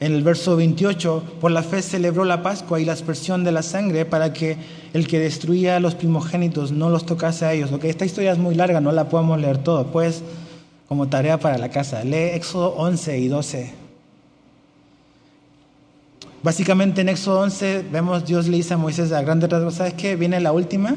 en 0.00 0.14
el 0.14 0.22
verso 0.22 0.56
28, 0.56 1.24
por 1.40 1.50
la 1.50 1.62
fe 1.62 1.82
celebró 1.82 2.24
la 2.24 2.42
Pascua 2.42 2.80
y 2.80 2.84
la 2.84 2.92
aspersión 2.92 3.42
de 3.42 3.50
la 3.50 3.62
sangre 3.62 4.04
para 4.04 4.32
que 4.32 4.56
el 4.92 5.08
que 5.08 5.18
destruía 5.18 5.76
a 5.76 5.80
los 5.80 5.96
primogénitos 5.96 6.70
no 6.70 6.88
los 6.88 7.04
tocase 7.04 7.44
a 7.44 7.52
ellos. 7.52 7.70
que 7.80 7.90
esta 7.90 8.04
historia 8.04 8.30
es 8.30 8.38
muy 8.38 8.54
larga, 8.54 8.80
no 8.80 8.92
la 8.92 9.08
podemos 9.08 9.40
leer 9.40 9.58
todo, 9.58 9.88
pues 9.88 10.22
como 10.88 11.08
tarea 11.08 11.38
para 11.38 11.58
la 11.58 11.68
casa. 11.68 12.04
Lee 12.04 12.30
Éxodo 12.34 12.74
11 12.76 13.18
y 13.18 13.28
12. 13.28 13.72
Básicamente 16.44 17.00
en 17.00 17.08
Éxodo 17.08 17.40
11 17.40 17.84
vemos 17.90 18.24
Dios 18.24 18.46
le 18.46 18.58
dice 18.58 18.74
a 18.74 18.76
Moisés 18.76 19.10
a 19.10 19.20
grandes 19.22 19.50
rasgos, 19.50 19.74
¿sabes 19.74 19.94
qué? 19.94 20.14
Viene 20.14 20.38
la 20.40 20.52
última 20.52 20.94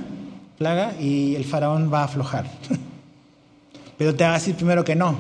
plaga 0.60 0.94
y 1.00 1.36
el 1.36 1.44
faraón 1.44 1.92
va 1.92 2.02
a 2.02 2.04
aflojar. 2.04 2.46
Pero 4.02 4.16
te 4.16 4.24
va 4.24 4.32
a 4.32 4.34
decir 4.34 4.56
primero 4.56 4.84
que 4.84 4.96
no. 4.96 5.16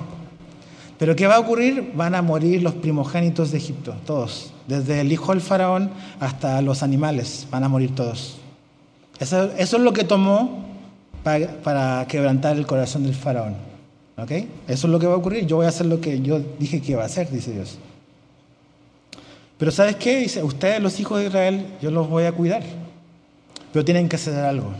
Pero 0.97 1.15
¿qué 1.15 1.27
va 1.27 1.35
a 1.35 1.39
ocurrir? 1.39 1.91
Van 1.93 2.15
a 2.15 2.23
morir 2.23 2.63
los 2.63 2.73
primogénitos 2.73 3.51
de 3.51 3.59
Egipto, 3.59 3.93
todos. 4.07 4.53
Desde 4.65 5.01
el 5.01 5.11
hijo 5.11 5.33
del 5.33 5.41
faraón 5.41 5.91
hasta 6.19 6.59
los 6.63 6.81
animales, 6.81 7.47
van 7.51 7.63
a 7.63 7.69
morir 7.69 7.93
todos. 7.93 8.39
Eso, 9.19 9.51
es 9.55 9.71
lo 9.73 9.93
que 9.93 10.03
tomó 10.03 10.65
para, 11.23 12.07
quebrantar 12.07 12.57
el 12.57 12.65
corazón 12.65 13.03
del 13.03 13.13
faraón. 13.13 13.53
¿Ok? 14.17 14.31
Eso 14.31 14.47
es 14.67 14.85
lo 14.85 14.97
que 14.97 15.05
va 15.05 15.13
a 15.13 15.17
ocurrir. 15.17 15.45
Yo 15.45 15.57
voy 15.57 15.67
a 15.67 15.69
hacer 15.69 15.85
lo 15.85 16.01
que 16.01 16.19
yo 16.19 16.41
dije 16.57 16.81
que 16.81 16.93
iba 16.93 17.03
a 17.03 17.05
hacer, 17.05 17.29
dice 17.29 17.51
Dios. 17.51 17.77
Pero 19.59 19.69
¿sabes 19.69 19.95
qué? 19.97 20.21
Dice, 20.21 20.41
ustedes 20.41 20.81
los 20.81 20.99
hijos 20.99 21.19
de 21.19 21.27
Israel, 21.27 21.67
yo 21.83 21.91
los 21.91 22.09
voy 22.09 22.23
a 22.23 22.31
cuidar. 22.31 22.63
Pero 23.71 23.85
tienen 23.85 24.09
que 24.09 24.15
hacer 24.15 24.43
algo. 24.43 24.71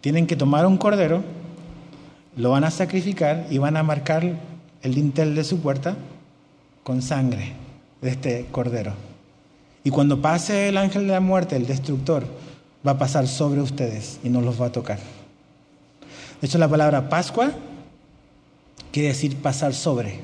Tienen 0.00 0.26
que 0.26 0.34
tomar 0.34 0.66
un 0.66 0.76
cordero 0.76 1.22
lo 2.36 2.50
van 2.50 2.64
a 2.64 2.70
sacrificar 2.70 3.46
y 3.50 3.58
van 3.58 3.76
a 3.76 3.82
marcar 3.82 4.38
el 4.82 4.94
dintel 4.94 5.34
de 5.34 5.44
su 5.44 5.60
puerta 5.60 5.96
con 6.82 7.02
sangre 7.02 7.52
de 8.00 8.10
este 8.10 8.46
cordero. 8.50 8.92
Y 9.82 9.90
cuando 9.90 10.20
pase 10.20 10.68
el 10.68 10.76
ángel 10.76 11.06
de 11.06 11.12
la 11.12 11.20
muerte, 11.20 11.56
el 11.56 11.66
destructor, 11.66 12.24
va 12.86 12.92
a 12.92 12.98
pasar 12.98 13.26
sobre 13.28 13.60
ustedes 13.60 14.18
y 14.22 14.28
no 14.28 14.40
los 14.40 14.60
va 14.60 14.66
a 14.66 14.72
tocar. 14.72 14.98
De 16.40 16.46
hecho, 16.46 16.58
la 16.58 16.68
palabra 16.68 17.08
Pascua 17.08 17.52
quiere 18.92 19.08
decir 19.08 19.36
pasar 19.36 19.74
sobre. 19.74 20.20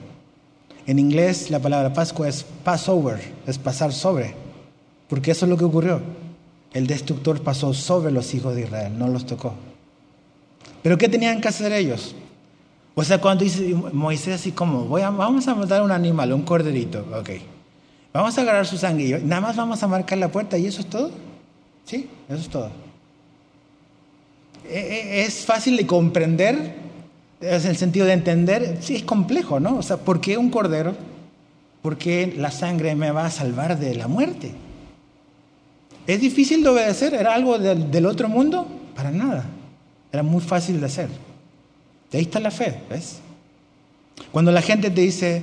En 0.86 0.98
inglés, 0.98 1.50
la 1.50 1.60
palabra 1.60 1.92
Pascua 1.92 2.28
es 2.28 2.44
Passover, 2.64 3.20
es 3.46 3.58
pasar 3.58 3.92
sobre. 3.92 4.34
Porque 5.08 5.30
eso 5.30 5.46
es 5.46 5.50
lo 5.50 5.56
que 5.56 5.64
ocurrió. 5.64 6.00
El 6.72 6.86
destructor 6.86 7.42
pasó 7.42 7.74
sobre 7.74 8.12
los 8.12 8.32
hijos 8.34 8.54
de 8.54 8.62
Israel, 8.62 8.98
no 8.98 9.08
los 9.08 9.26
tocó. 9.26 9.54
Pero 10.82 10.96
¿qué 10.98 11.08
tenían 11.08 11.40
que 11.40 11.48
hacer 11.48 11.72
ellos? 11.72 12.14
O 12.94 13.04
sea, 13.04 13.20
cuando 13.20 13.44
dice 13.44 13.74
Moisés 13.92 14.34
así 14.34 14.52
como, 14.52 14.84
voy 14.84 15.02
a, 15.02 15.10
vamos 15.10 15.46
a 15.48 15.54
matar 15.54 15.82
un 15.82 15.90
animal, 15.90 16.32
un 16.32 16.42
corderito, 16.42 17.06
ok. 17.18 17.30
Vamos 18.12 18.36
a 18.36 18.40
agarrar 18.40 18.66
su 18.66 18.76
sangre 18.76 19.04
y 19.04 19.12
nada 19.24 19.40
más 19.40 19.56
vamos 19.56 19.82
a 19.82 19.86
marcar 19.86 20.18
la 20.18 20.28
puerta 20.28 20.58
y 20.58 20.66
eso 20.66 20.80
es 20.80 20.88
todo. 20.88 21.10
¿Sí? 21.84 22.08
Eso 22.28 22.38
es 22.38 22.48
todo. 22.48 22.70
E, 24.68 24.78
e, 24.78 25.22
es 25.22 25.44
fácil 25.44 25.76
de 25.76 25.86
comprender, 25.86 26.74
es 27.40 27.64
el 27.64 27.76
sentido 27.76 28.06
de 28.06 28.12
entender, 28.12 28.78
sí 28.80 28.96
es 28.96 29.02
complejo, 29.02 29.60
¿no? 29.60 29.76
O 29.76 29.82
sea, 29.82 29.96
¿por 29.96 30.20
qué 30.20 30.36
un 30.36 30.50
cordero? 30.50 30.94
¿Por 31.82 31.96
qué 31.96 32.34
la 32.36 32.50
sangre 32.50 32.94
me 32.94 33.10
va 33.10 33.26
a 33.26 33.30
salvar 33.30 33.78
de 33.78 33.94
la 33.94 34.08
muerte? 34.08 34.52
¿Es 36.06 36.20
difícil 36.20 36.62
de 36.62 36.68
obedecer? 36.68 37.14
¿Era 37.14 37.34
algo 37.34 37.58
del 37.58 38.06
otro 38.06 38.28
mundo? 38.28 38.66
Para 38.94 39.10
nada. 39.10 39.44
Era 40.12 40.22
muy 40.22 40.40
fácil 40.40 40.80
de 40.80 40.86
hacer. 40.86 41.08
De 42.10 42.18
ahí 42.18 42.24
está 42.24 42.40
la 42.40 42.50
fe, 42.50 42.80
¿ves? 42.88 43.20
Cuando 44.32 44.50
la 44.50 44.62
gente 44.62 44.90
te 44.90 45.00
dice, 45.00 45.42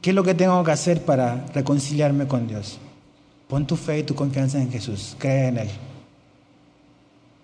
¿qué 0.00 0.10
es 0.10 0.16
lo 0.16 0.22
que 0.22 0.34
tengo 0.34 0.62
que 0.64 0.70
hacer 0.70 1.02
para 1.04 1.46
reconciliarme 1.54 2.26
con 2.26 2.46
Dios? 2.46 2.78
Pon 3.48 3.66
tu 3.66 3.76
fe 3.76 4.00
y 4.00 4.02
tu 4.02 4.14
confianza 4.14 4.60
en 4.60 4.70
Jesús, 4.70 5.14
cree 5.18 5.48
en 5.48 5.58
Él. 5.58 5.68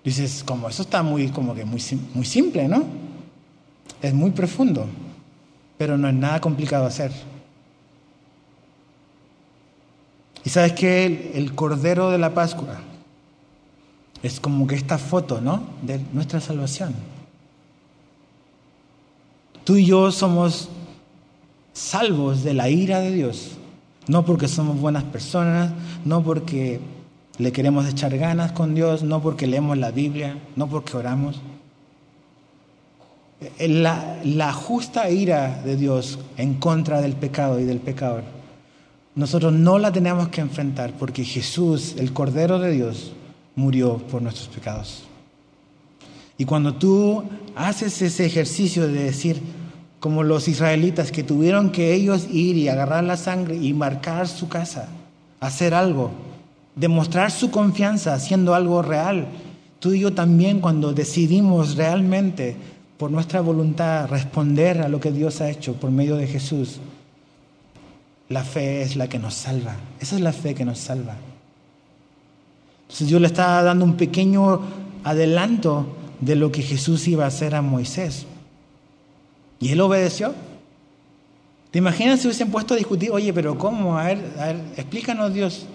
Dices, 0.05 0.43
como 0.45 0.69
eso 0.69 0.83
está 0.83 1.03
muy, 1.03 1.29
como 1.29 1.55
que 1.55 1.65
muy, 1.65 1.81
muy 2.15 2.25
simple, 2.25 2.67
¿no? 2.67 2.85
Es 4.01 4.13
muy 4.13 4.33
profundo, 4.33 4.87
pero 5.79 5.97
no 5.97 6.09
es 6.09 6.15
nada 6.15 6.41
complicado 6.41 6.87
hacer. 6.87 7.13
Y 10.45 10.51
sabes 10.51 10.73
que 10.73 11.33
el 11.35 11.55
Cordero 11.55 12.11
de 12.11 12.19
la 12.19 12.35
Pascua 12.35 12.81
es 14.23 14.41
como 14.41 14.67
que 14.67 14.77
esta 14.77 14.99
foto, 14.99 15.41
¿no? 15.41 15.63
De 15.83 16.01
nuestra 16.13 16.41
salvación. 16.41 16.95
Tú 19.65 19.77
y 19.77 19.87
yo 19.87 20.11
somos 20.13 20.69
salvos 21.73 22.43
de 22.45 22.55
la 22.55 22.69
ira 22.69 23.01
de 23.01 23.13
Dios. 23.13 23.53
No 24.09 24.25
porque 24.25 24.49
somos 24.49 24.81
buenas 24.81 25.05
personas, 25.05 25.73
no 26.05 26.23
porque 26.23 26.81
le 27.39 27.53
queremos 27.53 27.87
echar 27.89 28.17
ganas 28.19 28.53
con 28.53 28.75
Dios, 28.75 29.03
no 29.03 29.23
porque 29.23 29.47
leemos 29.47 29.79
la 29.79 29.91
Biblia, 29.91 30.39
no 30.57 30.69
porque 30.69 30.97
oramos. 30.97 31.41
La, 33.59 34.21
la, 34.25 34.53
justa 34.53 35.11
ira 35.11 35.63
de 35.65 35.77
Dios 35.77 36.19
en 36.37 36.55
contra 36.55 37.01
del 37.01 37.15
pecado 37.15 37.59
y 37.59 37.65
del 37.65 37.81
pecador, 37.81 38.23
nosotros 39.17 39.53
no 39.53 39.81
la 39.81 39.91
tenemos 39.91 40.29
que 40.29 40.41
enfrentar 40.41 40.93
porque 40.97 41.25
Jesús, 41.25 41.97
el 41.99 42.13
Cordero 42.13 42.61
de 42.61 42.71
Dios, 42.71 43.13
murió 43.55 43.99
por 43.99 44.23
nuestros 44.23 44.49
pecados. 44.49 45.05
Y 46.39 46.45
cuando 46.45 46.75
tú 46.75 47.25
haces 47.55 48.03
ese 48.03 48.27
ejercicio 48.27 48.89
de 48.89 49.05
decir, 49.05 49.43
como 50.01 50.25
los 50.25 50.49
israelitas 50.49 51.13
que 51.13 51.23
tuvieron 51.23 51.71
que 51.71 51.95
ellos 51.95 52.27
ir 52.29 52.57
y 52.57 52.69
agarrar 52.69 53.05
la 53.05 53.17
sangre 53.17 53.57
y 53.57 53.73
marcar 53.73 54.27
su 54.27 54.49
casa, 54.49 54.89
hacer 55.39 55.75
algo, 55.75 56.11
demostrar 56.75 57.31
su 57.31 57.53
confianza 57.53 58.13
haciendo 58.13 58.55
algo 58.55 58.83
real. 58.83 59.29
Tú 59.79 59.93
y 59.93 60.01
yo 60.01 60.13
también 60.13 60.61
cuando 60.61 60.93
decidimos 60.93 61.77
realmente 61.77 62.57
por 62.97 63.13
nuestra 63.13 63.41
voluntad 63.41 64.09
responder 64.09 64.81
a 64.81 64.89
lo 64.89 64.99
que 64.99 65.13
Dios 65.13 65.41
ha 65.41 65.51
hecho 65.51 65.75
por 65.75 65.93
medio 65.93 66.17
de 66.17 66.27
Jesús, 66.27 66.81
la 68.29 68.43
fe 68.43 68.83
es 68.83 68.97
la 68.97 69.09
que 69.09 69.21
nos 69.21 69.35
salva. 69.35 69.77
Esa 70.01 70.17
es 70.17 70.21
la 70.21 70.33
fe 70.33 70.55
que 70.55 70.65
nos 70.65 70.79
salva. 70.79 71.15
Entonces 72.83 73.09
yo 73.09 73.19
le 73.19 73.27
estaba 73.27 73.63
dando 73.63 73.85
un 73.85 73.97
pequeño 73.97 74.61
adelanto 75.05 75.87
de 76.21 76.37
lo 76.37 76.53
que 76.53 76.63
Jesús 76.63 77.09
iba 77.09 77.25
a 77.25 77.29
hacer 77.29 77.55
a 77.55 77.63
Moisés. 77.63 78.27
Y 79.61 79.71
él 79.71 79.81
obedeció. 79.81 80.35
¿Te 81.71 81.79
imaginas 81.79 82.21
si 82.21 82.27
hubiesen 82.27 82.51
puesto 82.51 82.75
a 82.75 82.77
discutir, 82.77 83.11
oye, 83.11 83.33
pero 83.33 83.57
¿cómo? 83.57 83.99
A 83.99 84.05
ver, 84.05 84.19
a 84.39 84.47
ver, 84.47 84.57
explícanos 84.77 85.33
Dios. 85.33 85.67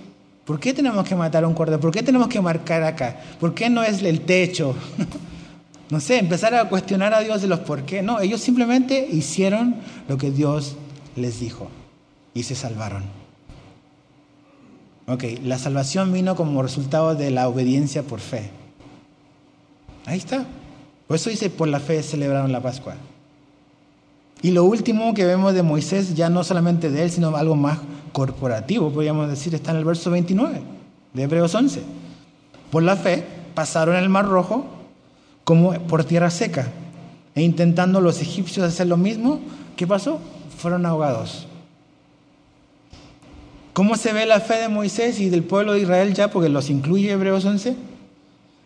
¿Por 0.45 0.59
qué 0.59 0.73
tenemos 0.73 1.05
que 1.07 1.15
matar 1.15 1.43
a 1.43 1.47
un 1.47 1.53
cordero? 1.53 1.79
¿Por 1.79 1.91
qué 1.91 2.03
tenemos 2.03 2.27
que 2.27 2.39
marcar 2.39 2.83
acá? 2.83 3.19
¿Por 3.39 3.53
qué 3.53 3.69
no 3.69 3.83
es 3.83 4.01
el 4.01 4.21
techo? 4.21 4.75
no 5.89 5.99
sé, 5.99 6.19
empezar 6.19 6.55
a 6.55 6.69
cuestionar 6.69 7.13
a 7.13 7.19
Dios 7.19 7.41
de 7.41 7.47
los 7.47 7.59
por 7.59 7.83
qué. 7.83 8.01
No, 8.01 8.21
ellos 8.21 8.39
simplemente 8.39 9.07
hicieron 9.11 9.75
lo 10.07 10.17
que 10.17 10.31
Dios 10.31 10.77
les 11.15 11.39
dijo 11.39 11.67
y 12.33 12.43
se 12.43 12.55
salvaron. 12.55 13.03
Ok, 15.09 15.23
la 15.43 15.57
salvación 15.57 16.11
vino 16.11 16.35
como 16.35 16.61
resultado 16.61 17.15
de 17.15 17.31
la 17.31 17.47
obediencia 17.47 18.03
por 18.03 18.19
fe. 18.19 18.49
Ahí 20.05 20.17
está. 20.17 20.45
Por 21.07 21.15
eso 21.15 21.29
dice, 21.29 21.49
por 21.49 21.69
la 21.69 21.79
fe 21.79 22.03
celebraron 22.03 22.51
la 22.51 22.61
Pascua. 22.61 22.95
Y 24.41 24.51
lo 24.51 24.65
último 24.65 25.13
que 25.13 25.25
vemos 25.25 25.53
de 25.53 25.63
Moisés, 25.63 26.13
ya 26.13 26.29
no 26.29 26.43
solamente 26.43 26.91
de 26.91 27.03
él, 27.03 27.09
sino 27.09 27.35
algo 27.37 27.55
más 27.55 27.79
corporativo, 28.11 28.91
podríamos 28.91 29.29
decir, 29.29 29.55
está 29.55 29.71
en 29.71 29.77
el 29.77 29.85
verso 29.85 30.11
29 30.11 30.61
de 31.13 31.23
Hebreos 31.23 31.55
11. 31.55 31.81
Por 32.69 32.83
la 32.83 32.97
fe 32.97 33.23
pasaron 33.55 33.95
el 33.95 34.09
mar 34.09 34.25
rojo 34.25 34.65
como 35.45 35.71
por 35.87 36.03
tierra 36.03 36.29
seca. 36.29 36.67
E 37.33 37.41
intentando 37.43 38.01
los 38.01 38.21
egipcios 38.21 38.67
hacer 38.67 38.87
lo 38.87 38.97
mismo, 38.97 39.39
¿qué 39.77 39.87
pasó? 39.87 40.19
Fueron 40.57 40.85
ahogados. 40.85 41.46
¿Cómo 43.77 43.95
se 43.95 44.11
ve 44.11 44.25
la 44.25 44.39
fe 44.39 44.55
de 44.55 44.69
Moisés 44.69 45.19
y 45.19 45.29
del 45.29 45.43
pueblo 45.43 45.73
de 45.73 45.81
Israel 45.81 46.11
ya? 46.15 46.31
Porque 46.31 46.49
los 46.49 46.71
incluye 46.71 47.11
Hebreos 47.11 47.45
11. 47.45 47.75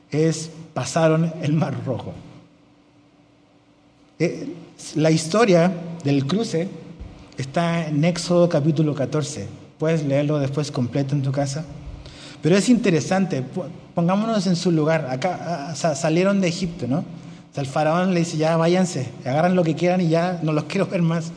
Es 0.09 0.49
pasaron 0.73 1.33
el 1.41 1.51
mar 1.51 1.75
rojo. 1.85 2.13
Eh, 4.19 4.53
la 4.95 5.11
historia 5.11 5.69
del 6.05 6.25
cruce 6.25 6.69
está 7.37 7.89
en 7.89 8.05
Éxodo 8.05 8.47
capítulo 8.47 8.95
14. 8.95 9.49
Puedes 9.77 10.05
leerlo 10.05 10.39
después 10.39 10.71
completo 10.71 11.13
en 11.13 11.23
tu 11.23 11.33
casa. 11.33 11.65
Pero 12.41 12.55
es 12.55 12.69
interesante, 12.69 13.43
pongámonos 13.93 14.47
en 14.47 14.55
su 14.55 14.71
lugar. 14.71 15.09
Acá 15.11 15.71
ah, 15.71 15.75
salieron 15.75 16.39
de 16.39 16.47
Egipto, 16.47 16.87
¿no? 16.87 17.03
el 17.53 17.65
faraón 17.65 18.13
le 18.13 18.21
dice, 18.21 18.37
ya 18.37 18.55
váyanse, 18.55 19.09
agarran 19.25 19.57
lo 19.57 19.63
que 19.65 19.75
quieran 19.75 19.99
y 19.99 20.07
ya 20.07 20.39
no 20.41 20.53
los 20.53 20.63
quiero 20.69 20.87
ver 20.87 21.01
más. 21.01 21.33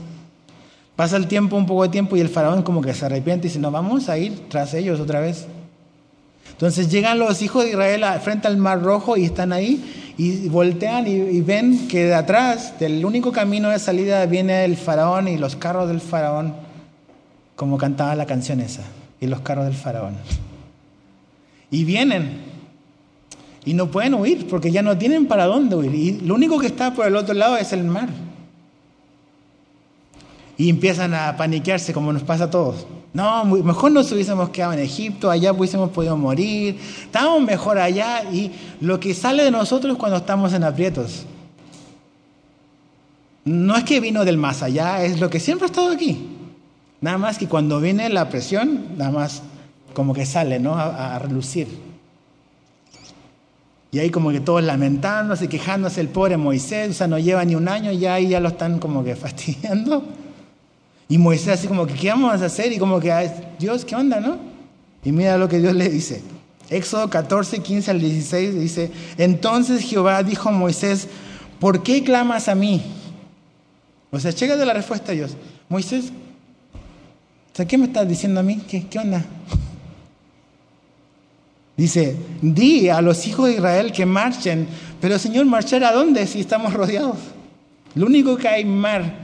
Pasa 0.96 1.16
el 1.16 1.26
tiempo, 1.26 1.56
un 1.56 1.66
poco 1.66 1.82
de 1.82 1.88
tiempo, 1.88 2.16
y 2.16 2.20
el 2.20 2.28
faraón 2.28 2.62
como 2.62 2.80
que 2.80 2.94
se 2.94 3.04
arrepiente 3.06 3.46
y 3.46 3.50
dice, 3.50 3.58
no, 3.58 3.70
vamos 3.70 4.08
a 4.08 4.16
ir 4.16 4.48
tras 4.48 4.74
ellos 4.74 5.00
otra 5.00 5.20
vez. 5.20 5.46
Entonces 6.50 6.88
llegan 6.88 7.18
los 7.18 7.42
hijos 7.42 7.64
de 7.64 7.70
Israel 7.70 8.04
frente 8.20 8.46
al 8.46 8.56
Mar 8.56 8.80
Rojo 8.80 9.16
y 9.16 9.24
están 9.24 9.52
ahí 9.52 9.82
y 10.16 10.48
voltean 10.48 11.06
y, 11.08 11.40
ven 11.40 11.88
que 11.88 12.04
de 12.04 12.14
atrás, 12.14 12.78
del 12.78 13.04
único 13.04 13.32
camino 13.32 13.70
de 13.70 13.80
salida, 13.80 14.24
viene 14.26 14.64
el 14.64 14.76
faraón 14.76 15.26
y 15.26 15.36
los 15.36 15.56
carros 15.56 15.88
del 15.88 16.00
faraón, 16.00 16.54
como 17.56 17.76
cantaba 17.78 18.14
la 18.14 18.26
canción 18.26 18.60
esa, 18.60 18.82
y 19.20 19.26
los 19.26 19.40
carros 19.40 19.64
del 19.64 19.74
faraón. 19.74 20.14
Y 21.70 21.84
vienen. 21.84 22.54
Y 23.64 23.74
no 23.74 23.90
pueden 23.90 24.14
huir 24.14 24.46
porque 24.46 24.70
ya 24.70 24.82
no 24.82 24.96
tienen 24.96 25.26
para 25.26 25.46
dónde 25.46 25.74
huir. 25.74 25.94
Y 25.94 26.20
lo 26.20 26.34
único 26.34 26.60
que 26.60 26.66
está 26.66 26.94
por 26.94 27.06
el 27.06 27.16
otro 27.16 27.34
lado 27.34 27.56
es 27.56 27.72
el 27.72 27.82
mar. 27.82 28.08
Y 30.56 30.70
empiezan 30.70 31.14
a 31.14 31.36
paniquearse 31.36 31.92
como 31.92 32.12
nos 32.12 32.22
pasa 32.22 32.44
a 32.44 32.50
todos. 32.50 32.86
No, 33.12 33.44
mejor 33.44 33.92
nos 33.92 34.10
hubiésemos 34.10 34.50
quedado 34.50 34.72
en 34.72 34.80
Egipto, 34.80 35.30
allá 35.30 35.52
hubiésemos 35.52 35.90
podido 35.90 36.16
morir, 36.16 36.76
estamos 37.04 37.40
mejor 37.42 37.78
allá 37.78 38.24
y 38.24 38.50
lo 38.80 38.98
que 38.98 39.14
sale 39.14 39.44
de 39.44 39.52
nosotros 39.52 39.96
cuando 39.96 40.16
estamos 40.16 40.52
en 40.52 40.64
aprietos. 40.64 41.24
No 43.44 43.76
es 43.76 43.84
que 43.84 44.00
vino 44.00 44.24
del 44.24 44.36
más 44.36 44.64
allá, 44.64 45.04
es 45.04 45.20
lo 45.20 45.30
que 45.30 45.38
siempre 45.38 45.66
ha 45.66 45.70
estado 45.70 45.92
aquí. 45.92 46.28
Nada 47.00 47.18
más 47.18 47.38
que 47.38 47.46
cuando 47.46 47.80
viene 47.80 48.08
la 48.08 48.28
presión, 48.28 48.96
nada 48.96 49.12
más 49.12 49.42
como 49.92 50.12
que 50.12 50.26
sale, 50.26 50.58
¿no? 50.58 50.74
A, 50.74 51.14
a 51.14 51.18
relucir. 51.20 51.68
Y 53.92 54.00
ahí 54.00 54.10
como 54.10 54.32
que 54.32 54.40
todos 54.40 54.64
lamentándose, 54.64 55.48
quejándose, 55.48 56.00
el 56.00 56.08
pobre 56.08 56.36
Moisés, 56.36 56.90
o 56.90 56.94
sea, 56.94 57.06
no 57.06 57.16
lleva 57.20 57.44
ni 57.44 57.54
un 57.54 57.68
año, 57.68 57.92
ya 57.92 58.14
ahí 58.14 58.26
ya 58.26 58.40
lo 58.40 58.48
están 58.48 58.80
como 58.80 59.04
que 59.04 59.14
fastidiando. 59.16 60.02
Y 61.08 61.18
Moisés 61.18 61.48
así 61.48 61.68
como 61.68 61.86
que, 61.86 61.94
¿qué 61.94 62.08
vamos 62.08 62.40
a 62.40 62.46
hacer? 62.46 62.72
Y 62.72 62.78
como 62.78 62.98
que, 62.98 63.30
Dios, 63.58 63.84
¿qué 63.84 63.94
onda, 63.94 64.20
no? 64.20 64.38
Y 65.04 65.12
mira 65.12 65.36
lo 65.36 65.48
que 65.48 65.58
Dios 65.58 65.74
le 65.74 65.88
dice. 65.88 66.22
Éxodo 66.70 67.10
14, 67.10 67.58
15 67.58 67.90
al 67.90 68.00
16 68.00 68.58
dice, 68.58 68.90
entonces 69.18 69.82
Jehová 69.82 70.22
dijo 70.22 70.48
a 70.48 70.52
Moisés, 70.52 71.08
¿por 71.60 71.82
qué 71.82 72.02
clamas 72.02 72.48
a 72.48 72.54
mí? 72.54 72.82
O 74.10 74.18
sea, 74.18 74.32
de 74.32 74.64
la 74.64 74.72
respuesta 74.72 75.12
a 75.12 75.14
Dios. 75.14 75.36
Moisés, 75.68 76.06
¿qué 77.68 77.76
me 77.76 77.86
estás 77.86 78.08
diciendo 78.08 78.40
a 78.40 78.42
mí? 78.42 78.62
¿Qué, 78.66 78.86
qué 78.86 78.98
onda? 78.98 79.24
Dice, 81.76 82.16
di 82.40 82.88
a 82.88 83.00
los 83.00 83.26
hijos 83.26 83.48
de 83.48 83.54
Israel 83.54 83.90
que 83.90 84.06
marchen, 84.06 84.68
pero 85.00 85.18
Señor, 85.18 85.44
¿marchar 85.46 85.82
a 85.82 85.90
dónde 85.92 86.24
si 86.28 86.38
estamos 86.38 86.72
rodeados? 86.72 87.18
Lo 87.96 88.06
único 88.06 88.36
que 88.36 88.46
hay 88.46 88.64
mar 88.64 89.23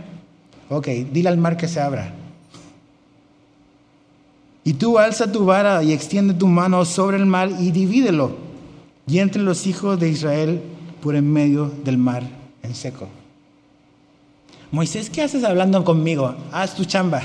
Ok, 0.71 0.87
dile 1.13 1.29
al 1.29 1.37
mar 1.37 1.57
que 1.57 1.67
se 1.67 1.81
abra. 1.81 2.13
Y 4.63 4.75
tú 4.75 4.99
alza 4.99 5.33
tu 5.33 5.45
vara 5.45 5.83
y 5.83 5.93
extiende 5.93 6.33
tu 6.33 6.47
mano 6.47 6.85
sobre 6.85 7.17
el 7.17 7.27
mar 7.27 7.51
y 7.59 7.73
divídelo. 7.73 8.37
Y 9.07 9.19
entre 9.19 9.43
los 9.43 9.67
hijos 9.67 9.99
de 9.99 10.09
Israel 10.09 10.63
por 11.03 11.17
en 11.17 11.31
medio 11.33 11.73
del 11.85 11.99
mar 11.99 12.23
en 12.63 12.75
seco. 12.77 13.09
Moisés, 14.71 15.11
¿qué 15.11 15.23
haces 15.23 15.43
hablando 15.43 15.85
conmigo? 15.85 16.37
Haz 16.53 16.77
tu 16.77 16.85
chamba. 16.85 17.21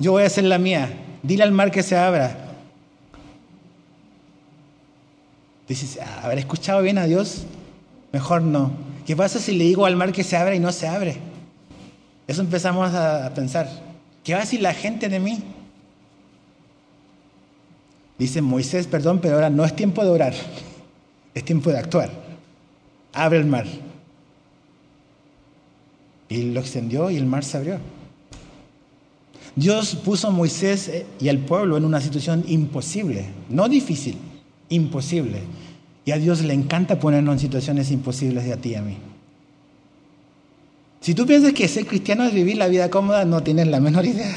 Yo 0.00 0.10
voy 0.10 0.24
a 0.24 0.26
hacer 0.26 0.44
la 0.44 0.58
mía. 0.58 0.92
Dile 1.22 1.44
al 1.44 1.52
mar 1.52 1.70
que 1.70 1.84
se 1.84 1.96
abra. 1.96 2.56
Dices, 5.68 6.00
¿habré 6.20 6.40
escuchado 6.40 6.82
bien 6.82 6.98
a 6.98 7.06
Dios? 7.06 7.44
Mejor 8.12 8.42
no. 8.42 8.72
¿Qué 9.06 9.14
pasa 9.14 9.38
si 9.38 9.52
le 9.52 9.64
digo 9.64 9.86
al 9.86 9.94
mar 9.94 10.10
que 10.10 10.24
se 10.24 10.36
abra 10.36 10.56
y 10.56 10.58
no 10.58 10.72
se 10.72 10.88
abre? 10.88 11.33
Eso 12.26 12.40
empezamos 12.40 12.94
a 12.94 13.32
pensar. 13.34 13.68
¿Qué 14.22 14.34
va 14.34 14.40
a 14.40 14.60
la 14.60 14.72
gente 14.72 15.08
de 15.08 15.20
mí? 15.20 15.42
Dice 18.18 18.40
Moisés, 18.40 18.86
perdón, 18.86 19.18
pero 19.20 19.34
ahora 19.34 19.50
no 19.50 19.64
es 19.64 19.74
tiempo 19.74 20.02
de 20.04 20.10
orar, 20.10 20.34
es 21.34 21.44
tiempo 21.44 21.70
de 21.70 21.78
actuar. 21.78 22.10
Abre 23.12 23.38
el 23.38 23.46
mar. 23.46 23.66
Y 26.28 26.52
lo 26.52 26.60
extendió 26.60 27.10
y 27.10 27.16
el 27.16 27.26
mar 27.26 27.44
se 27.44 27.58
abrió. 27.58 27.78
Dios 29.56 29.94
puso 29.96 30.28
a 30.28 30.30
Moisés 30.30 30.90
y 31.20 31.28
al 31.28 31.38
pueblo 31.38 31.76
en 31.76 31.84
una 31.84 32.00
situación 32.00 32.44
imposible, 32.48 33.26
no 33.48 33.68
difícil, 33.68 34.16
imposible. 34.68 35.42
Y 36.04 36.10
a 36.10 36.18
Dios 36.18 36.42
le 36.42 36.54
encanta 36.54 36.98
ponernos 36.98 37.34
en 37.34 37.38
situaciones 37.38 37.90
imposibles 37.90 38.44
de 38.44 38.52
a 38.52 38.56
ti 38.56 38.70
y 38.70 38.74
a 38.74 38.82
mí. 38.82 38.96
Si 41.04 41.14
tú 41.14 41.26
piensas 41.26 41.52
que 41.52 41.68
ser 41.68 41.84
cristiano 41.84 42.24
es 42.24 42.32
vivir 42.32 42.56
la 42.56 42.66
vida 42.66 42.88
cómoda, 42.88 43.26
no 43.26 43.42
tienes 43.42 43.66
la 43.66 43.78
menor 43.78 44.06
idea. 44.06 44.34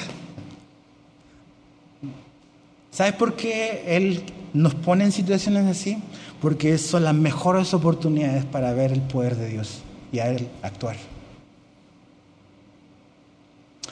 ¿Sabes 2.92 3.14
por 3.14 3.38
qué 3.38 3.84
Él 3.88 4.22
nos 4.52 4.76
pone 4.76 5.06
en 5.06 5.14
situaciones 5.14 5.66
así? 5.66 5.98
Porque 6.42 6.78
son 6.78 7.06
las 7.06 7.16
mejores 7.16 7.74
oportunidades 7.74 8.44
para 8.44 8.74
ver 8.74 8.92
el 8.92 9.00
poder 9.00 9.38
de 9.38 9.48
Dios 9.48 9.80
y 10.12 10.20
a 10.20 10.30
Él 10.30 10.50
actuar. 10.62 10.98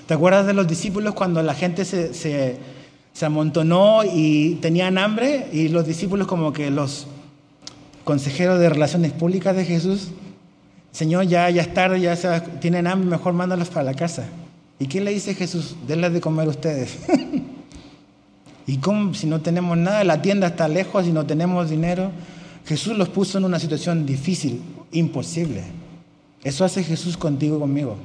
¿Te 0.06 0.14
acuerdas 0.14 0.46
de 0.46 0.54
los 0.54 0.68
discípulos 0.68 1.14
cuando 1.14 1.42
la 1.44 1.54
gente 1.54 1.86
se, 1.86 2.14
se, 2.14 2.58
se 3.14 3.26
amontonó 3.26 4.02
y 4.04 4.56
tenían 4.56 4.98
hambre 4.98 5.48
y 5.54 5.70
los 5.70 5.88
discípulos 5.88 6.28
como 6.28 6.52
que 6.52 6.70
los 6.72 7.08
consejeros 8.04 8.60
de 8.60 8.68
relaciones 8.68 9.14
públicas 9.14 9.56
de 9.56 9.64
Jesús, 9.64 10.10
Señor, 10.96 11.28
ya, 11.28 11.50
ya 11.50 11.62
es 11.62 11.74
tarde, 11.74 12.00
ya 12.00 12.16
se, 12.16 12.40
tienen 12.62 12.88
hambre, 12.88 13.10
mejor 13.10 13.34
mándalos 13.34 13.68
para 13.68 13.84
la 13.84 13.94
casa. 13.96 14.28
¿Y 14.80 14.88
qué 14.88 15.02
le 15.02 15.12
dice 15.12 15.36
Jesús? 15.36 15.76
Denles 15.86 16.14
de 16.14 16.22
comer 16.22 16.48
ustedes. 16.48 17.00
¿Y 18.66 18.78
cómo 18.78 19.14
si 19.14 19.28
no 19.28 19.42
tenemos 19.42 19.78
nada? 19.78 20.06
La 20.06 20.22
tienda 20.22 20.48
está 20.48 20.70
lejos 20.70 21.06
y 21.06 21.12
no 21.12 21.26
tenemos 21.26 21.70
dinero. 21.70 22.12
Jesús 22.66 22.98
los 22.98 23.10
puso 23.10 23.38
en 23.38 23.44
una 23.44 23.60
situación 23.60 24.06
difícil, 24.06 24.62
imposible. 24.94 25.64
Eso 26.46 26.64
hace 26.64 26.82
Jesús 26.82 27.18
contigo 27.18 27.58
y 27.58 27.60
conmigo. 27.60 27.98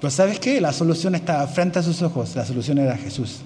Pero 0.00 0.10
¿sabes 0.10 0.40
qué? 0.40 0.58
La 0.58 0.72
solución 0.72 1.14
estaba 1.16 1.46
frente 1.48 1.80
a 1.80 1.82
sus 1.82 2.00
ojos. 2.00 2.34
La 2.34 2.46
solución 2.46 2.78
era 2.78 2.96
Jesús. 2.96 3.40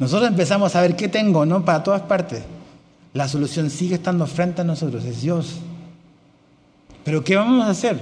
Nosotros 0.00 0.28
empezamos 0.28 0.74
a 0.74 0.80
ver 0.80 0.96
qué 0.96 1.06
tengo, 1.06 1.46
¿no? 1.46 1.64
Para 1.64 1.84
todas 1.84 2.02
partes. 2.02 2.42
La 3.14 3.28
solución 3.28 3.70
sigue 3.70 3.94
estando 3.94 4.26
frente 4.26 4.62
a 4.62 4.64
nosotros, 4.64 5.04
es 5.04 5.22
Dios. 5.22 5.60
Pero 7.10 7.24
¿qué 7.24 7.34
vamos 7.34 7.66
a 7.66 7.70
hacer? 7.70 7.98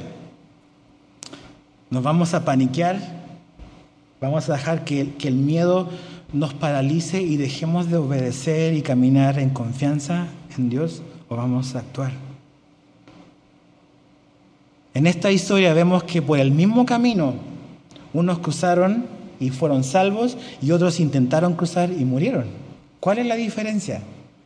¿Nos 1.89 2.03
vamos 2.03 2.35
a 2.35 2.45
paniquear? 2.45 3.01
¿Vamos 4.21 4.51
a 4.51 4.53
dejar 4.53 4.85
que, 4.85 5.15
que 5.15 5.29
el 5.29 5.37
miedo 5.37 5.89
nos 6.35 6.53
paralice 6.53 7.23
y 7.23 7.39
dejemos 7.39 7.89
de 7.89 7.97
obedecer 7.97 8.75
y 8.75 8.83
caminar 8.83 9.39
en 9.39 9.49
confianza 9.49 10.27
en 10.59 10.69
Dios? 10.69 11.01
¿O 11.31 11.37
vamos 11.37 11.75
a 11.75 11.79
actuar? 11.79 12.13
En 14.93 15.07
esta 15.07 15.33
historia 15.33 15.73
vemos 15.73 16.05
que 16.05 16.21
por 16.21 16.39
el 16.39 16.51
mismo 16.51 16.85
camino 16.85 17.33
unos 18.13 18.41
cruzaron 18.41 19.07
y 19.41 19.49
fueron 19.49 19.85
salvos 19.85 20.37
y 20.61 20.73
otros 20.73 21.01
intentaron 21.01 21.55
cruzar 21.55 21.91
y 21.91 22.05
murieron. 22.05 22.45
¿Cuál 23.01 23.21
es 23.21 23.27
la 23.27 23.37
diferencia 23.37 24.03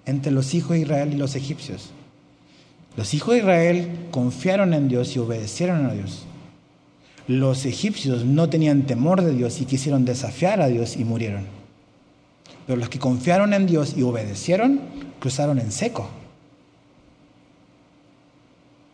entre 0.07 0.31
los 0.31 0.55
hijos 0.55 0.71
de 0.71 0.83
Israel 0.83 1.13
y 1.13 1.17
los 1.17 1.35
egipcios? 1.35 1.91
Los 2.97 3.15
hijos 3.15 3.35
de 3.35 3.41
Israel 3.41 4.09
confiaron 4.11 4.75
en 4.75 4.89
Dios 4.89 5.17
y 5.17 5.19
obedecieron 5.19 5.87
a 5.87 5.93
Dios. 5.93 6.25
Los 7.27 7.65
egipcios 7.65 8.25
no 8.25 8.49
tenían 8.49 8.83
temor 8.83 9.23
de 9.23 9.33
Dios 9.33 9.61
y 9.61 9.65
quisieron 9.65 10.05
desafiar 10.05 10.61
a 10.61 10.69
Dios 10.69 10.97
y 10.97 11.05
murieron. 11.05 11.47
Pero 12.67 12.79
los 12.79 12.89
que 12.89 12.99
confiaron 12.99 13.55
en 13.55 13.67
Dios 13.67 13.95
y 13.97 14.03
obedecieron, 14.03 14.81
cruzaron 15.19 15.59
en 15.59 15.73
seco. 15.73 16.09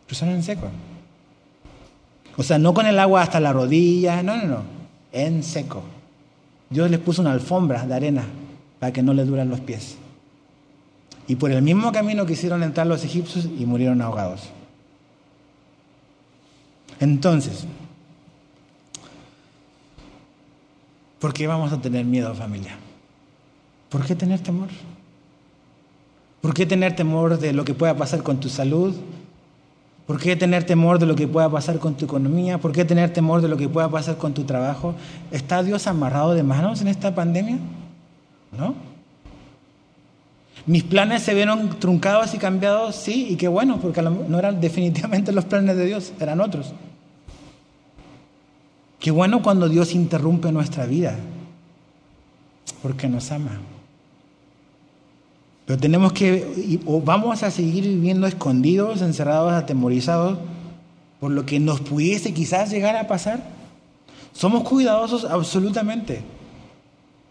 Cruzaron 0.07 0.35
en 0.35 0.43
seco. 0.43 0.69
O 2.37 2.43
sea, 2.43 2.57
no 2.57 2.73
con 2.73 2.85
el 2.85 2.97
agua 2.99 3.21
hasta 3.21 3.39
la 3.39 3.51
rodilla, 3.51 4.23
no, 4.23 4.37
no, 4.37 4.45
no, 4.45 4.63
en 5.11 5.43
seco. 5.43 5.83
Dios 6.69 6.89
les 6.89 6.99
puso 6.99 7.21
una 7.21 7.33
alfombra 7.33 7.85
de 7.85 7.93
arena 7.93 8.23
para 8.79 8.93
que 8.93 9.03
no 9.03 9.13
les 9.13 9.27
duran 9.27 9.49
los 9.49 9.59
pies. 9.59 9.97
Y 11.29 11.35
por 11.35 11.51
el 11.51 11.61
mismo 11.61 11.91
camino 11.91 12.25
quisieron 12.25 12.63
entrar 12.63 12.87
los 12.87 13.05
egipcios 13.05 13.45
y 13.45 13.65
murieron 13.65 14.01
ahogados. 14.01 14.49
Entonces, 16.99 17.65
¿por 21.19 21.31
qué 21.31 21.45
vamos 21.45 21.71
a 21.71 21.79
tener 21.79 22.03
miedo, 22.03 22.33
familia? 22.33 22.77
¿Por 23.89 24.05
qué 24.05 24.15
tener 24.15 24.41
temor? 24.41 24.69
¿Por 26.41 26.53
qué 26.53 26.65
tener 26.65 26.95
temor 26.95 27.37
de 27.37 27.53
lo 27.53 27.63
que 27.63 27.75
pueda 27.75 27.95
pasar 27.95 28.23
con 28.23 28.39
tu 28.39 28.49
salud, 28.49 28.95
¿Por 30.09 30.19
qué 30.19 30.35
tener 30.35 30.63
temor 30.63 30.97
de 30.97 31.05
lo 31.05 31.15
que 31.15 31.27
pueda 31.27 31.51
pasar 31.51 31.77
con 31.77 31.93
tu 31.93 32.05
economía? 32.05 32.57
¿Por 32.57 32.71
qué 32.71 32.83
tener 32.83 33.13
temor 33.13 33.43
de 33.43 33.47
lo 33.47 33.57
que 33.57 33.69
pueda 33.69 33.91
pasar 33.91 34.17
con 34.17 34.33
tu 34.33 34.43
trabajo? 34.43 34.95
¿Está 35.29 35.61
Dios 35.61 35.85
amarrado 35.85 36.33
de 36.33 36.41
manos 36.41 36.81
en 36.81 36.87
esta 36.87 37.13
pandemia? 37.13 37.59
¿No? 38.57 38.88
¿Mis 40.65 40.83
planes 40.83 41.23
se 41.23 41.33
vieron 41.33 41.79
truncados 41.79 42.33
y 42.33 42.37
cambiados? 42.37 42.95
Sí, 42.95 43.27
y 43.29 43.35
qué 43.35 43.47
bueno, 43.47 43.79
porque 43.81 44.01
no 44.01 44.39
eran 44.39 44.61
definitivamente 44.61 45.31
los 45.31 45.45
planes 45.45 45.75
de 45.75 45.85
Dios, 45.85 46.13
eran 46.19 46.41
otros. 46.41 46.73
Qué 48.99 49.11
bueno 49.11 49.41
cuando 49.41 49.69
Dios 49.69 49.95
interrumpe 49.95 50.51
nuestra 50.51 50.85
vida, 50.85 51.15
porque 52.81 53.07
nos 53.07 53.31
ama. 53.31 53.59
Pero 55.65 55.79
tenemos 55.79 56.13
que, 56.13 56.79
o 56.85 56.99
vamos 56.99 57.43
a 57.43 57.51
seguir 57.51 57.83
viviendo 57.83 58.27
escondidos, 58.27 59.01
encerrados, 59.01 59.53
atemorizados 59.53 60.39
por 61.19 61.31
lo 61.31 61.45
que 61.45 61.59
nos 61.59 61.79
pudiese 61.81 62.33
quizás 62.33 62.71
llegar 62.71 62.95
a 62.95 63.07
pasar. 63.07 63.43
Somos 64.33 64.63
cuidadosos 64.63 65.25
absolutamente. 65.25 66.21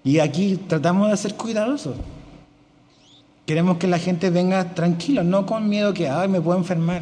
Y 0.05 0.20
aquí 0.20 0.57
tratamos 0.68 1.11
de 1.11 1.16
ser 1.16 1.35
cuidadosos. 1.35 1.97
Queremos 3.49 3.79
que 3.79 3.87
la 3.87 3.99
gente 3.99 4.29
venga 4.29 4.75
tranquila, 4.75 5.23
no 5.23 5.47
con 5.47 5.71
miedo 5.71 5.95
que, 5.95 6.07
ay, 6.07 6.29
me 6.29 6.39
puedo 6.39 6.59
enfermar. 6.59 7.01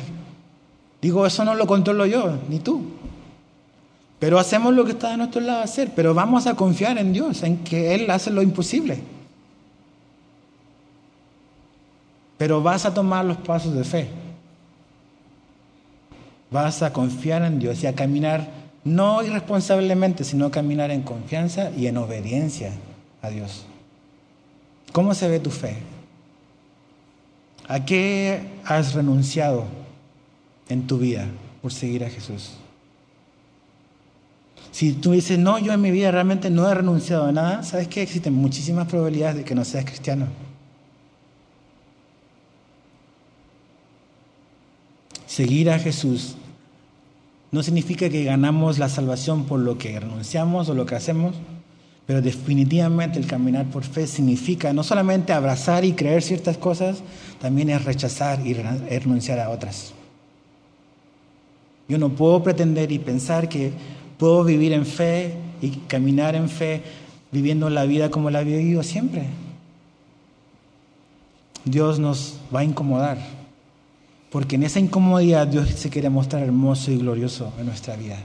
Digo, 1.03 1.27
eso 1.27 1.45
no 1.45 1.57
lo 1.57 1.67
controlo 1.67 2.07
yo, 2.07 2.39
ni 2.49 2.61
tú. 2.61 2.85
Pero 4.21 4.39
hacemos 4.39 4.73
lo 4.73 4.85
que 4.85 4.93
está 4.93 5.11
de 5.11 5.17
nuestro 5.17 5.41
lado 5.41 5.65
hacer. 5.65 5.91
Pero 5.97 6.15
vamos 6.15 6.47
a 6.47 6.55
confiar 6.55 6.99
en 6.99 7.13
Dios, 7.13 7.43
en 7.43 7.65
que 7.65 7.97
Él 7.97 8.09
hace 8.13 8.31
lo 8.31 8.43
imposible. 8.43 9.01
Pero 12.39 12.63
vas 12.63 12.87
a 12.87 12.95
tomar 12.95 13.25
los 13.25 13.39
pasos 13.39 13.75
de 13.75 13.83
fe. 13.83 14.09
Vas 16.53 16.81
a 16.81 16.93
confiar 16.93 17.43
en 17.43 17.59
Dios 17.59 17.83
y 17.83 17.89
a 17.89 17.97
caminar 17.97 18.49
no 18.85 19.21
irresponsablemente, 19.25 20.23
sino 20.23 20.53
caminar 20.53 20.93
en 20.93 21.03
confianza 21.03 21.73
y 21.77 21.89
en 21.89 21.97
obediencia 21.97 22.71
a 23.21 23.31
Dios. 23.31 23.67
¿Cómo 24.93 25.13
se 25.13 25.27
ve 25.27 25.41
tu 25.41 25.51
fe? 25.51 25.96
¿A 27.69 27.85
qué 27.85 28.41
has 28.64 28.95
renunciado 28.95 29.64
en 30.69 30.87
tu 30.87 30.99
vida 30.99 31.27
por 31.62 31.73
seguir 31.73 32.05
a 32.05 32.11
Jesús? 32.11 32.53
Si 34.71 34.93
tú 34.93 35.12
dices, 35.12 35.39
no, 35.39 35.59
yo 35.59 35.73
en 35.73 35.81
mi 35.81 35.91
vida 35.91 36.11
realmente 36.11 36.51
no 36.51 36.69
he 36.69 36.75
renunciado 36.75 37.25
a 37.25 37.33
nada, 37.33 37.62
¿sabes 37.62 37.89
que 37.89 38.03
Existen 38.03 38.35
muchísimas 38.35 38.87
probabilidades 38.87 39.39
de 39.39 39.45
que 39.45 39.55
no 39.55 39.64
seas 39.64 39.85
cristiano. 39.85 40.27
Seguir 45.27 45.71
a 45.71 45.79
Jesús 45.79 46.37
no 47.51 47.62
significa 47.62 48.09
que 48.09 48.25
ganamos 48.25 48.79
la 48.79 48.89
salvación 48.89 49.45
por 49.45 49.61
lo 49.61 49.79
que 49.79 49.99
renunciamos 49.99 50.69
o 50.69 50.75
lo 50.75 50.87
que 50.87 50.95
hacemos, 50.95 51.35
pero 52.07 52.23
definitivamente 52.23 53.19
el 53.19 53.27
caminar 53.27 53.67
por 53.67 53.83
fe 53.83 54.07
significa 54.07 54.73
no 54.73 54.85
solamente 54.85 55.33
abrazar 55.33 55.85
y 55.85 55.93
creer 55.93 56.23
ciertas 56.23 56.57
cosas, 56.57 57.03
también 57.41 57.71
es 57.71 57.85
rechazar 57.85 58.47
y 58.47 58.55
renunciar 58.55 59.41
a 59.41 59.51
otras. 59.51 59.93
Yo 61.89 61.99
no 61.99 62.11
puedo 62.11 62.43
pretender 62.43 62.93
y 62.93 62.99
pensar 62.99 63.49
que 63.49 63.73
puedo 64.19 64.45
vivir 64.45 64.73
en 64.73 64.87
fe 64.87 65.35
y 65.61 65.71
caminar 65.89 66.35
en 66.35 66.49
fe 66.49 66.83
viviendo 67.33 67.69
la 67.71 67.85
vida 67.85 68.11
como 68.11 68.31
la 68.31 68.43
he 68.43 68.45
vivido 68.45 68.83
siempre. 68.83 69.25
Dios 71.65 71.99
nos 71.99 72.39
va 72.55 72.61
a 72.61 72.65
incomodar 72.65 73.19
porque 74.31 74.57
en 74.57 74.65
esa 74.65 74.81
incomodidad 74.81 75.47
Dios 75.47 75.71
se 75.71 75.91
quiere 75.91 76.11
mostrar 76.11 76.43
hermoso 76.43 76.91
y 76.91 76.99
glorioso 76.99 77.53
en 77.59 77.67
nuestra 77.67 77.97
vida. 77.97 78.19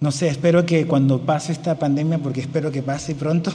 No 0.00 0.12
sé, 0.12 0.28
espero 0.28 0.64
que 0.64 0.86
cuando 0.86 1.20
pase 1.22 1.52
esta 1.52 1.78
pandemia, 1.78 2.18
porque 2.18 2.40
espero 2.40 2.70
que 2.70 2.82
pase 2.82 3.14
pronto, 3.14 3.52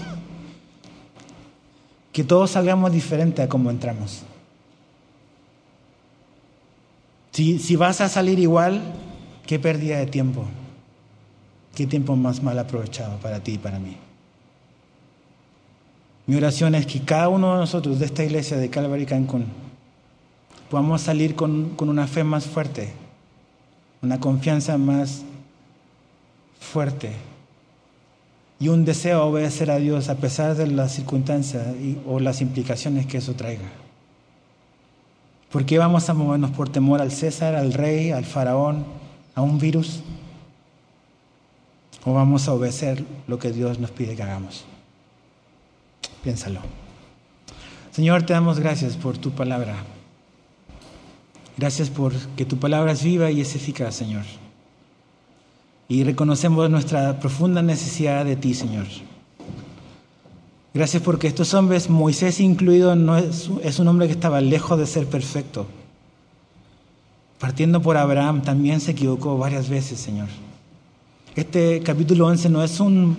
que 2.12 2.24
todos 2.24 2.52
salgamos 2.52 2.92
diferente 2.92 3.42
a 3.42 3.50
como 3.50 3.70
entramos. 3.70 4.24
Si, 7.32 7.60
si 7.60 7.76
vas 7.76 8.02
a 8.02 8.10
salir 8.10 8.40
igual, 8.40 8.82
qué 9.48 9.58
pérdida 9.58 9.98
de 9.98 10.06
tiempo. 10.06 10.46
Qué 11.74 11.88
tiempo 11.88 12.16
más 12.16 12.44
mal 12.44 12.60
aprovechado 12.60 13.18
para 13.18 13.40
ti 13.40 13.54
y 13.54 13.58
para 13.58 13.80
mí. 13.80 13.98
Mi 16.28 16.36
oración 16.36 16.76
es 16.76 16.86
que 16.86 17.02
cada 17.02 17.30
uno 17.30 17.54
de 17.54 17.60
nosotros 17.62 18.00
de 18.00 18.06
esta 18.06 18.24
iglesia 18.24 18.58
de 18.58 18.70
Calvary 18.70 19.06
Cancún 19.06 19.46
podamos 20.70 21.02
salir 21.02 21.36
con, 21.36 21.72
con 21.72 21.90
una 21.90 22.08
fe 22.08 22.24
más 22.24 22.46
fuerte, 22.46 22.94
una 24.02 24.20
confianza 24.20 24.78
más 24.78 25.24
fuerte 26.72 27.12
y 28.60 28.70
un 28.70 28.86
deseo 28.86 29.26
obedecer 29.26 29.70
a 29.72 29.78
Dios 29.78 30.10
a 30.10 30.16
pesar 30.16 30.56
de 30.56 30.68
las 30.68 30.94
circunstancias 30.94 31.68
o 32.08 32.20
las 32.20 32.42
implicaciones 32.42 33.06
que 33.06 33.18
eso 33.18 33.34
traiga. 33.34 33.70
¿Por 35.52 35.66
qué 35.66 35.78
vamos 35.78 36.10
a 36.10 36.14
movernos 36.14 36.52
por 36.52 36.70
temor 36.70 37.02
al 37.02 37.12
César, 37.12 37.56
al 37.56 37.74
rey, 37.74 38.12
al 38.12 38.26
faraón, 38.26 38.86
a 39.36 39.42
un 39.42 39.60
virus? 39.60 40.02
¿O 42.06 42.14
vamos 42.14 42.48
a 42.48 42.54
obedecer 42.54 43.04
lo 43.28 43.38
que 43.38 43.52
Dios 43.52 43.80
nos 43.80 43.92
pide 43.92 44.16
que 44.16 44.24
hagamos? 44.24 44.66
Piénsalo. 46.24 46.62
Señor, 47.92 48.24
te 48.24 48.34
damos 48.34 48.60
gracias 48.60 48.96
por 48.96 49.18
tu 49.18 49.32
palabra. 49.32 49.76
Gracias 51.58 51.90
por 51.90 52.14
que 52.36 52.46
tu 52.46 52.58
palabra 52.58 52.94
es 52.94 53.04
viva 53.04 53.30
y 53.30 53.42
es 53.42 53.56
eficaz, 53.56 53.94
Señor. 53.94 54.24
Y 55.88 56.04
reconocemos 56.04 56.70
nuestra 56.70 57.20
profunda 57.20 57.62
necesidad 57.62 58.26
de 58.26 58.36
ti, 58.36 58.54
Señor. 58.54 58.86
Gracias 60.74 61.04
porque 61.04 61.28
estos 61.28 61.54
hombres, 61.54 61.90
Moisés 61.90 62.40
incluido, 62.40 62.96
no 62.96 63.18
es, 63.18 63.50
es 63.64 63.78
un 63.78 63.88
hombre 63.88 64.08
que 64.08 64.14
estaba 64.14 64.42
lejos 64.42 64.80
de 64.80 64.88
ser 64.88 65.06
perfecto. 65.06 65.68
Partiendo 67.40 67.82
por 67.82 67.98
Abraham, 67.98 68.42
también 68.42 68.80
se 68.80 68.92
equivocó 68.92 69.38
varias 69.38 69.70
veces, 69.70 70.00
Señor. 70.00 70.30
Este 71.36 71.82
capítulo 71.82 72.28
11 72.28 72.50
no 72.50 72.64
es 72.64 72.80
un, 72.80 73.18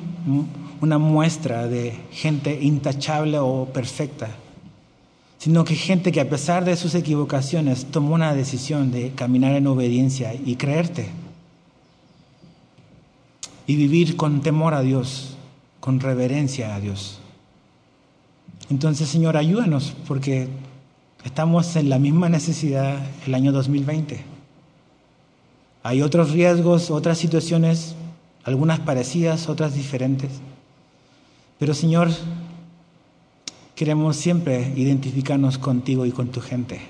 una 0.80 0.98
muestra 0.98 1.66
de 1.66 1.94
gente 2.10 2.58
intachable 2.62 3.38
o 3.38 3.66
perfecta, 3.72 4.28
sino 5.38 5.64
que 5.64 5.74
gente 5.74 6.12
que 6.12 6.20
a 6.20 6.28
pesar 6.28 6.64
de 6.64 6.76
sus 6.76 6.94
equivocaciones 6.94 7.86
tomó 7.86 8.14
una 8.14 8.34
decisión 8.34 8.90
de 8.90 9.10
caminar 9.12 9.54
en 9.54 9.66
obediencia 9.66 10.32
y 10.34 10.56
creerte. 10.56 11.08
Y 13.66 13.76
vivir 13.76 14.16
con 14.16 14.42
temor 14.42 14.74
a 14.74 14.82
Dios, 14.82 15.36
con 15.80 16.00
reverencia 16.00 16.74
a 16.74 16.80
Dios. 16.80 17.20
Entonces, 18.70 19.08
Señor, 19.08 19.36
ayúdanos 19.36 19.94
porque 20.06 20.48
estamos 21.24 21.76
en 21.76 21.88
la 21.88 21.98
misma 21.98 22.28
necesidad 22.28 22.98
el 23.26 23.34
año 23.34 23.52
2020. 23.52 24.24
Hay 25.82 26.00
otros 26.00 26.30
riesgos, 26.30 26.90
otras 26.90 27.18
situaciones, 27.18 27.94
algunas 28.44 28.80
parecidas, 28.80 29.48
otras 29.48 29.74
diferentes. 29.74 30.30
Pero 31.58 31.74
Señor, 31.74 32.08
queremos 33.74 34.16
siempre 34.16 34.72
identificarnos 34.76 35.58
contigo 35.58 36.06
y 36.06 36.12
con 36.12 36.28
tu 36.28 36.40
gente. 36.40 36.80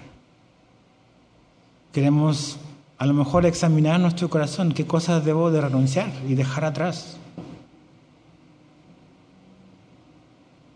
Queremos 1.93 2.57
a 2.99 3.07
lo 3.07 3.15
mejor 3.15 3.47
examinar 3.47 4.01
nuestro 4.01 4.31
corazón, 4.31 4.73
qué 4.73 4.87
cosas 4.87 5.25
debo 5.25 5.51
de 5.51 5.61
renunciar 5.61 6.11
y 6.29 6.35
dejar 6.35 6.65
atrás. 6.65 7.17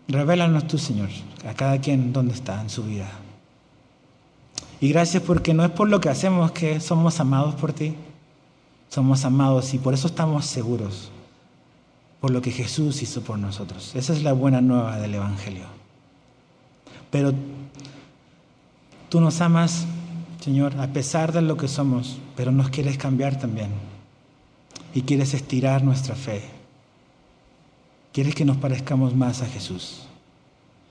Revélanos 0.07 0.67
tú, 0.67 0.77
Señor, 0.77 1.09
a 1.47 1.53
cada 1.53 1.79
quien 1.79 2.11
donde 2.11 2.33
está 2.33 2.59
en 2.61 2.69
su 2.69 2.83
vida. 2.83 3.09
Y 4.81 4.89
gracias 4.89 5.23
porque 5.23 5.53
no 5.53 5.63
es 5.63 5.71
por 5.71 5.89
lo 5.89 5.99
que 5.99 6.09
hacemos 6.09 6.51
que 6.51 6.79
somos 6.79 7.19
amados 7.19 7.55
por 7.55 7.73
ti. 7.73 7.95
Somos 8.89 9.23
amados 9.23 9.73
y 9.75 9.77
por 9.77 9.93
eso 9.93 10.07
estamos 10.07 10.45
seguros, 10.45 11.11
por 12.19 12.31
lo 12.31 12.41
que 12.41 12.51
Jesús 12.51 13.03
hizo 13.03 13.21
por 13.21 13.37
nosotros. 13.37 13.95
Esa 13.95 14.13
es 14.13 14.23
la 14.23 14.33
buena 14.33 14.61
nueva 14.61 14.97
del 14.97 15.13
Evangelio. 15.13 15.65
Pero 17.11 17.33
tú 19.09 19.21
nos 19.21 19.41
amas, 19.41 19.85
Señor, 20.39 20.79
a 20.79 20.87
pesar 20.87 21.31
de 21.33 21.41
lo 21.41 21.57
que 21.57 21.67
somos, 21.67 22.17
pero 22.35 22.51
nos 22.51 22.69
quieres 22.69 22.97
cambiar 22.97 23.39
también. 23.39 23.69
Y 24.93 25.01
quieres 25.01 25.33
estirar 25.33 25.83
nuestra 25.83 26.15
fe 26.15 26.59
Quieres 28.11 28.33
que 28.33 28.45
nos 28.45 28.57
parezcamos 28.57 29.15
más 29.15 29.41
a 29.41 29.45
Jesús. 29.45 30.01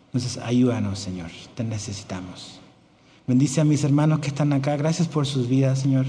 Entonces, 0.07 0.39
ayúdanos, 0.39 0.99
Señor. 0.99 1.31
Te 1.55 1.65
necesitamos. 1.65 2.61
Bendice 3.27 3.61
a 3.61 3.65
mis 3.65 3.85
hermanos 3.85 4.21
que 4.21 4.29
están 4.29 4.53
acá. 4.53 4.77
Gracias 4.77 5.09
por 5.09 5.27
sus 5.27 5.49
vidas, 5.49 5.81
Señor. 5.81 6.07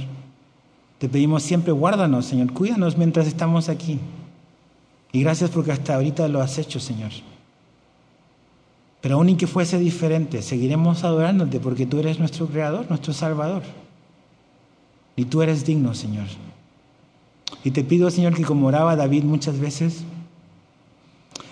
Te 1.00 1.10
pedimos 1.10 1.44
siempre, 1.44 1.72
guárdanos, 1.72 2.26
Señor. 2.26 2.54
Cuídanos 2.54 2.98
mientras 2.98 3.28
estamos 3.28 3.70
aquí. 3.70 4.00
Y 5.12 5.24
gracias 5.24 5.50
porque 5.50 5.72
hasta 5.72 5.96
ahorita 5.96 6.28
lo 6.28 6.42
has 6.42 6.58
hecho, 6.60 6.80
Señor. 6.80 7.12
Pero 9.02 9.16
aún 9.16 9.30
y 9.30 9.36
que 9.36 9.48
fuese 9.48 9.80
diferente, 9.80 10.42
seguiremos 10.42 11.04
adorándote 11.04 11.60
porque 11.60 11.86
tú 11.86 12.00
eres 12.00 12.20
nuestro 12.20 12.48
Creador, 12.48 12.88
nuestro 12.90 13.14
Salvador. 13.14 13.64
Y 15.16 15.26
tú 15.26 15.42
eres 15.42 15.66
digno, 15.66 15.94
Señor. 15.94 16.28
Y 17.64 17.72
te 17.72 17.84
pido, 17.84 18.10
Señor, 18.12 18.34
que 18.36 18.44
como 18.44 18.68
oraba 18.68 18.96
David 18.96 19.24
muchas 19.24 19.60
veces, 19.60 20.04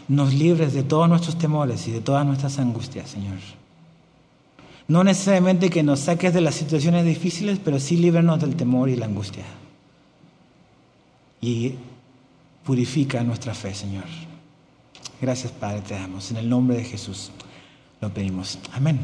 nos 0.07 0.33
libres 0.33 0.73
de 0.73 0.83
todos 0.83 1.09
nuestros 1.09 1.37
temores 1.37 1.87
y 1.87 1.91
de 1.91 2.01
todas 2.01 2.25
nuestras 2.25 2.59
angustias, 2.59 3.09
Señor. 3.09 3.37
No 4.87 5.03
necesariamente 5.03 5.69
que 5.69 5.83
nos 5.83 6.01
saques 6.01 6.33
de 6.33 6.41
las 6.41 6.55
situaciones 6.55 7.05
difíciles, 7.05 7.59
pero 7.63 7.79
sí 7.79 7.97
líbranos 7.97 8.39
del 8.39 8.55
temor 8.55 8.89
y 8.89 8.95
la 8.95 9.05
angustia. 9.05 9.43
Y 11.41 11.73
purifica 12.65 13.21
nuestra 13.23 13.53
fe, 13.53 13.73
Señor. 13.73 14.05
Gracias, 15.22 15.51
Padre, 15.51 15.82
te 15.82 15.95
damos. 15.95 16.32
En 16.32 16.38
el 16.38 16.49
nombre 16.49 16.78
de 16.78 16.84
Jesús 16.84 17.32
lo 18.01 18.09
pedimos. 18.13 18.59
Amén. 18.74 18.99